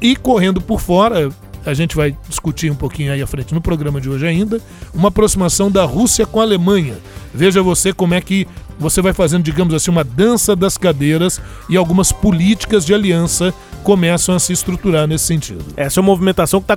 E 0.00 0.14
correndo 0.14 0.60
por 0.60 0.80
fora, 0.80 1.30
a 1.64 1.74
gente 1.74 1.96
vai 1.96 2.16
discutir 2.28 2.70
um 2.70 2.74
pouquinho 2.74 3.12
aí 3.12 3.20
à 3.20 3.26
frente 3.26 3.52
no 3.52 3.60
programa 3.60 4.00
de 4.00 4.08
hoje 4.08 4.26
ainda, 4.26 4.60
uma 4.94 5.08
aproximação 5.08 5.70
da 5.70 5.84
Rússia 5.84 6.24
com 6.24 6.40
a 6.40 6.44
Alemanha. 6.44 6.96
Veja 7.34 7.62
você 7.62 7.92
como 7.92 8.14
é 8.14 8.20
que 8.20 8.46
você 8.78 9.02
vai 9.02 9.12
fazendo, 9.12 9.42
digamos 9.42 9.74
assim, 9.74 9.90
uma 9.90 10.04
dança 10.04 10.54
das 10.54 10.78
cadeiras 10.78 11.40
e 11.68 11.76
algumas 11.76 12.12
políticas 12.12 12.84
de 12.84 12.94
aliança 12.94 13.52
começam 13.82 14.34
a 14.34 14.38
se 14.38 14.52
estruturar 14.52 15.06
nesse 15.06 15.24
sentido. 15.24 15.64
Essa 15.76 15.98
é 15.98 16.00
uma 16.00 16.08
movimentação 16.08 16.60
que, 16.60 16.66
tá, 16.66 16.76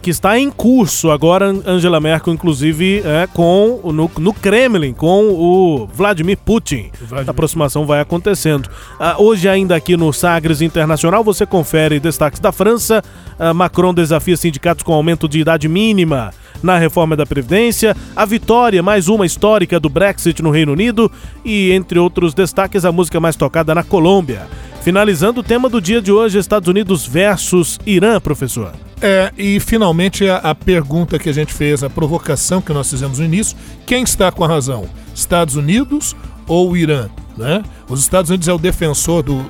que 0.00 0.10
está 0.10 0.38
em 0.38 0.50
curso 0.50 1.10
agora, 1.10 1.46
Angela 1.66 2.00
Merkel, 2.00 2.32
inclusive, 2.32 3.02
é, 3.04 3.26
com 3.26 3.80
no, 3.92 4.10
no 4.18 4.32
Kremlin, 4.32 4.94
com 4.94 5.28
o 5.28 5.86
Vladimir 5.92 6.38
Putin. 6.38 6.90
Vladimir. 7.00 7.28
A 7.28 7.30
aproximação 7.30 7.84
vai 7.84 8.00
acontecendo. 8.00 8.66
Uh, 8.66 9.22
hoje, 9.22 9.48
ainda 9.48 9.76
aqui 9.76 9.96
no 9.96 10.12
Sagres 10.12 10.62
Internacional, 10.62 11.22
você 11.22 11.44
confere 11.44 12.00
destaques 12.00 12.40
da 12.40 12.52
França. 12.52 13.02
Uh, 13.38 13.52
Macron 13.52 13.92
desafia 13.92 14.36
sindicatos 14.36 14.82
com 14.82 14.94
aumento 14.94 15.28
de 15.28 15.40
idade 15.40 15.68
mínima 15.68 16.32
na 16.62 16.78
reforma 16.78 17.16
da 17.16 17.26
Previdência, 17.26 17.96
a 18.14 18.24
vitória, 18.24 18.82
mais 18.82 19.08
uma 19.08 19.26
histórica 19.26 19.78
do 19.78 19.88
Brexit 19.88 20.42
no 20.42 20.50
Reino 20.50 20.72
Unido 20.72 21.10
e, 21.44 21.72
entre 21.72 21.98
outros 21.98 22.34
destaques, 22.34 22.84
a 22.84 22.92
música 22.92 23.20
mais 23.20 23.36
tocada 23.36 23.74
na 23.74 23.82
Colômbia. 23.82 24.46
Finalizando 24.82 25.40
o 25.40 25.42
tema 25.42 25.68
do 25.68 25.80
dia 25.80 26.00
de 26.00 26.10
hoje, 26.10 26.38
Estados 26.38 26.68
Unidos 26.68 27.06
versus 27.06 27.78
Irã, 27.84 28.20
professor. 28.20 28.72
É, 29.00 29.32
e 29.36 29.60
finalmente 29.60 30.28
a, 30.28 30.38
a, 30.38 30.54
pergunta 30.54 31.18
que 31.18 31.28
a 31.28 31.32
gente 31.32 31.52
fez, 31.52 31.84
a 31.84 31.90
provocação 31.90 32.60
que 32.60 32.72
nós 32.72 32.90
fizemos 32.90 33.18
no 33.18 33.24
início: 33.24 33.56
quem 33.86 34.02
está 34.02 34.32
com 34.32 34.44
a 34.44 34.48
razão? 34.48 34.88
Estados 35.14 35.56
Unidos 35.56 36.16
ou 36.46 36.76
Irã? 36.76 37.08
Né? 37.36 37.62
Os 37.88 38.00
Estados 38.00 38.30
Unidos 38.30 38.48
é 38.48 38.52
o 38.52 38.58
defensor 38.58 39.22
do, 39.22 39.44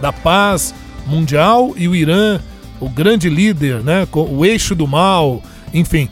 da 0.00 0.12
paz 0.12 0.74
mundial 1.06 1.74
e 1.76 1.86
o 1.86 1.94
Irã, 1.94 2.40
o 2.80 2.88
grande 2.88 3.28
líder, 3.28 3.82
né? 3.82 4.06
o 4.12 4.44
eixo 4.44 4.74
do 4.74 4.86
mal, 4.86 5.42
enfim. 5.72 6.08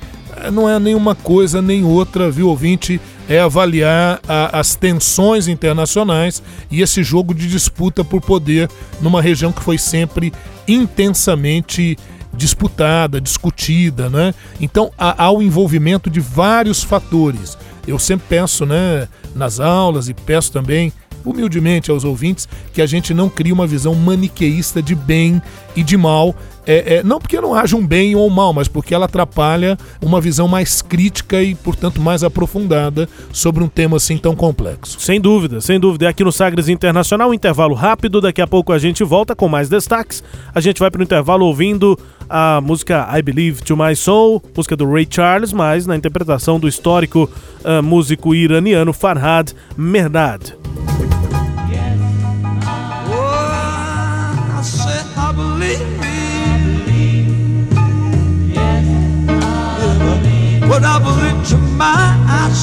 Não 0.52 0.68
é 0.68 0.78
nenhuma 0.78 1.14
coisa 1.14 1.60
nem 1.60 1.84
outra, 1.84 2.30
viu, 2.30 2.48
ouvinte? 2.48 3.00
É 3.28 3.40
avaliar 3.40 4.20
a, 4.28 4.58
as 4.58 4.74
tensões 4.74 5.48
internacionais 5.48 6.42
e 6.70 6.82
esse 6.82 7.02
jogo 7.02 7.34
de 7.34 7.48
disputa 7.48 8.04
por 8.04 8.20
poder 8.20 8.68
numa 9.00 9.22
região 9.22 9.52
que 9.52 9.62
foi 9.62 9.78
sempre 9.78 10.32
intensamente 10.66 11.96
disputada, 12.34 13.20
discutida, 13.20 14.08
né? 14.08 14.34
Então 14.60 14.90
há, 14.98 15.24
há 15.24 15.30
o 15.30 15.42
envolvimento 15.42 16.08
de 16.08 16.20
vários 16.20 16.82
fatores. 16.82 17.56
Eu 17.86 17.98
sempre 17.98 18.26
peço, 18.28 18.64
né, 18.64 19.08
nas 19.34 19.60
aulas 19.60 20.08
e 20.08 20.14
peço 20.14 20.52
também 20.52 20.92
humildemente 21.24 21.90
aos 21.90 22.04
ouvintes 22.04 22.48
que 22.72 22.82
a 22.82 22.86
gente 22.86 23.14
não 23.14 23.28
crie 23.28 23.52
uma 23.52 23.66
visão 23.66 23.94
maniqueísta 23.94 24.82
de 24.82 24.94
bem 24.94 25.40
e 25.76 25.82
de 25.82 25.96
mal. 25.96 26.34
É, 26.66 26.96
é, 26.96 27.02
não 27.02 27.18
porque 27.18 27.40
não 27.40 27.54
haja 27.54 27.76
um 27.76 27.86
bem 27.86 28.14
ou 28.14 28.26
um 28.26 28.30
mal, 28.30 28.52
mas 28.52 28.68
porque 28.68 28.94
ela 28.94 29.06
atrapalha 29.06 29.76
uma 30.00 30.20
visão 30.20 30.46
mais 30.46 30.80
crítica 30.80 31.42
e, 31.42 31.54
portanto, 31.54 32.00
mais 32.00 32.22
aprofundada 32.22 33.08
sobre 33.32 33.64
um 33.64 33.68
tema 33.68 33.96
assim 33.96 34.16
tão 34.16 34.36
complexo. 34.36 35.00
Sem 35.00 35.20
dúvida, 35.20 35.60
sem 35.60 35.80
dúvida. 35.80 36.06
É 36.06 36.08
aqui 36.08 36.22
no 36.22 36.32
Sagres 36.32 36.68
Internacional, 36.68 37.30
um 37.30 37.34
intervalo 37.34 37.74
rápido. 37.74 38.20
Daqui 38.20 38.40
a 38.40 38.46
pouco 38.46 38.72
a 38.72 38.78
gente 38.78 39.02
volta 39.02 39.34
com 39.34 39.48
mais 39.48 39.68
destaques. 39.68 40.22
A 40.54 40.60
gente 40.60 40.78
vai 40.78 40.90
para 40.90 41.00
o 41.00 41.04
intervalo 41.04 41.46
ouvindo 41.46 41.98
a 42.28 42.60
música 42.60 43.08
I 43.12 43.22
Believe 43.22 43.62
to 43.62 43.76
My 43.76 43.94
Soul, 43.94 44.42
música 44.56 44.76
do 44.76 44.90
Ray 44.90 45.06
Charles, 45.08 45.52
mas 45.52 45.86
na 45.86 45.96
interpretação 45.96 46.58
do 46.58 46.68
histórico 46.68 47.28
uh, 47.64 47.82
músico 47.82 48.34
iraniano 48.34 48.92
Farhad 48.92 49.52
Mehrdad. 49.76 50.56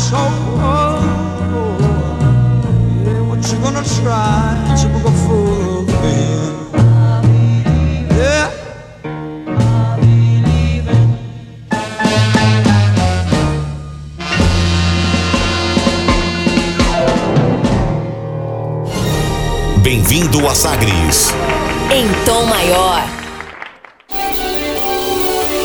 So 0.10 0.18
cold. 0.60 1.82
Yeah, 3.06 3.22
what 3.30 3.40
you 3.52 3.58
gonna 3.60 3.84
try 3.84 4.58
to 4.82 4.90
make 4.90 5.06
a 5.06 5.12
fool 5.24 5.80
of 5.80 5.88
me? 6.04 6.20
Yeah. 8.18 8.52
Bem-vindo 19.84 20.48
a 20.48 20.56
Sagres. 20.56 21.34
Em 21.92 22.08
tom 22.26 22.48
maior. 22.50 23.19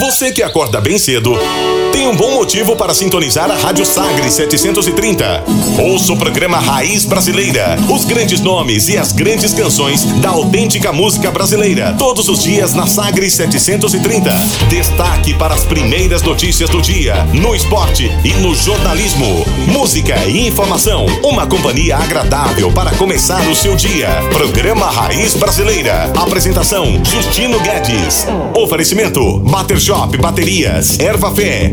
Você 0.00 0.32
que 0.32 0.42
acorda 0.42 0.80
bem 0.80 0.96
cedo 0.98 1.32
tem 1.92 2.08
um 2.08 2.16
bom 2.16 2.32
motivo 2.32 2.74
para 2.74 2.94
sintonizar 2.94 3.50
a 3.50 3.54
Rádio 3.54 3.84
Sagre 3.84 4.30
730. 4.30 5.44
Ouça 5.78 6.12
o 6.12 6.16
programa 6.16 6.58
Raiz 6.58 7.04
Brasileira, 7.04 7.76
os 7.94 8.06
grandes 8.06 8.40
nomes 8.40 8.88
e 8.88 8.96
as 8.96 9.12
grandes 9.12 9.52
canções 9.52 10.02
da 10.20 10.30
autêntica 10.30 10.90
música 10.90 11.30
brasileira, 11.30 11.94
todos 11.98 12.28
os 12.30 12.42
dias 12.42 12.72
na 12.72 12.86
Sagre 12.86 13.30
730. 13.30 14.30
Destaque 14.70 15.34
para 15.34 15.54
as 15.54 15.64
primeiras 15.64 16.22
notícias 16.22 16.70
do 16.70 16.80
dia, 16.80 17.24
no 17.34 17.54
esporte 17.54 18.10
e 18.24 18.32
no 18.34 18.54
jornalismo. 18.54 19.44
Música 19.66 20.16
e 20.26 20.48
informação, 20.48 21.04
uma 21.22 21.46
companhia 21.46 21.98
agradável 21.98 22.72
para 22.72 22.92
começar 22.92 23.46
o 23.48 23.54
seu 23.54 23.76
dia. 23.76 24.08
Programa 24.32 24.86
Raiz 24.86 25.34
Brasileira. 25.34 26.10
Apresentação: 26.16 27.02
Justino 27.04 27.60
Guedes. 27.60 28.26
Oferecimento: 28.56 29.40
Bater 29.40 29.78
Shop 29.78 30.16
Baterias, 30.16 30.98
Erva 30.98 31.30
Fé, 31.32 31.72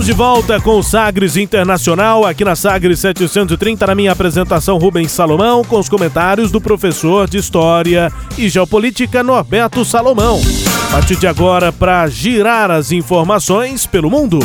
Estamos 0.00 0.06
de 0.06 0.12
volta 0.14 0.58
com 0.58 0.78
o 0.78 0.82
Sagres 0.82 1.36
Internacional, 1.36 2.24
aqui 2.24 2.42
na 2.42 2.56
Sagres 2.56 3.00
730, 3.00 3.86
na 3.86 3.94
minha 3.94 4.12
apresentação 4.12 4.78
Rubens 4.78 5.12
Salomão, 5.12 5.62
com 5.62 5.78
os 5.78 5.90
comentários 5.90 6.50
do 6.50 6.58
professor 6.58 7.28
de 7.28 7.36
História 7.36 8.10
e 8.38 8.48
Geopolítica 8.48 9.22
Norberto 9.22 9.84
Salomão. 9.84 10.40
A 10.88 10.92
partir 10.92 11.16
de 11.16 11.26
agora, 11.26 11.70
para 11.70 12.06
girar 12.06 12.70
as 12.70 12.92
informações 12.92 13.84
pelo 13.84 14.08
mundo. 14.08 14.38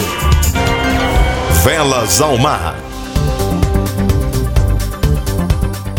Velas 1.64 2.20
ao 2.20 2.38
mar. 2.38 2.76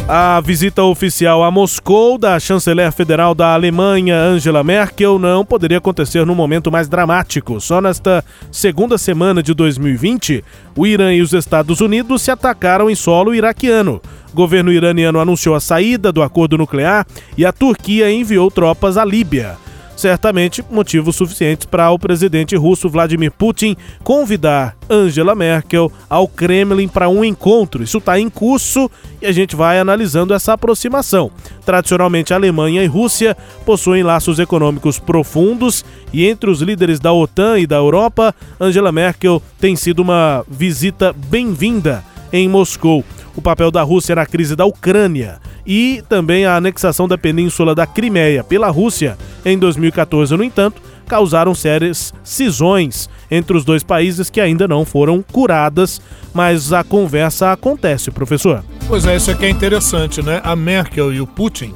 A 0.08 0.40
visita 0.40 0.84
oficial 0.84 1.42
a 1.42 1.50
Moscou 1.50 2.16
da 2.16 2.38
chanceler 2.38 2.92
federal 2.92 3.34
da 3.34 3.52
Alemanha, 3.52 4.16
Angela 4.16 4.62
Merkel, 4.62 5.18
não 5.18 5.44
poderia 5.44 5.78
acontecer 5.78 6.24
num 6.24 6.34
momento 6.34 6.70
mais 6.70 6.88
dramático. 6.88 7.60
Só 7.60 7.80
nesta 7.80 8.24
segunda 8.52 8.98
semana 8.98 9.42
de 9.42 9.52
2020, 9.52 10.44
o 10.76 10.86
Irã 10.86 11.12
e 11.12 11.20
os 11.20 11.32
Estados 11.32 11.80
Unidos 11.80 12.22
se 12.22 12.30
atacaram 12.30 12.88
em 12.88 12.94
solo 12.94 13.34
iraquiano. 13.34 14.00
O 14.32 14.36
governo 14.36 14.70
iraniano 14.70 15.18
anunciou 15.18 15.56
a 15.56 15.60
saída 15.60 16.12
do 16.12 16.22
acordo 16.22 16.56
nuclear 16.56 17.04
e 17.36 17.44
a 17.44 17.52
Turquia 17.52 18.08
enviou 18.08 18.48
tropas 18.48 18.96
à 18.96 19.04
Líbia 19.04 19.65
certamente 19.96 20.62
motivos 20.70 21.16
suficientes 21.16 21.66
para 21.66 21.90
o 21.90 21.98
presidente 21.98 22.54
russo 22.54 22.88
Vladimir 22.88 23.32
Putin 23.32 23.76
convidar 24.04 24.76
Angela 24.88 25.34
Merkel 25.34 25.90
ao 26.08 26.28
Kremlin 26.28 26.86
para 26.86 27.08
um 27.08 27.24
encontro. 27.24 27.82
Isso 27.82 27.98
está 27.98 28.20
em 28.20 28.28
curso 28.28 28.90
e 29.20 29.26
a 29.26 29.32
gente 29.32 29.56
vai 29.56 29.80
analisando 29.80 30.34
essa 30.34 30.52
aproximação. 30.52 31.30
Tradicionalmente, 31.64 32.34
Alemanha 32.34 32.84
e 32.84 32.86
Rússia 32.86 33.36
possuem 33.64 34.02
laços 34.02 34.38
econômicos 34.38 34.98
profundos 34.98 35.84
e 36.12 36.26
entre 36.26 36.50
os 36.50 36.60
líderes 36.60 37.00
da 37.00 37.12
OTAN 37.12 37.58
e 37.58 37.66
da 37.66 37.76
Europa, 37.76 38.34
Angela 38.60 38.92
Merkel 38.92 39.42
tem 39.58 39.74
sido 39.74 40.00
uma 40.00 40.44
visita 40.48 41.12
bem-vinda 41.12 42.04
em 42.32 42.48
Moscou. 42.48 43.04
O 43.36 43.42
papel 43.42 43.70
da 43.70 43.82
Rússia 43.82 44.14
na 44.14 44.24
crise 44.24 44.56
da 44.56 44.64
Ucrânia 44.64 45.38
e 45.66 46.02
também 46.08 46.46
a 46.46 46.56
anexação 46.56 47.06
da 47.06 47.18
península 47.18 47.74
da 47.74 47.86
Crimeia 47.86 48.42
pela 48.42 48.70
Rússia 48.70 49.18
em 49.44 49.58
2014, 49.58 50.34
no 50.36 50.42
entanto, 50.42 50.80
causaram 51.06 51.54
sérias 51.54 52.12
cisões 52.24 53.08
entre 53.30 53.56
os 53.56 53.64
dois 53.64 53.82
países 53.82 54.30
que 54.30 54.40
ainda 54.40 54.66
não 54.66 54.84
foram 54.84 55.22
curadas, 55.22 56.00
mas 56.34 56.72
a 56.72 56.82
conversa 56.82 57.52
acontece, 57.52 58.10
professor. 58.10 58.64
Pois 58.88 59.06
é, 59.06 59.16
isso 59.16 59.30
aqui 59.30 59.46
é 59.46 59.50
interessante, 59.50 60.22
né? 60.22 60.40
A 60.42 60.56
Merkel 60.56 61.12
e 61.12 61.20
o 61.20 61.26
Putin, 61.26 61.74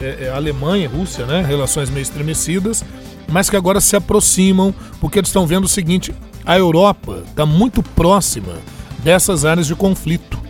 é, 0.00 0.24
é 0.24 0.30
Alemanha 0.30 0.84
e 0.84 0.88
Rússia, 0.88 1.26
né? 1.26 1.44
Relações 1.46 1.90
meio 1.90 2.02
estremecidas, 2.02 2.84
mas 3.28 3.48
que 3.48 3.56
agora 3.56 3.80
se 3.80 3.96
aproximam 3.96 4.74
porque 5.00 5.18
eles 5.18 5.28
estão 5.28 5.46
vendo 5.46 5.64
o 5.64 5.68
seguinte: 5.68 6.14
a 6.44 6.56
Europa 6.58 7.22
está 7.28 7.46
muito 7.46 7.82
próxima 7.82 8.54
dessas 9.02 9.44
áreas 9.44 9.66
de 9.66 9.74
conflito. 9.74 10.43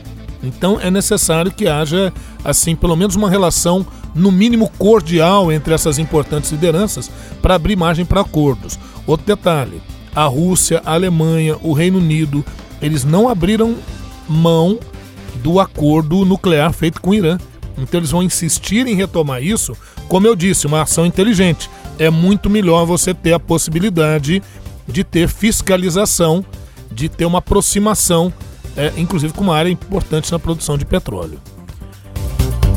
Então 0.46 0.78
é 0.80 0.90
necessário 0.90 1.50
que 1.50 1.66
haja, 1.66 2.12
assim, 2.44 2.76
pelo 2.76 2.96
menos 2.96 3.16
uma 3.16 3.30
relação, 3.30 3.86
no 4.14 4.30
mínimo 4.30 4.70
cordial, 4.78 5.50
entre 5.50 5.74
essas 5.74 5.98
importantes 5.98 6.52
lideranças 6.52 7.10
para 7.42 7.54
abrir 7.54 7.76
margem 7.76 8.04
para 8.04 8.20
acordos. 8.20 8.78
Outro 9.06 9.26
detalhe: 9.26 9.82
a 10.14 10.24
Rússia, 10.24 10.82
a 10.84 10.92
Alemanha, 10.94 11.56
o 11.62 11.72
Reino 11.72 11.98
Unido, 11.98 12.44
eles 12.80 13.04
não 13.04 13.28
abriram 13.28 13.76
mão 14.28 14.78
do 15.36 15.58
acordo 15.58 16.24
nuclear 16.24 16.72
feito 16.72 17.00
com 17.00 17.10
o 17.10 17.14
Irã. 17.14 17.38
Então 17.76 17.98
eles 17.98 18.12
vão 18.12 18.22
insistir 18.22 18.86
em 18.86 18.94
retomar 18.94 19.42
isso. 19.42 19.76
Como 20.06 20.26
eu 20.26 20.36
disse, 20.36 20.66
uma 20.66 20.82
ação 20.82 21.04
inteligente. 21.04 21.68
É 21.98 22.08
muito 22.08 22.48
melhor 22.48 22.84
você 22.84 23.12
ter 23.12 23.32
a 23.32 23.40
possibilidade 23.40 24.42
de 24.86 25.02
ter 25.02 25.28
fiscalização, 25.28 26.44
de 26.90 27.08
ter 27.08 27.24
uma 27.24 27.38
aproximação 27.38 28.32
é, 28.76 28.92
inclusive 28.96 29.32
com 29.32 29.42
uma 29.42 29.56
área 29.56 29.70
importante 29.70 30.30
na 30.30 30.38
produção 30.38 30.76
de 30.76 30.84
petróleo. 30.84 31.38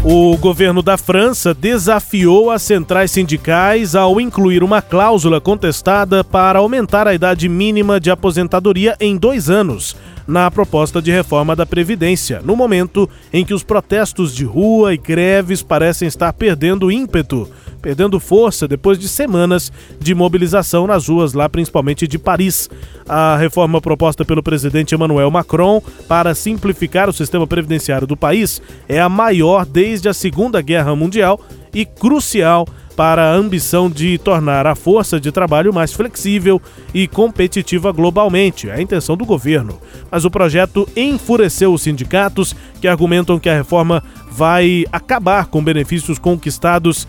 O 0.03 0.37
governo 0.37 0.81
da 0.81 0.95
França 0.95 1.53
desafiou 1.53 2.49
as 2.49 2.61
centrais 2.61 3.11
sindicais 3.11 3.93
ao 3.93 4.21
incluir 4.21 4.63
uma 4.63 4.81
cláusula 4.81 5.41
contestada 5.41 6.23
para 6.23 6.59
aumentar 6.59 7.07
a 7.07 7.13
idade 7.13 7.49
mínima 7.49 7.99
de 7.99 8.09
aposentadoria 8.09 8.95
em 9.01 9.17
dois 9.17 9.49
anos 9.49 9.97
na 10.25 10.49
proposta 10.51 11.01
de 11.01 11.11
reforma 11.11 11.55
da 11.55 11.65
Previdência, 11.65 12.41
no 12.43 12.55
momento 12.55 13.09
em 13.33 13.43
que 13.43 13.53
os 13.53 13.63
protestos 13.63 14.33
de 14.35 14.45
rua 14.45 14.93
e 14.93 14.97
greves 14.97 15.61
parecem 15.61 16.07
estar 16.07 16.31
perdendo 16.33 16.91
ímpeto, 16.91 17.49
perdendo 17.87 18.19
força 18.19 18.67
depois 18.67 18.99
de 18.99 19.07
semanas 19.07 19.71
de 19.97 20.13
mobilização 20.13 20.85
nas 20.85 21.07
ruas, 21.07 21.31
lá 21.31 21.47
principalmente 21.47 22.05
de 22.05 22.19
Paris. 22.19 22.69
A 23.07 23.37
reforma 23.37 23.79
proposta 23.79 24.25
pelo 24.25 24.43
presidente 24.43 24.93
Emmanuel 24.93 25.31
Macron 25.31 25.81
para 26.05 26.35
simplificar 26.35 27.07
o 27.07 27.13
sistema 27.13 27.47
previdenciário 27.47 28.05
do 28.05 28.17
país 28.17 28.61
é 28.89 28.99
a 28.99 29.07
maior 29.07 29.65
desde 29.65 30.09
a 30.09 30.13
Segunda 30.13 30.61
Guerra 30.61 30.93
Mundial 30.97 31.39
e 31.73 31.85
crucial 31.85 32.67
para 32.97 33.31
a 33.31 33.33
ambição 33.35 33.89
de 33.89 34.17
tornar 34.17 34.65
a 34.65 34.73
força 34.73 35.19
de 35.19 35.31
trabalho 35.31 35.71
mais 35.71 35.93
flexível 35.93 36.59
e 36.91 37.07
competitiva 37.07 37.91
globalmente, 37.91 38.69
é 38.69 38.73
a 38.73 38.81
intenção 38.81 39.15
do 39.15 39.23
governo. 39.23 39.79
Mas 40.09 40.25
o 40.25 40.31
projeto 40.31 40.89
enfureceu 40.97 41.71
os 41.71 41.83
sindicatos, 41.83 42.55
que 42.81 42.87
argumentam 42.87 43.37
que 43.37 43.49
a 43.49 43.55
reforma 43.55 44.03
vai 44.31 44.83
acabar 44.91 45.45
com 45.45 45.63
benefícios 45.63 46.17
conquistados 46.17 47.07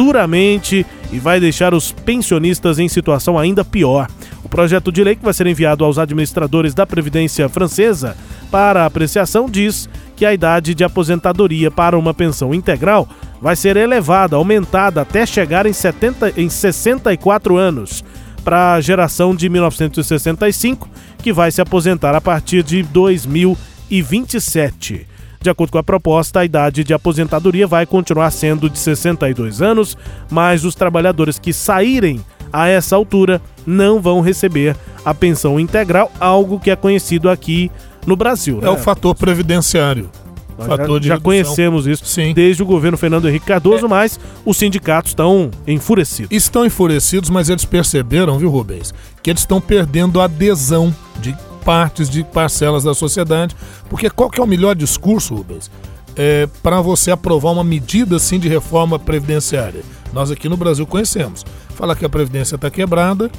duramente 0.00 0.86
e 1.12 1.18
vai 1.18 1.38
deixar 1.38 1.74
os 1.74 1.92
pensionistas 1.92 2.78
em 2.78 2.88
situação 2.88 3.38
ainda 3.38 3.62
pior. 3.62 4.08
O 4.42 4.48
projeto 4.48 4.90
de 4.90 5.04
lei 5.04 5.14
que 5.14 5.22
vai 5.22 5.34
ser 5.34 5.46
enviado 5.46 5.84
aos 5.84 5.98
administradores 5.98 6.72
da 6.72 6.86
Previdência 6.86 7.46
Francesa 7.50 8.16
para 8.50 8.86
apreciação 8.86 9.46
diz 9.46 9.90
que 10.16 10.24
a 10.24 10.32
idade 10.32 10.74
de 10.74 10.82
aposentadoria 10.82 11.70
para 11.70 11.98
uma 11.98 12.14
pensão 12.14 12.54
integral 12.54 13.06
vai 13.42 13.54
ser 13.54 13.76
elevada, 13.76 14.36
aumentada 14.36 15.02
até 15.02 15.26
chegar 15.26 15.66
em, 15.66 15.72
70, 15.74 16.40
em 16.40 16.48
64 16.48 17.58
anos. 17.58 18.02
para 18.42 18.72
a 18.72 18.80
geração 18.80 19.36
de 19.36 19.50
1965, 19.50 20.88
que 21.18 21.30
vai 21.30 21.50
se 21.50 21.60
aposentar 21.60 22.14
a 22.14 22.22
partir 22.22 22.62
de 22.62 22.82
2027. 22.82 25.09
De 25.42 25.48
acordo 25.48 25.72
com 25.72 25.78
a 25.78 25.82
proposta, 25.82 26.40
a 26.40 26.44
idade 26.44 26.84
de 26.84 26.92
aposentadoria 26.92 27.66
vai 27.66 27.86
continuar 27.86 28.30
sendo 28.30 28.68
de 28.68 28.78
62 28.78 29.62
anos, 29.62 29.96
mas 30.30 30.64
os 30.64 30.74
trabalhadores 30.74 31.38
que 31.38 31.50
saírem 31.52 32.20
a 32.52 32.68
essa 32.68 32.94
altura 32.94 33.40
não 33.66 34.02
vão 34.02 34.20
receber 34.20 34.76
a 35.02 35.14
pensão 35.14 35.58
integral, 35.58 36.12
algo 36.20 36.60
que 36.60 36.70
é 36.70 36.76
conhecido 36.76 37.30
aqui 37.30 37.70
no 38.06 38.16
Brasil. 38.16 38.58
É 38.58 38.64
né? 38.64 38.70
o 38.70 38.76
fator 38.76 39.14
previdenciário. 39.14 40.10
Nós 40.58 40.66
fator 40.66 41.02
já, 41.02 41.14
já 41.14 41.20
conhecemos 41.20 41.86
isso 41.86 42.04
Sim. 42.04 42.34
desde 42.34 42.62
o 42.62 42.66
governo 42.66 42.98
Fernando 42.98 43.26
Henrique 43.26 43.46
Cardoso, 43.46 43.86
é. 43.86 43.88
mas 43.88 44.20
os 44.44 44.58
sindicatos 44.58 45.12
estão 45.12 45.50
enfurecidos. 45.66 46.30
Estão 46.30 46.66
enfurecidos, 46.66 47.30
mas 47.30 47.48
eles 47.48 47.64
perceberam, 47.64 48.38
viu, 48.38 48.50
Rubens, 48.50 48.92
que 49.22 49.30
eles 49.30 49.40
estão 49.40 49.58
perdendo 49.58 50.20
a 50.20 50.24
adesão 50.24 50.94
de 51.18 51.34
partes 51.64 52.08
de 52.08 52.24
parcelas 52.24 52.84
da 52.84 52.94
sociedade. 52.94 53.56
Porque 53.88 54.10
qual 54.10 54.30
que 54.30 54.40
é 54.40 54.44
o 54.44 54.46
melhor 54.46 54.74
discurso, 54.74 55.34
Rubens? 55.34 55.70
É, 56.16 56.48
para 56.62 56.80
você 56.80 57.10
aprovar 57.10 57.52
uma 57.52 57.64
medida 57.64 58.16
assim 58.16 58.38
de 58.38 58.48
reforma 58.48 58.98
previdenciária. 58.98 59.82
Nós 60.12 60.30
aqui 60.30 60.48
no 60.48 60.56
Brasil 60.56 60.86
conhecemos. 60.86 61.44
Falar 61.74 61.94
que 61.94 62.04
a 62.04 62.08
Previdência 62.08 62.56
está 62.56 62.70
quebrada, 62.70 63.30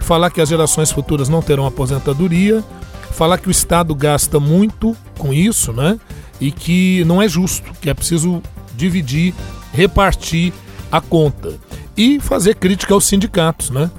falar 0.00 0.30
que 0.30 0.40
as 0.40 0.48
gerações 0.48 0.90
futuras 0.90 1.28
não 1.28 1.42
terão 1.42 1.66
aposentadoria, 1.66 2.64
falar 3.10 3.38
que 3.38 3.48
o 3.48 3.50
Estado 3.50 3.94
gasta 3.94 4.38
muito 4.38 4.96
com 5.18 5.34
isso, 5.34 5.72
né? 5.72 5.98
E 6.40 6.50
que 6.50 7.04
não 7.04 7.20
é 7.20 7.28
justo, 7.28 7.72
que 7.80 7.90
é 7.90 7.94
preciso 7.94 8.40
dividir, 8.74 9.34
repartir 9.72 10.52
a 10.90 11.00
conta. 11.00 11.54
E 11.96 12.18
fazer 12.20 12.54
crítica 12.54 12.94
aos 12.94 13.04
sindicatos, 13.04 13.70
né? 13.70 13.90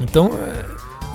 Então, 0.00 0.32
é, 0.34 0.64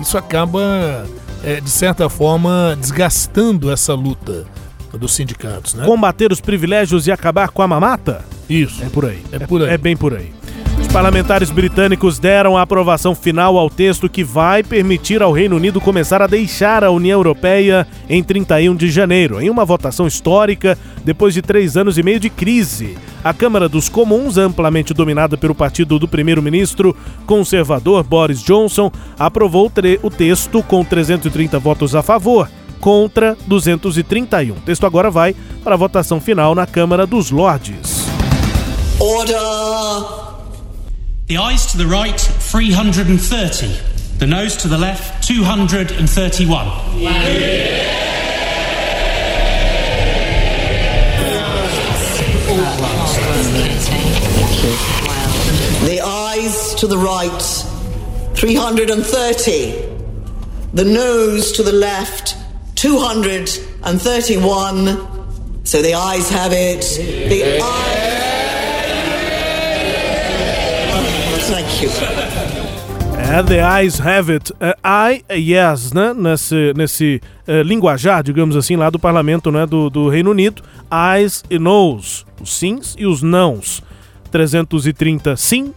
isso 0.00 0.16
acaba 0.16 1.06
é, 1.44 1.60
de 1.60 1.70
certa 1.70 2.08
forma, 2.08 2.76
desgastando 2.78 3.70
essa 3.70 3.94
luta 3.94 4.44
dos 4.92 5.14
sindicatos, 5.14 5.74
né? 5.74 5.84
Combater 5.84 6.32
os 6.32 6.40
privilégios 6.40 7.06
e 7.06 7.12
acabar 7.12 7.48
com 7.48 7.62
a 7.62 7.68
mamata? 7.68 8.24
Isso. 8.48 8.82
É 8.82 8.88
por 8.88 9.06
aí. 9.06 9.22
É 9.32 9.38
por 9.38 9.62
aí. 9.62 9.70
É, 9.70 9.74
é 9.74 9.78
bem 9.78 9.96
por 9.96 10.14
aí. 10.14 10.32
Parlamentares 10.92 11.52
britânicos 11.52 12.18
deram 12.18 12.56
a 12.56 12.62
aprovação 12.62 13.14
final 13.14 13.56
ao 13.56 13.70
texto 13.70 14.08
que 14.08 14.24
vai 14.24 14.64
permitir 14.64 15.22
ao 15.22 15.30
Reino 15.30 15.54
Unido 15.54 15.80
começar 15.80 16.20
a 16.20 16.26
deixar 16.26 16.82
a 16.82 16.90
União 16.90 17.20
Europeia 17.20 17.86
em 18.08 18.24
31 18.24 18.74
de 18.74 18.90
janeiro, 18.90 19.40
em 19.40 19.48
uma 19.48 19.64
votação 19.64 20.08
histórica 20.08 20.76
depois 21.04 21.32
de 21.32 21.42
três 21.42 21.76
anos 21.76 21.96
e 21.96 22.02
meio 22.02 22.18
de 22.18 22.28
crise. 22.28 22.98
A 23.22 23.32
Câmara 23.32 23.68
dos 23.68 23.88
Comuns, 23.88 24.36
amplamente 24.36 24.92
dominada 24.92 25.36
pelo 25.36 25.54
partido 25.54 25.96
do 25.96 26.08
primeiro-ministro 26.08 26.96
conservador 27.24 28.02
Boris 28.02 28.42
Johnson, 28.42 28.90
aprovou 29.16 29.70
o 30.02 30.10
texto 30.10 30.60
com 30.60 30.84
330 30.84 31.56
votos 31.60 31.94
a 31.94 32.02
favor 32.02 32.50
contra 32.80 33.36
231. 33.46 34.56
O 34.56 34.60
texto 34.60 34.84
agora 34.84 35.08
vai 35.08 35.36
para 35.62 35.74
a 35.74 35.78
votação 35.78 36.20
final 36.20 36.52
na 36.52 36.66
Câmara 36.66 37.06
dos 37.06 37.30
Lordes. 37.30 38.06
Order! 38.98 40.29
The 41.30 41.38
eyes 41.38 41.66
to 41.66 41.78
the 41.78 41.86
right, 41.86 42.20
330. 42.20 43.68
The 44.18 44.26
nose 44.26 44.56
to 44.56 44.66
the 44.66 44.76
left, 44.76 45.22
231. 45.28 46.66
The 55.84 56.00
eyes 56.04 56.74
to 56.74 56.88
the 56.88 56.98
right, 56.98 57.40
330. 58.34 59.70
The 60.74 60.84
nose 60.84 61.52
to 61.52 61.62
the 61.62 61.70
left, 61.70 62.34
231. 62.74 65.64
So 65.64 65.80
the 65.80 65.94
eyes 65.94 66.28
have 66.28 66.52
it. 66.52 66.80
The 67.30 67.60
eyes. 67.62 68.19
You. 71.78 71.90
É, 73.30 73.42
the 73.42 73.60
eyes 73.60 74.00
have 74.00 74.32
it. 74.32 74.52
É, 74.58 74.76
I, 74.84 75.24
yes, 75.30 75.92
né? 75.92 76.12
Nesse, 76.12 76.72
nesse 76.74 77.20
é, 77.46 77.62
linguajar, 77.62 78.22
digamos 78.22 78.56
assim, 78.56 78.76
lá 78.76 78.90
do 78.90 78.98
parlamento 78.98 79.52
né? 79.52 79.66
do, 79.66 79.88
do 79.88 80.08
Reino 80.08 80.30
Unido. 80.30 80.62
Eyes 80.90 81.44
e 81.48 81.58
nose. 81.58 82.24
Os 82.40 82.52
sims 82.52 82.96
e 82.98 83.06
os 83.06 83.22
nãos. 83.22 83.82
330 84.32 85.36
sim, 85.36 85.72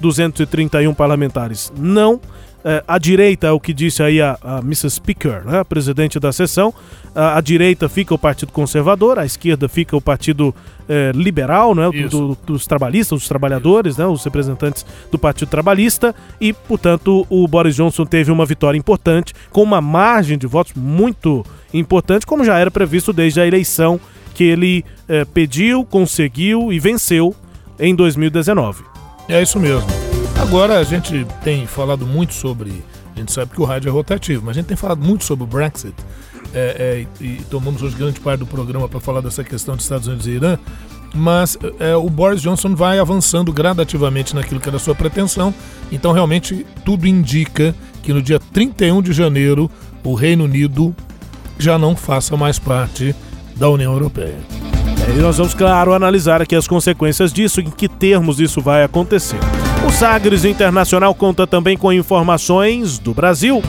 231 0.00 0.94
parlamentares 0.94 1.72
não. 1.76 2.20
É, 2.68 2.82
a 2.88 2.98
direita 2.98 3.46
é 3.46 3.52
o 3.52 3.60
que 3.60 3.72
disse 3.72 4.02
aí 4.02 4.20
a, 4.20 4.36
a 4.42 4.58
Mrs. 4.58 4.96
Speaker, 4.96 5.44
né, 5.44 5.60
a 5.60 5.64
presidente 5.64 6.18
da 6.18 6.32
sessão. 6.32 6.74
A, 7.14 7.38
a, 7.38 7.40
direita 7.40 7.88
fica 7.88 8.12
o 8.12 8.18
Partido 8.18 8.50
Conservador, 8.50 9.20
a 9.20 9.24
esquerda 9.24 9.68
fica 9.68 9.96
o 9.96 10.00
Partido 10.00 10.52
é, 10.88 11.12
Liberal, 11.14 11.76
né, 11.76 11.88
do, 11.88 12.08
do, 12.08 12.38
dos 12.44 12.66
trabalhistas, 12.66 13.20
dos 13.20 13.28
trabalhadores, 13.28 13.96
né, 13.96 14.04
os 14.04 14.24
representantes 14.24 14.84
do 15.12 15.16
Partido 15.16 15.48
Trabalhista. 15.48 16.12
E, 16.40 16.52
portanto, 16.52 17.24
o 17.30 17.46
Boris 17.46 17.76
Johnson 17.76 18.04
teve 18.04 18.32
uma 18.32 18.44
vitória 18.44 18.76
importante, 18.76 19.32
com 19.52 19.62
uma 19.62 19.80
margem 19.80 20.36
de 20.36 20.48
votos 20.48 20.72
muito 20.74 21.46
importante, 21.72 22.26
como 22.26 22.44
já 22.44 22.58
era 22.58 22.68
previsto 22.68 23.12
desde 23.12 23.40
a 23.40 23.46
eleição 23.46 24.00
que 24.34 24.42
ele 24.42 24.84
é, 25.08 25.24
pediu, 25.24 25.84
conseguiu 25.84 26.72
e 26.72 26.80
venceu 26.80 27.32
em 27.78 27.94
2019. 27.94 28.82
É 29.28 29.40
isso 29.40 29.60
mesmo. 29.60 30.05
Agora 30.40 30.78
a 30.78 30.84
gente 30.84 31.26
tem 31.42 31.66
falado 31.66 32.06
muito 32.06 32.34
sobre. 32.34 32.84
A 33.14 33.18
gente 33.18 33.32
sabe 33.32 33.52
que 33.52 33.60
o 33.60 33.64
rádio 33.64 33.88
é 33.88 33.92
rotativo, 33.92 34.42
mas 34.44 34.56
a 34.56 34.60
gente 34.60 34.68
tem 34.68 34.76
falado 34.76 35.02
muito 35.04 35.24
sobre 35.24 35.44
o 35.44 35.46
Brexit. 35.46 35.94
É, 36.54 37.06
é, 37.20 37.24
e 37.24 37.42
tomamos 37.50 37.82
hoje 37.82 37.96
grande 37.96 38.20
parte 38.20 38.40
do 38.40 38.46
programa 38.46 38.88
para 38.88 39.00
falar 39.00 39.20
dessa 39.20 39.42
questão 39.42 39.74
dos 39.74 39.84
Estados 39.84 40.06
Unidos 40.06 40.26
e 40.26 40.30
Irã. 40.30 40.58
Mas 41.14 41.56
é, 41.80 41.96
o 41.96 42.08
Boris 42.10 42.42
Johnson 42.42 42.74
vai 42.74 42.98
avançando 42.98 43.52
gradativamente 43.52 44.34
naquilo 44.34 44.60
que 44.60 44.68
era 44.68 44.78
sua 44.78 44.94
pretensão. 44.94 45.54
Então, 45.90 46.12
realmente, 46.12 46.66
tudo 46.84 47.06
indica 47.06 47.74
que 48.02 48.12
no 48.12 48.20
dia 48.20 48.38
31 48.38 49.02
de 49.02 49.12
janeiro 49.12 49.70
o 50.04 50.14
Reino 50.14 50.44
Unido 50.44 50.94
já 51.58 51.78
não 51.78 51.96
faça 51.96 52.36
mais 52.36 52.58
parte 52.58 53.14
da 53.56 53.68
União 53.68 53.92
Europeia. 53.92 54.38
É, 55.08 55.18
e 55.18 55.20
nós 55.20 55.38
vamos, 55.38 55.54
claro, 55.54 55.94
analisar 55.94 56.42
aqui 56.42 56.54
as 56.54 56.68
consequências 56.68 57.32
disso, 57.32 57.60
em 57.60 57.70
que 57.70 57.88
termos 57.88 58.38
isso 58.38 58.60
vai 58.60 58.84
acontecer. 58.84 59.38
O 59.86 59.90
Sagres 59.92 60.44
Internacional 60.44 61.14
conta 61.14 61.46
também 61.46 61.76
com 61.76 61.92
informações 61.92 62.98
do 62.98 63.14
Brasil. 63.14 63.62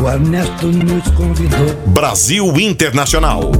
O 0.00 0.08
Ernesto 0.08 0.66
nos 0.66 1.08
convidou. 1.12 1.76
Brasil 1.86 2.46
Internacional. 2.58 3.52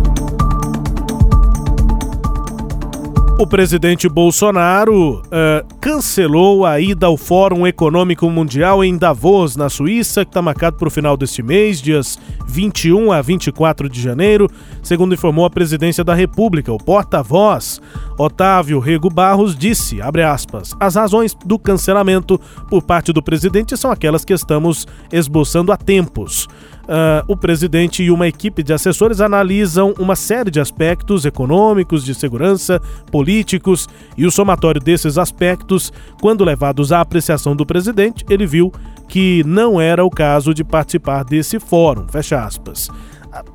O 3.41 3.47
presidente 3.47 4.07
Bolsonaro 4.07 5.23
uh, 5.23 5.75
cancelou 5.81 6.67
a 6.67 6.79
ida 6.79 7.07
ao 7.07 7.17
Fórum 7.17 7.67
Econômico 7.67 8.29
Mundial 8.29 8.85
em 8.85 8.99
Davos, 8.99 9.57
na 9.57 9.71
Suíça, 9.71 10.27
que 10.27 10.29
está 10.29 10.43
marcado 10.43 10.77
para 10.77 10.89
o 10.89 10.91
final 10.91 11.17
deste 11.17 11.43
mês, 11.43 11.81
dias 11.81 12.19
21 12.47 13.11
a 13.11 13.23
24 13.23 13.89
de 13.89 13.99
janeiro, 13.99 14.47
segundo 14.83 15.15
informou 15.15 15.47
a 15.47 15.51
presidência 15.51 16.05
da 16.05 16.13
República. 16.13 16.71
O 16.71 16.77
porta-voz, 16.77 17.81
Otávio 18.19 18.79
Rego 18.79 19.09
Barros, 19.09 19.57
disse, 19.57 20.01
aspas, 20.03 20.77
as 20.79 20.97
razões 20.97 21.35
do 21.47 21.59
cancelamento 21.59 22.39
por 22.69 22.83
parte 22.83 23.11
do 23.11 23.23
presidente 23.23 23.75
são 23.75 23.91
aquelas 23.91 24.23
que 24.23 24.35
estamos 24.35 24.87
esboçando 25.11 25.73
há 25.73 25.79
tempos 25.79 26.47
uh, 26.91 27.25
o 27.29 27.37
presidente 27.37 28.03
e 28.03 28.11
uma 28.11 28.27
equipe 28.27 28.63
de 28.63 28.73
assessores 28.73 29.21
analisam 29.21 29.95
uma 29.99 30.17
série 30.17 30.51
de 30.51 30.61
aspectos 30.61 31.25
econômicos, 31.25 32.05
de 32.05 32.15
segurança, 32.15 32.81
políticos, 33.11 33.89
e 34.19 34.27
o 34.27 34.31
somatório 34.31 34.81
desses 34.81 35.17
aspectos, 35.17 35.93
quando 36.21 36.45
levados 36.45 36.93
à 36.93 37.01
apreciação 37.01 37.55
do 37.55 37.65
presidente, 37.65 38.25
ele 38.29 38.47
viu 38.47 38.73
que 39.09 39.43
não 39.47 39.81
era 39.81 40.05
o 40.05 40.11
caso 40.11 40.53
de 40.53 40.65
participar 40.65 41.25
desse 41.25 41.61
fórum. 41.61 42.07
Fecha 42.09 42.45
aspas 42.45 42.91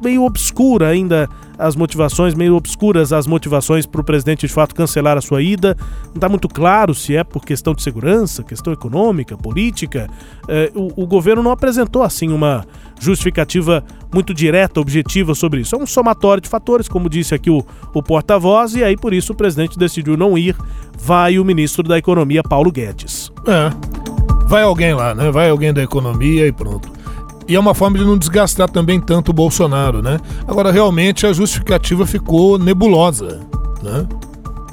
meio 0.01 0.23
obscura 0.23 0.87
ainda 0.87 1.29
as 1.57 1.75
motivações, 1.75 2.33
meio 2.33 2.55
obscuras 2.55 3.13
as 3.13 3.27
motivações 3.27 3.85
para 3.85 4.01
o 4.01 4.03
presidente 4.03 4.45
de 4.45 4.53
fato 4.53 4.75
cancelar 4.75 5.17
a 5.17 5.21
sua 5.21 5.41
ida. 5.41 5.75
Não 6.07 6.15
está 6.15 6.29
muito 6.29 6.47
claro 6.47 6.93
se 6.93 7.15
é 7.15 7.23
por 7.23 7.45
questão 7.45 7.73
de 7.73 7.81
segurança, 7.81 8.43
questão 8.43 8.73
econômica, 8.73 9.37
política. 9.37 10.09
É, 10.47 10.71
o, 10.75 11.03
o, 11.03 11.07
governo 11.07 11.41
não 11.41 11.51
apresentou 11.51 12.03
assim 12.03 12.29
uma 12.29 12.65
justificativa 12.99 13.83
muito 14.13 14.33
direta, 14.33 14.79
objetiva 14.79 15.33
sobre 15.33 15.61
isso. 15.61 15.75
É 15.75 15.77
um 15.77 15.85
somatório 15.85 16.41
de 16.41 16.49
fatores, 16.49 16.87
como 16.87 17.09
disse 17.09 17.33
aqui 17.33 17.49
o, 17.49 17.65
o 17.93 18.03
porta-voz, 18.03 18.75
e 18.75 18.83
aí 18.83 18.97
por 18.97 19.13
isso 19.13 19.33
o 19.33 19.35
presidente 19.35 19.79
decidiu 19.79 20.17
não 20.17 20.37
ir. 20.37 20.55
Vai 20.97 21.39
o 21.39 21.45
ministro 21.45 21.83
da 21.83 21.97
Economia, 21.97 22.41
Paulo 22.43 22.71
Guedes. 22.71 23.31
É. 23.47 23.69
Vai 24.47 24.63
alguém 24.63 24.93
lá, 24.93 25.15
né? 25.15 25.31
Vai 25.31 25.49
alguém 25.49 25.73
da 25.73 25.81
economia 25.81 26.47
e 26.47 26.51
pronto. 26.51 26.94
E 27.47 27.55
é 27.55 27.59
uma 27.59 27.75
forma 27.75 27.97
de 27.97 28.03
não 28.03 28.17
desgastar 28.17 28.69
também 28.69 28.99
tanto 28.99 29.29
o 29.29 29.33
Bolsonaro, 29.33 30.01
né? 30.01 30.19
Agora, 30.47 30.71
realmente, 30.71 31.27
a 31.27 31.33
justificativa 31.33 32.05
ficou 32.05 32.57
nebulosa, 32.57 33.41
né? 33.83 34.07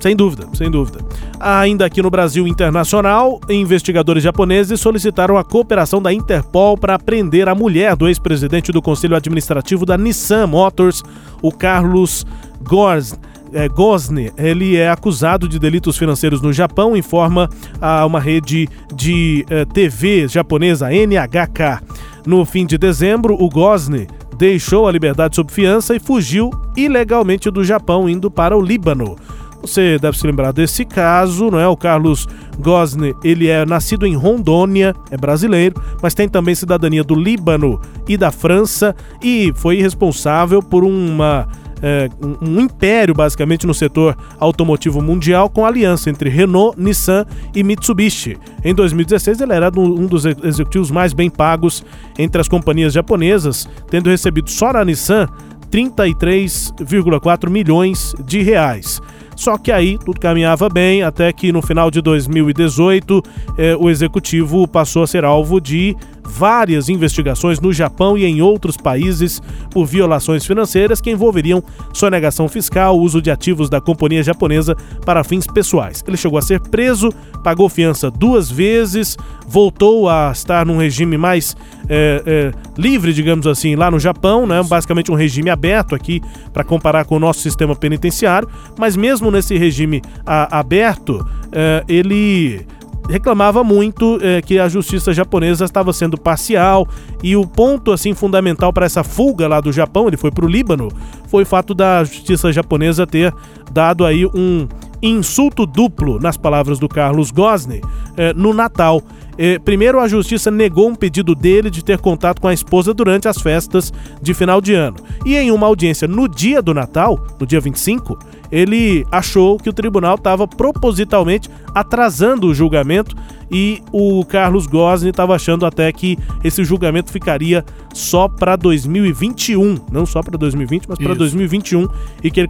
Sem 0.03 0.17
dúvida, 0.17 0.49
sem 0.55 0.69
dúvida. 0.69 0.99
Ainda 1.39 1.85
aqui 1.85 2.03
no 2.03 2.11
Brasil 2.11 2.49
internacional, 2.49 3.41
investigadores 3.49 4.25
japoneses 4.25 4.81
solicitaram 4.81 5.37
a 5.37 5.45
cooperação 5.45 6.03
da 6.03 6.13
Interpol 6.13 6.77
para 6.77 6.99
prender 6.99 7.49
a 7.49 7.55
mulher 7.55 7.95
do 7.95 8.09
ex-presidente 8.09 8.73
do 8.73 8.83
Conselho 8.83 9.15
Administrativo 9.15 9.87
da 9.87 9.97
Nissan 9.97 10.49
Motors, 10.49 11.05
o 11.41 11.53
Carlos 11.53 12.27
Gors. 12.63 13.17
É, 13.55 13.69
Gosne, 13.69 14.33
ele 14.39 14.77
é 14.77 14.89
acusado 14.89 15.47
de 15.47 15.59
delitos 15.59 15.99
financeiros 15.99 16.41
no 16.41 16.55
Japão, 16.55 16.97
informa 16.97 17.51
a 17.83 18.07
uma 18.07 18.19
rede 18.19 18.67
de 18.95 19.45
é, 19.51 19.67
TV 19.67 20.27
japonesa 20.27 20.89
NHK. 20.91 21.83
No 22.27 22.45
fim 22.45 22.65
de 22.65 22.79
dezembro, 22.79 23.35
o 23.35 23.49
Gosne 23.49 24.07
deixou 24.39 24.87
a 24.87 24.93
liberdade 24.93 25.37
sob 25.37 25.53
fiança 25.53 25.95
e 25.95 26.01
fugiu 26.01 26.51
ilegalmente 26.77 27.51
do 27.51 27.65
Japão, 27.65 28.09
indo 28.09 28.31
para 28.31 28.57
o 28.57 28.61
Líbano. 28.61 29.17
Você 29.61 29.97
deve 29.99 30.19
se 30.19 30.27
lembrar 30.27 30.53
desse 30.53 30.85
caso, 30.85 31.51
não 31.51 31.59
é? 31.59 31.69
O 31.69 31.77
Carlos 31.77 32.27
Gosne, 32.59 33.15
ele 33.23 33.49
é 33.49 33.65
nascido 33.65 34.05
em 34.05 34.17
Rondônia, 34.17 34.95
é 35.11 35.17
brasileiro, 35.17 35.81
mas 36.03 36.15
tem 36.15 36.29
também 36.29 36.55
cidadania 36.55 37.05
do 37.05 37.15
Líbano 37.15 37.81
e 38.09 38.17
da 38.17 38.33
França 38.33 38.95
e 39.23 39.53
foi 39.55 39.77
responsável 39.77 40.61
por 40.61 40.83
uma 40.83 41.47
é, 41.83 42.09
um, 42.41 42.61
império 42.61 43.13
basicamente 43.13 43.67
no 43.67 43.75
setor 43.75 44.17
automotivo 44.39 45.03
mundial 45.03 45.51
com 45.51 45.67
aliança 45.67 46.09
entre 46.09 46.31
Renault, 46.31 46.81
Nissan 46.81 47.27
e 47.55 47.63
Mitsubishi. 47.63 48.39
Em 48.65 48.75
2016 48.75 49.41
ele 49.41 49.53
era 49.53 49.71
um 49.77 50.07
dos 50.07 50.25
executivos 50.25 50.91
mais 50.91 51.13
bem 51.13 51.29
pagos 51.29 51.85
entre 52.19 52.41
as 52.41 52.49
companhias 52.49 52.93
japonesas, 52.93 53.69
tendo 53.91 54.09
recebido 54.09 54.49
só 54.49 54.73
na 54.73 54.85
Nissan 54.85 55.27
33,4 55.71 57.51
milhões 57.51 58.15
de 58.25 58.43
reais. 58.43 59.01
Só 59.35 59.57
que 59.57 59.73
aí 59.73 59.99
tudo 59.99 60.21
caminhava 60.21 60.69
bem, 60.69 61.03
até 61.03 61.33
que 61.33 61.51
no 61.51 61.63
final 61.63 61.91
de 61.91 62.01
2018 62.03 63.23
eh, 63.57 63.77
o 63.77 63.89
executivo 63.89 64.69
passou 64.69 65.03
a 65.03 65.07
ser 65.07 65.25
alvo 65.25 65.61
de 65.61 65.97
várias 66.25 66.89
investigações 66.89 67.61
no 67.61 67.73
Japão 67.73 68.17
e 68.17 68.25
em 68.25 68.41
outros 68.41 68.77
países 68.77 69.41
por 69.71 69.87
violações 69.87 70.45
financeiras 70.47 71.01
que 71.01 71.11
envolveriam 71.11 71.63
sonegação 71.93 72.49
fiscal, 72.49 72.99
uso 72.99 73.21
de 73.21 73.31
ativos 73.31 73.69
da 73.69 73.81
companhia 73.81 74.23
japonesa 74.23 74.77
para 75.05 75.25
fins 75.25 75.47
pessoais. 75.47 76.03
Ele 76.07 76.17
chegou 76.17 76.39
a 76.39 76.43
ser 76.43 76.61
preso, 76.61 77.11
pagou 77.43 77.69
fiança 77.69 78.11
duas 78.11 78.51
vezes, 78.51 79.17
voltou 79.47 80.09
a 80.09 80.31
estar 80.33 80.65
num 80.65 80.79
regime 80.79 81.19
mais 81.19 81.57
é, 81.89 82.23
é, 82.25 82.53
livre, 82.81 83.13
digamos 83.13 83.47
assim, 83.47 83.77
lá 83.77 83.91
no 83.91 83.99
Japão, 83.99 84.47
né? 84.47 84.63
basicamente 84.63 85.11
um 85.11 85.15
regime 85.15 85.51
aberto 85.51 85.95
aqui 85.95 86.21
para 86.53 86.65
comparar 86.65 87.05
com 87.05 87.17
o 87.17 87.19
nosso 87.19 87.41
sistema 87.41 87.75
penitenciário, 87.75 88.49
mas 88.79 88.97
mesmo 88.97 89.31
nesse 89.31 89.57
regime 89.57 90.01
a, 90.25 90.59
aberto, 90.59 91.27
é, 91.53 91.85
ele 91.89 92.67
reclamava 93.13 93.63
muito 93.63 94.19
é, 94.23 94.41
que 94.41 94.59
a 94.59 94.69
justiça 94.69 95.13
japonesa 95.13 95.67
estava 95.67 95.93
sendo 95.93 96.17
parcial 96.17 96.89
e 97.23 97.37
o 97.37 97.47
ponto 97.47 97.93
assim 97.93 98.15
fundamental 98.15 98.73
para 98.73 98.87
essa 98.87 99.05
fuga 99.05 99.47
lá 99.47 99.61
do 99.61 99.71
Japão, 99.71 100.09
ele 100.09 100.17
foi 100.17 100.31
para 100.31 100.47
o 100.47 100.49
Líbano, 100.49 100.89
foi 101.29 101.43
o 101.43 101.47
fato 101.47 101.75
da 101.75 102.03
justiça 102.03 102.51
japonesa 102.51 103.07
ter 103.07 103.33
dado 103.71 104.07
aí 104.07 104.25
um 104.25 104.67
insulto 105.03 105.67
duplo, 105.67 106.19
nas 106.21 106.37
palavras 106.37 106.79
do 106.79 106.89
Carlos 106.89 107.31
Gosney, 107.31 107.83
é, 108.17 108.33
no 108.33 108.55
Natal. 108.55 109.03
É, 109.37 109.59
primeiro, 109.59 109.99
a 109.99 110.07
justiça 110.07 110.51
negou 110.51 110.89
um 110.89 110.95
pedido 110.95 111.35
dele 111.35 111.71
de 111.71 111.85
ter 111.85 111.99
contato 111.99 112.41
com 112.41 112.49
a 112.49 112.55
esposa 112.55 112.95
durante 112.95 113.27
as 113.29 113.39
festas 113.39 113.93
de 114.23 114.33
final 114.33 114.61
de 114.61 114.75
ano. 114.75 114.97
E 115.27 115.37
em 115.37 115.51
uma 115.51 115.67
audiência 115.67 116.07
no 116.07 116.29
dia 116.29 116.63
do 116.63 116.73
Natal, 116.73 117.19
no 117.41 117.47
dia 117.47 117.61
25, 117.61 118.19
ele 118.53 119.07
achou 119.11 119.57
que 119.57 119.71
o 119.71 119.73
tribunal 119.73 120.17
estava 120.17 120.47
propositalmente 120.47 121.49
atrasando 121.75 122.49
o 122.49 122.55
julgamento 122.55 123.17
e 123.51 123.83
o 123.93 124.25
Carlos 124.25 124.67
Gosni 124.67 125.11
estava 125.11 125.35
achando 125.35 125.67
até 125.67 125.91
que 125.93 126.19
esse 126.45 126.63
julgamento 126.65 127.11
ficaria 127.11 127.65
só 127.93 128.27
para 128.29 128.57
2021, 128.57 129.77
não 129.91 130.07
só 130.07 130.23
para 130.23 130.39
2020, 130.39 130.87
mas 130.89 130.99
para 130.99 131.15
2021 131.15 131.87
e 132.23 132.31
que 132.31 132.41
ele 132.41 132.49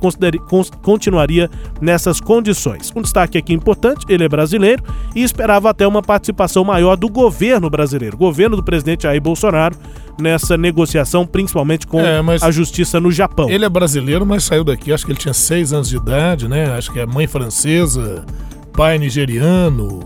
continuaria 0.82 1.50
nessas 1.80 2.20
condições. 2.20 2.92
Um 2.94 3.02
destaque 3.02 3.38
aqui 3.38 3.52
importante, 3.52 4.06
ele 4.08 4.24
é 4.24 4.28
brasileiro 4.28 4.82
e 5.14 5.22
esperava 5.22 5.70
até 5.70 5.86
uma 5.86 6.02
participação 6.02 6.64
maior 6.64 6.96
do 6.96 7.08
governo 7.08 7.68
brasileiro, 7.68 8.16
governo 8.16 8.56
do 8.56 8.62
presidente 8.62 9.02
Jair 9.02 9.20
Bolsonaro 9.20 9.76
nessa 10.22 10.56
negociação, 10.56 11.26
principalmente 11.26 11.86
com 11.86 12.00
é, 12.00 12.20
a 12.40 12.50
justiça 12.50 13.00
no 13.00 13.10
Japão. 13.10 13.50
Ele 13.50 13.64
é 13.64 13.68
brasileiro, 13.68 14.24
mas 14.24 14.44
saiu 14.44 14.64
daqui, 14.64 14.92
acho 14.92 15.04
que 15.04 15.12
ele 15.12 15.18
tinha 15.18 15.34
seis 15.34 15.72
anos 15.72 15.88
de 15.88 15.96
idade, 15.96 16.48
né? 16.48 16.66
Acho 16.76 16.92
que 16.92 17.00
é 17.00 17.04
mãe 17.04 17.26
francesa, 17.26 18.24
pai 18.72 18.98
nigeriano, 18.98 20.00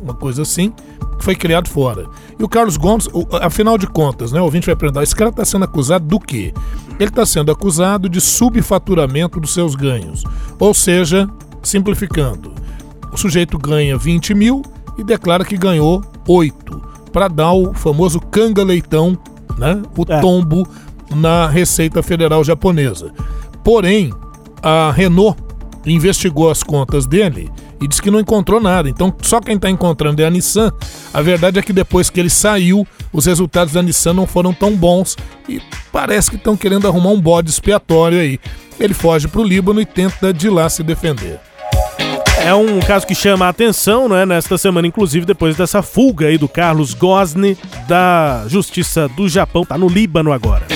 uma 0.00 0.14
coisa 0.14 0.42
assim, 0.42 0.72
foi 1.20 1.34
criado 1.34 1.68
fora. 1.68 2.06
E 2.38 2.42
o 2.42 2.48
Carlos 2.48 2.76
Gomes, 2.76 3.08
afinal 3.40 3.78
de 3.78 3.86
contas, 3.86 4.32
né, 4.32 4.40
o 4.40 4.44
ouvinte 4.44 4.66
vai 4.66 4.76
perguntar, 4.76 5.02
esse 5.02 5.14
cara 5.14 5.30
está 5.30 5.44
sendo 5.44 5.64
acusado 5.64 6.04
do 6.04 6.18
quê? 6.18 6.52
Ele 6.98 7.08
está 7.08 7.24
sendo 7.24 7.50
acusado 7.50 8.08
de 8.08 8.20
subfaturamento 8.20 9.40
dos 9.40 9.54
seus 9.54 9.74
ganhos. 9.74 10.24
Ou 10.58 10.74
seja, 10.74 11.28
simplificando, 11.62 12.52
o 13.12 13.16
sujeito 13.16 13.58
ganha 13.58 13.96
20 13.96 14.34
mil 14.34 14.62
e 14.98 15.04
declara 15.04 15.44
que 15.44 15.56
ganhou 15.56 16.02
8, 16.26 16.82
para 17.12 17.28
dar 17.28 17.52
o 17.52 17.72
famoso 17.72 18.20
canga-leitão, 18.20 19.16
né, 19.58 19.82
o 19.96 20.04
é. 20.08 20.20
tombo 20.20 20.68
na 21.10 21.48
Receita 21.48 22.02
Federal 22.02 22.42
Japonesa. 22.42 23.12
Porém, 23.64 24.12
a 24.62 24.90
Renault 24.92 25.40
investigou 25.84 26.50
as 26.50 26.62
contas 26.62 27.06
dele 27.06 27.50
e 27.80 27.88
disse 27.88 28.00
que 28.00 28.10
não 28.10 28.20
encontrou 28.20 28.60
nada. 28.60 28.88
Então, 28.88 29.12
só 29.22 29.40
quem 29.40 29.56
está 29.56 29.68
encontrando 29.68 30.22
é 30.22 30.24
a 30.24 30.30
Nissan. 30.30 30.72
A 31.12 31.20
verdade 31.20 31.58
é 31.58 31.62
que 31.62 31.72
depois 31.72 32.08
que 32.08 32.20
ele 32.20 32.30
saiu, 32.30 32.86
os 33.12 33.26
resultados 33.26 33.74
da 33.74 33.82
Nissan 33.82 34.14
não 34.14 34.26
foram 34.26 34.54
tão 34.54 34.76
bons 34.76 35.16
e 35.48 35.60
parece 35.90 36.30
que 36.30 36.36
estão 36.36 36.56
querendo 36.56 36.86
arrumar 36.86 37.10
um 37.10 37.20
bode 37.20 37.50
expiatório 37.50 38.20
aí. 38.20 38.38
Ele 38.78 38.94
foge 38.94 39.28
para 39.28 39.40
o 39.40 39.44
Líbano 39.44 39.80
e 39.80 39.86
tenta 39.86 40.32
de 40.32 40.48
lá 40.48 40.68
se 40.68 40.82
defender. 40.82 41.40
É 42.44 42.52
um 42.52 42.80
caso 42.80 43.06
que 43.06 43.14
chama 43.14 43.46
a 43.46 43.50
atenção, 43.50 44.08
não 44.08 44.16
é? 44.16 44.26
Nesta 44.26 44.58
semana, 44.58 44.86
inclusive, 44.86 45.24
depois 45.24 45.56
dessa 45.56 45.80
fuga 45.80 46.26
aí 46.26 46.36
do 46.36 46.48
Carlos 46.48 46.92
Gosni 46.92 47.56
da 47.86 48.44
Justiça 48.48 49.08
do 49.08 49.28
Japão, 49.28 49.64
tá 49.64 49.78
no 49.78 49.88
Líbano 49.88 50.32
agora. 50.32 50.66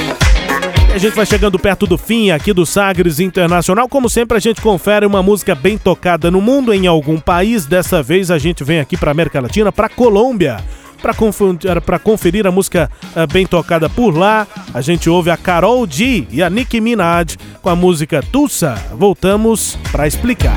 A 0.95 0.99
gente 0.99 1.15
vai 1.15 1.27
chegando 1.27 1.59
perto 1.59 1.87
do 1.87 1.99
fim 1.99 2.31
aqui 2.31 2.53
do 2.53 2.65
Sagres 2.65 3.21
Internacional. 3.21 3.89
Como 3.89 4.09
sempre, 4.09 4.37
a 4.39 4.41
gente 4.41 4.63
confere 4.63 5.05
uma 5.05 5.23
música 5.23 5.55
bem 5.55 5.77
tocada 5.77 6.31
no 6.31 6.41
mundo 6.41 6.73
em 6.73 6.87
algum 6.87 7.21
país. 7.21 7.67
Dessa 7.67 8.03
vez 8.03 8.31
a 8.31 8.39
gente 8.39 8.65
vem 8.65 8.81
aqui 8.81 8.97
para 8.97 9.11
América 9.11 9.41
Latina, 9.41 9.71
para 9.71 9.89
Colômbia. 9.89 10.59
Para 11.03 11.99
conferir 11.99 12.47
a 12.47 12.51
música 12.51 12.91
uh, 13.15 13.31
bem 13.31 13.45
tocada 13.45 13.91
por 13.91 14.17
lá, 14.17 14.47
a 14.73 14.81
gente 14.81 15.11
ouve 15.11 15.31
a 15.31 15.37
Carol 15.37 15.87
G 15.87 16.27
e 16.31 16.43
a 16.43 16.49
Nicki 16.49 16.81
Minaj 16.81 17.37
com 17.61 17.69
a 17.69 17.77
música 17.77 18.23
Tussa. 18.23 18.75
Voltamos 18.93 19.79
para 19.93 20.07
explicar. 20.07 20.57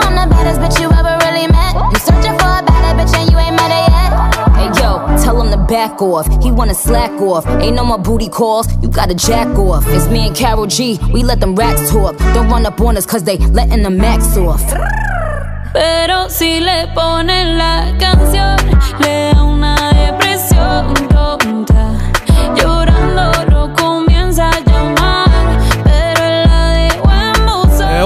back 5.71 6.01
off. 6.01 6.27
He 6.43 6.51
wanna 6.51 6.75
slack 6.75 7.11
off. 7.21 7.47
Ain't 7.63 7.75
no 7.75 7.85
more 7.85 7.97
booty 7.97 8.27
calls, 8.27 8.67
you 8.81 8.89
gotta 8.89 9.15
jack 9.15 9.47
off. 9.57 9.85
It's 9.87 10.07
me 10.07 10.27
and 10.27 10.35
Carol 10.35 10.67
G, 10.67 10.99
we 11.13 11.23
let 11.23 11.39
them 11.39 11.55
racks 11.55 11.89
talk. 11.89 12.17
Don't 12.35 12.49
run 12.49 12.65
up 12.65 12.79
on 12.81 12.97
us 12.97 13.05
cause 13.05 13.23
they 13.23 13.37
letting 13.37 13.83
the 13.83 13.89
max 13.89 14.37
off. 14.37 14.61
Pero 15.73 16.27
si 16.29 16.59
le 16.59 16.87
ponen 16.93 17.57
la 17.57 17.95
canción, 17.97 18.57
le 18.99 19.33
da 19.33 19.43
una 19.43 19.75
depresión 19.93 21.10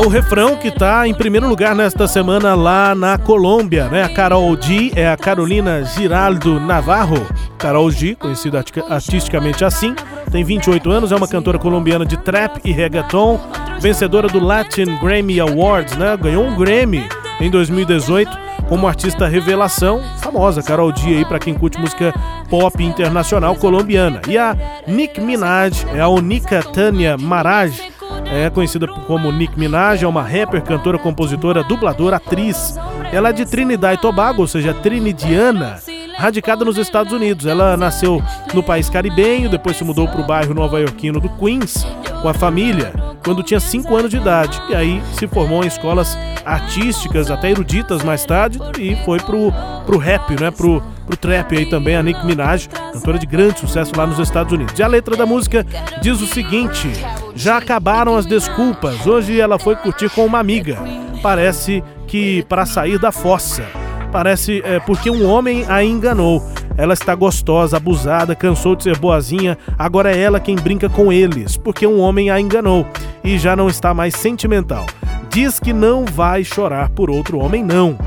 o 0.06 0.08
refrão 0.10 0.56
que 0.56 0.70
tá 0.72 1.08
em 1.08 1.14
primeiro 1.14 1.48
lugar 1.48 1.74
nesta 1.76 2.08
semana 2.08 2.54
lá 2.54 2.94
na 2.94 3.18
Colômbia, 3.18 3.86
né? 3.90 4.04
A 4.04 4.10
Carol 4.10 4.56
G 4.62 4.92
é 4.96 5.08
a 5.10 5.18
Carolina 5.18 5.84
Giraldo 5.84 6.60
Navarro. 6.60 7.26
Carol 7.58 7.90
G, 7.90 8.14
conhecida 8.16 8.60
arti- 8.60 8.84
artisticamente 8.88 9.66
assim, 9.66 9.96
tem 10.32 10.44
28 10.44 10.92
anos, 10.92 11.12
é 11.12 11.16
uma 11.16 11.28
cantora 11.28 11.58
colombiana 11.58 12.06
de 12.06 12.18
trap 12.18 12.60
e 12.64 12.72
reggaeton, 12.72 13.40
vencedora 13.80 14.28
do 14.28 14.40
Latin 14.40 14.96
Grammy 15.02 15.40
Awards, 15.40 15.98
né? 15.98 16.16
Ganhou 16.22 16.46
um 16.46 16.56
Grammy 16.56 17.04
em 17.40 17.50
2018 17.50 18.46
como 18.70 18.88
artista 18.88 19.28
revelação, 19.28 20.02
famosa 20.22 20.62
Carol 20.62 20.96
G 20.96 21.18
aí 21.18 21.26
para 21.26 21.40
quem 21.40 21.54
curte 21.54 21.80
música 21.80 22.14
pop 22.50 22.84
internacional 22.84 23.56
colombiana. 23.56 24.22
E 24.28 24.38
a 24.38 24.56
Nick 24.88 25.20
Minaj 25.22 25.86
é 25.94 26.00
a 26.02 26.08
Onika 26.08 26.62
Tânia 26.74 27.16
Maraj, 27.18 27.80
é 28.26 28.50
conhecida 28.50 28.88
como 28.88 29.32
Nick 29.32 29.58
Minaj, 29.58 30.04
é 30.04 30.08
uma 30.08 30.22
rapper, 30.22 30.62
cantora, 30.62 30.98
compositora, 30.98 31.64
dubladora, 31.64 32.18
atriz. 32.18 32.76
Ela 33.12 33.30
é 33.30 33.34
de 33.34 33.46
Trinidad 33.46 33.94
e 33.94 34.02
Tobago, 34.02 34.42
ou 34.42 34.48
seja, 34.48 34.74
trinidiana, 34.74 35.80
radicada 36.18 36.66
nos 36.66 36.78
Estados 36.78 37.14
Unidos. 37.14 37.46
Ela 37.46 37.78
nasceu 37.78 38.22
no 38.54 38.64
país 38.64 38.90
caribenho, 38.90 39.50
depois 39.50 39.78
se 39.78 39.84
mudou 39.84 40.08
para 40.08 40.22
o 40.22 40.26
bairro 40.26 40.54
nova-iorquino 40.54 41.20
do 41.20 41.30
Queens 41.30 41.86
com 42.22 42.28
a 42.28 42.34
família 42.34 42.94
quando 43.24 43.42
tinha 43.44 43.60
5 43.60 43.96
anos 43.96 44.12
de 44.12 44.18
idade. 44.18 44.62
E 44.70 44.76
aí 44.76 45.02
se 45.14 45.28
formou 45.28 45.64
em 45.64 45.68
escolas 45.68 46.18
artísticas, 46.46 47.32
até 47.32 47.50
eruditas 47.50 48.04
mais 48.04 48.24
tarde, 48.24 48.60
e 48.80 48.96
foi 49.04 49.20
pro, 49.20 49.52
pro 49.86 49.98
rap, 49.98 50.40
né? 50.40 50.52
Pro, 50.52 50.82
pro 51.06 51.16
trap 51.16 51.56
aí 51.56 51.66
também, 51.66 51.96
a 51.96 52.04
Nick 52.04 52.26
Minaj, 52.26 52.68
cantora 52.94 53.20
de 53.20 53.26
grande 53.26 53.60
sucesso 53.60 53.92
lá 53.96 54.06
nos 54.06 54.20
Estados 54.20 54.52
Unidos. 54.52 54.78
E 54.78 54.84
a 54.84 54.88
letra 54.88 55.16
da 55.16 55.26
música 55.26 55.66
diz 56.02 56.22
o 56.22 56.28
seguinte: 56.28 56.90
Já 57.36 57.58
acabaram 57.58 58.16
as 58.16 58.26
desculpas, 58.26 59.06
hoje 59.06 59.40
ela 59.40 59.60
foi 59.60 59.76
curtir 59.76 60.10
com 60.10 60.26
uma 60.26 60.40
amiga. 60.40 60.78
Parece 61.22 61.84
que 62.08 62.44
para 62.44 62.66
sair 62.66 63.00
da 63.00 63.12
fossa. 63.12 63.64
Parece 64.12 64.62
é, 64.64 64.80
porque 64.80 65.10
um 65.10 65.30
homem 65.30 65.66
a 65.68 65.84
enganou. 65.84 66.42
Ela 66.78 66.94
está 66.94 67.16
gostosa, 67.16 67.78
abusada, 67.78 68.36
cansou 68.36 68.76
de 68.76 68.84
ser 68.84 68.98
boazinha, 68.98 69.58
agora 69.78 70.14
é 70.14 70.20
ela 70.20 70.42
quem 70.42 70.56
brinca 70.56 70.90
com 70.90 71.12
eles, 71.12 71.56
porque 71.56 71.88
um 71.88 72.00
homem 72.02 72.30
a 72.30 72.40
enganou 72.40 72.86
e 73.24 73.38
já 73.38 73.56
não 73.56 73.70
está 73.70 73.94
mais 73.94 74.16
sentimental. 74.16 74.86
Diz 75.30 75.60
que 75.60 75.74
não 75.74 76.06
vai 76.06 76.44
chorar 76.44 76.90
por 76.90 77.10
outro 77.10 77.40
homem, 77.40 77.64
não. 77.64 77.98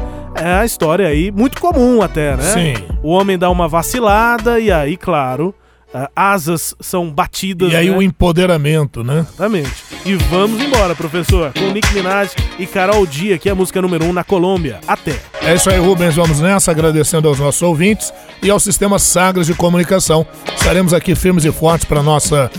É 0.40 0.54
a 0.54 0.64
história 0.64 1.06
aí, 1.06 1.30
muito 1.30 1.60
comum 1.60 2.02
até, 2.02 2.36
né? 2.36 2.42
Sim. 2.42 2.74
O 3.02 3.10
homem 3.10 3.38
dá 3.38 3.50
uma 3.50 3.68
vacilada 3.68 4.60
e 4.60 4.70
aí, 4.70 4.96
claro, 4.96 5.54
ah, 5.92 6.10
asas 6.14 6.74
são 6.80 7.10
batidas. 7.10 7.72
E 7.72 7.76
aí 7.76 7.90
né? 7.90 7.96
o 7.96 8.02
empoderamento, 8.02 9.02
né? 9.02 9.26
Exatamente. 9.28 9.72
E 10.04 10.14
vamos 10.14 10.62
embora, 10.62 10.94
professor, 10.94 11.52
com 11.52 11.70
Nick 11.70 11.92
Minaj 11.94 12.30
e 12.58 12.66
Carol 12.66 13.06
Dia, 13.06 13.38
que 13.38 13.48
é 13.48 13.52
a 13.52 13.54
música 13.54 13.80
número 13.80 14.04
1 14.04 14.08
um 14.08 14.12
na 14.12 14.22
Colômbia. 14.22 14.80
Até. 14.86 15.18
É 15.42 15.54
isso 15.54 15.70
aí, 15.70 15.78
Rubens. 15.78 16.14
Vamos 16.14 16.40
nessa, 16.40 16.70
agradecendo 16.70 17.26
aos 17.26 17.38
nossos 17.38 17.62
ouvintes 17.62 18.12
e 18.42 18.50
ao 18.50 18.60
Sistema 18.60 18.98
Sagres 18.98 19.46
de 19.46 19.54
Comunicação. 19.54 20.26
Estaremos 20.54 20.92
aqui 20.92 21.14
firmes 21.14 21.44
e 21.44 21.52
fortes 21.52 21.86
para 21.86 22.02
nossa 22.02 22.50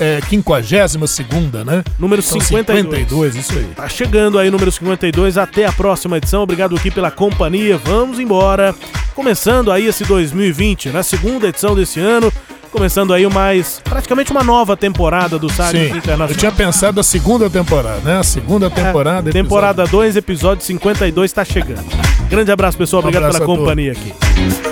é, 0.00 0.20
52 0.28 1.10
segunda, 1.10 1.64
né? 1.64 1.82
Número 1.98 2.22
São 2.22 2.40
52. 2.40 3.04
52, 3.08 3.36
isso 3.36 3.52
aí. 3.52 3.64
Tá 3.74 3.88
chegando 3.88 4.38
aí, 4.38 4.50
número 4.50 4.70
52. 4.70 5.36
Até 5.38 5.66
a 5.66 5.72
próxima 5.72 6.16
edição. 6.16 6.42
Obrigado 6.42 6.76
aqui 6.76 6.90
pela 6.90 7.10
companhia. 7.10 7.76
Vamos 7.78 8.18
embora. 8.18 8.74
Começando 9.14 9.70
aí 9.70 9.86
esse 9.86 10.04
2020, 10.04 10.90
na 10.90 11.02
segunda 11.02 11.48
edição 11.48 11.74
desse 11.74 12.00
ano. 12.00 12.32
Começando 12.70 13.12
aí 13.12 13.26
mais. 13.28 13.82
praticamente 13.84 14.30
uma 14.30 14.42
nova 14.42 14.74
temporada 14.78 15.38
do 15.38 15.50
Sagres 15.52 15.90
Sim, 15.90 15.98
Internacional. 15.98 16.28
eu 16.30 16.36
tinha 16.36 16.50
pensado 16.52 16.98
a 16.98 17.02
segunda 17.02 17.50
temporada, 17.50 18.00
né? 18.00 18.18
A 18.18 18.22
segunda 18.22 18.70
temporada. 18.70 19.28
É, 19.28 19.32
temporada 19.32 19.84
2, 19.86 20.16
episódio 20.16 20.64
52 20.64 21.30
tá 21.32 21.44
chegando. 21.44 21.84
Grande 22.30 22.50
abraço, 22.50 22.78
pessoal. 22.78 23.02
Um 23.02 23.06
Obrigado 23.08 23.24
abraço 23.24 23.40
pela 23.40 23.52
a 23.52 23.56
todos. 23.56 23.68
companhia 23.68 23.92
aqui. 23.92 24.71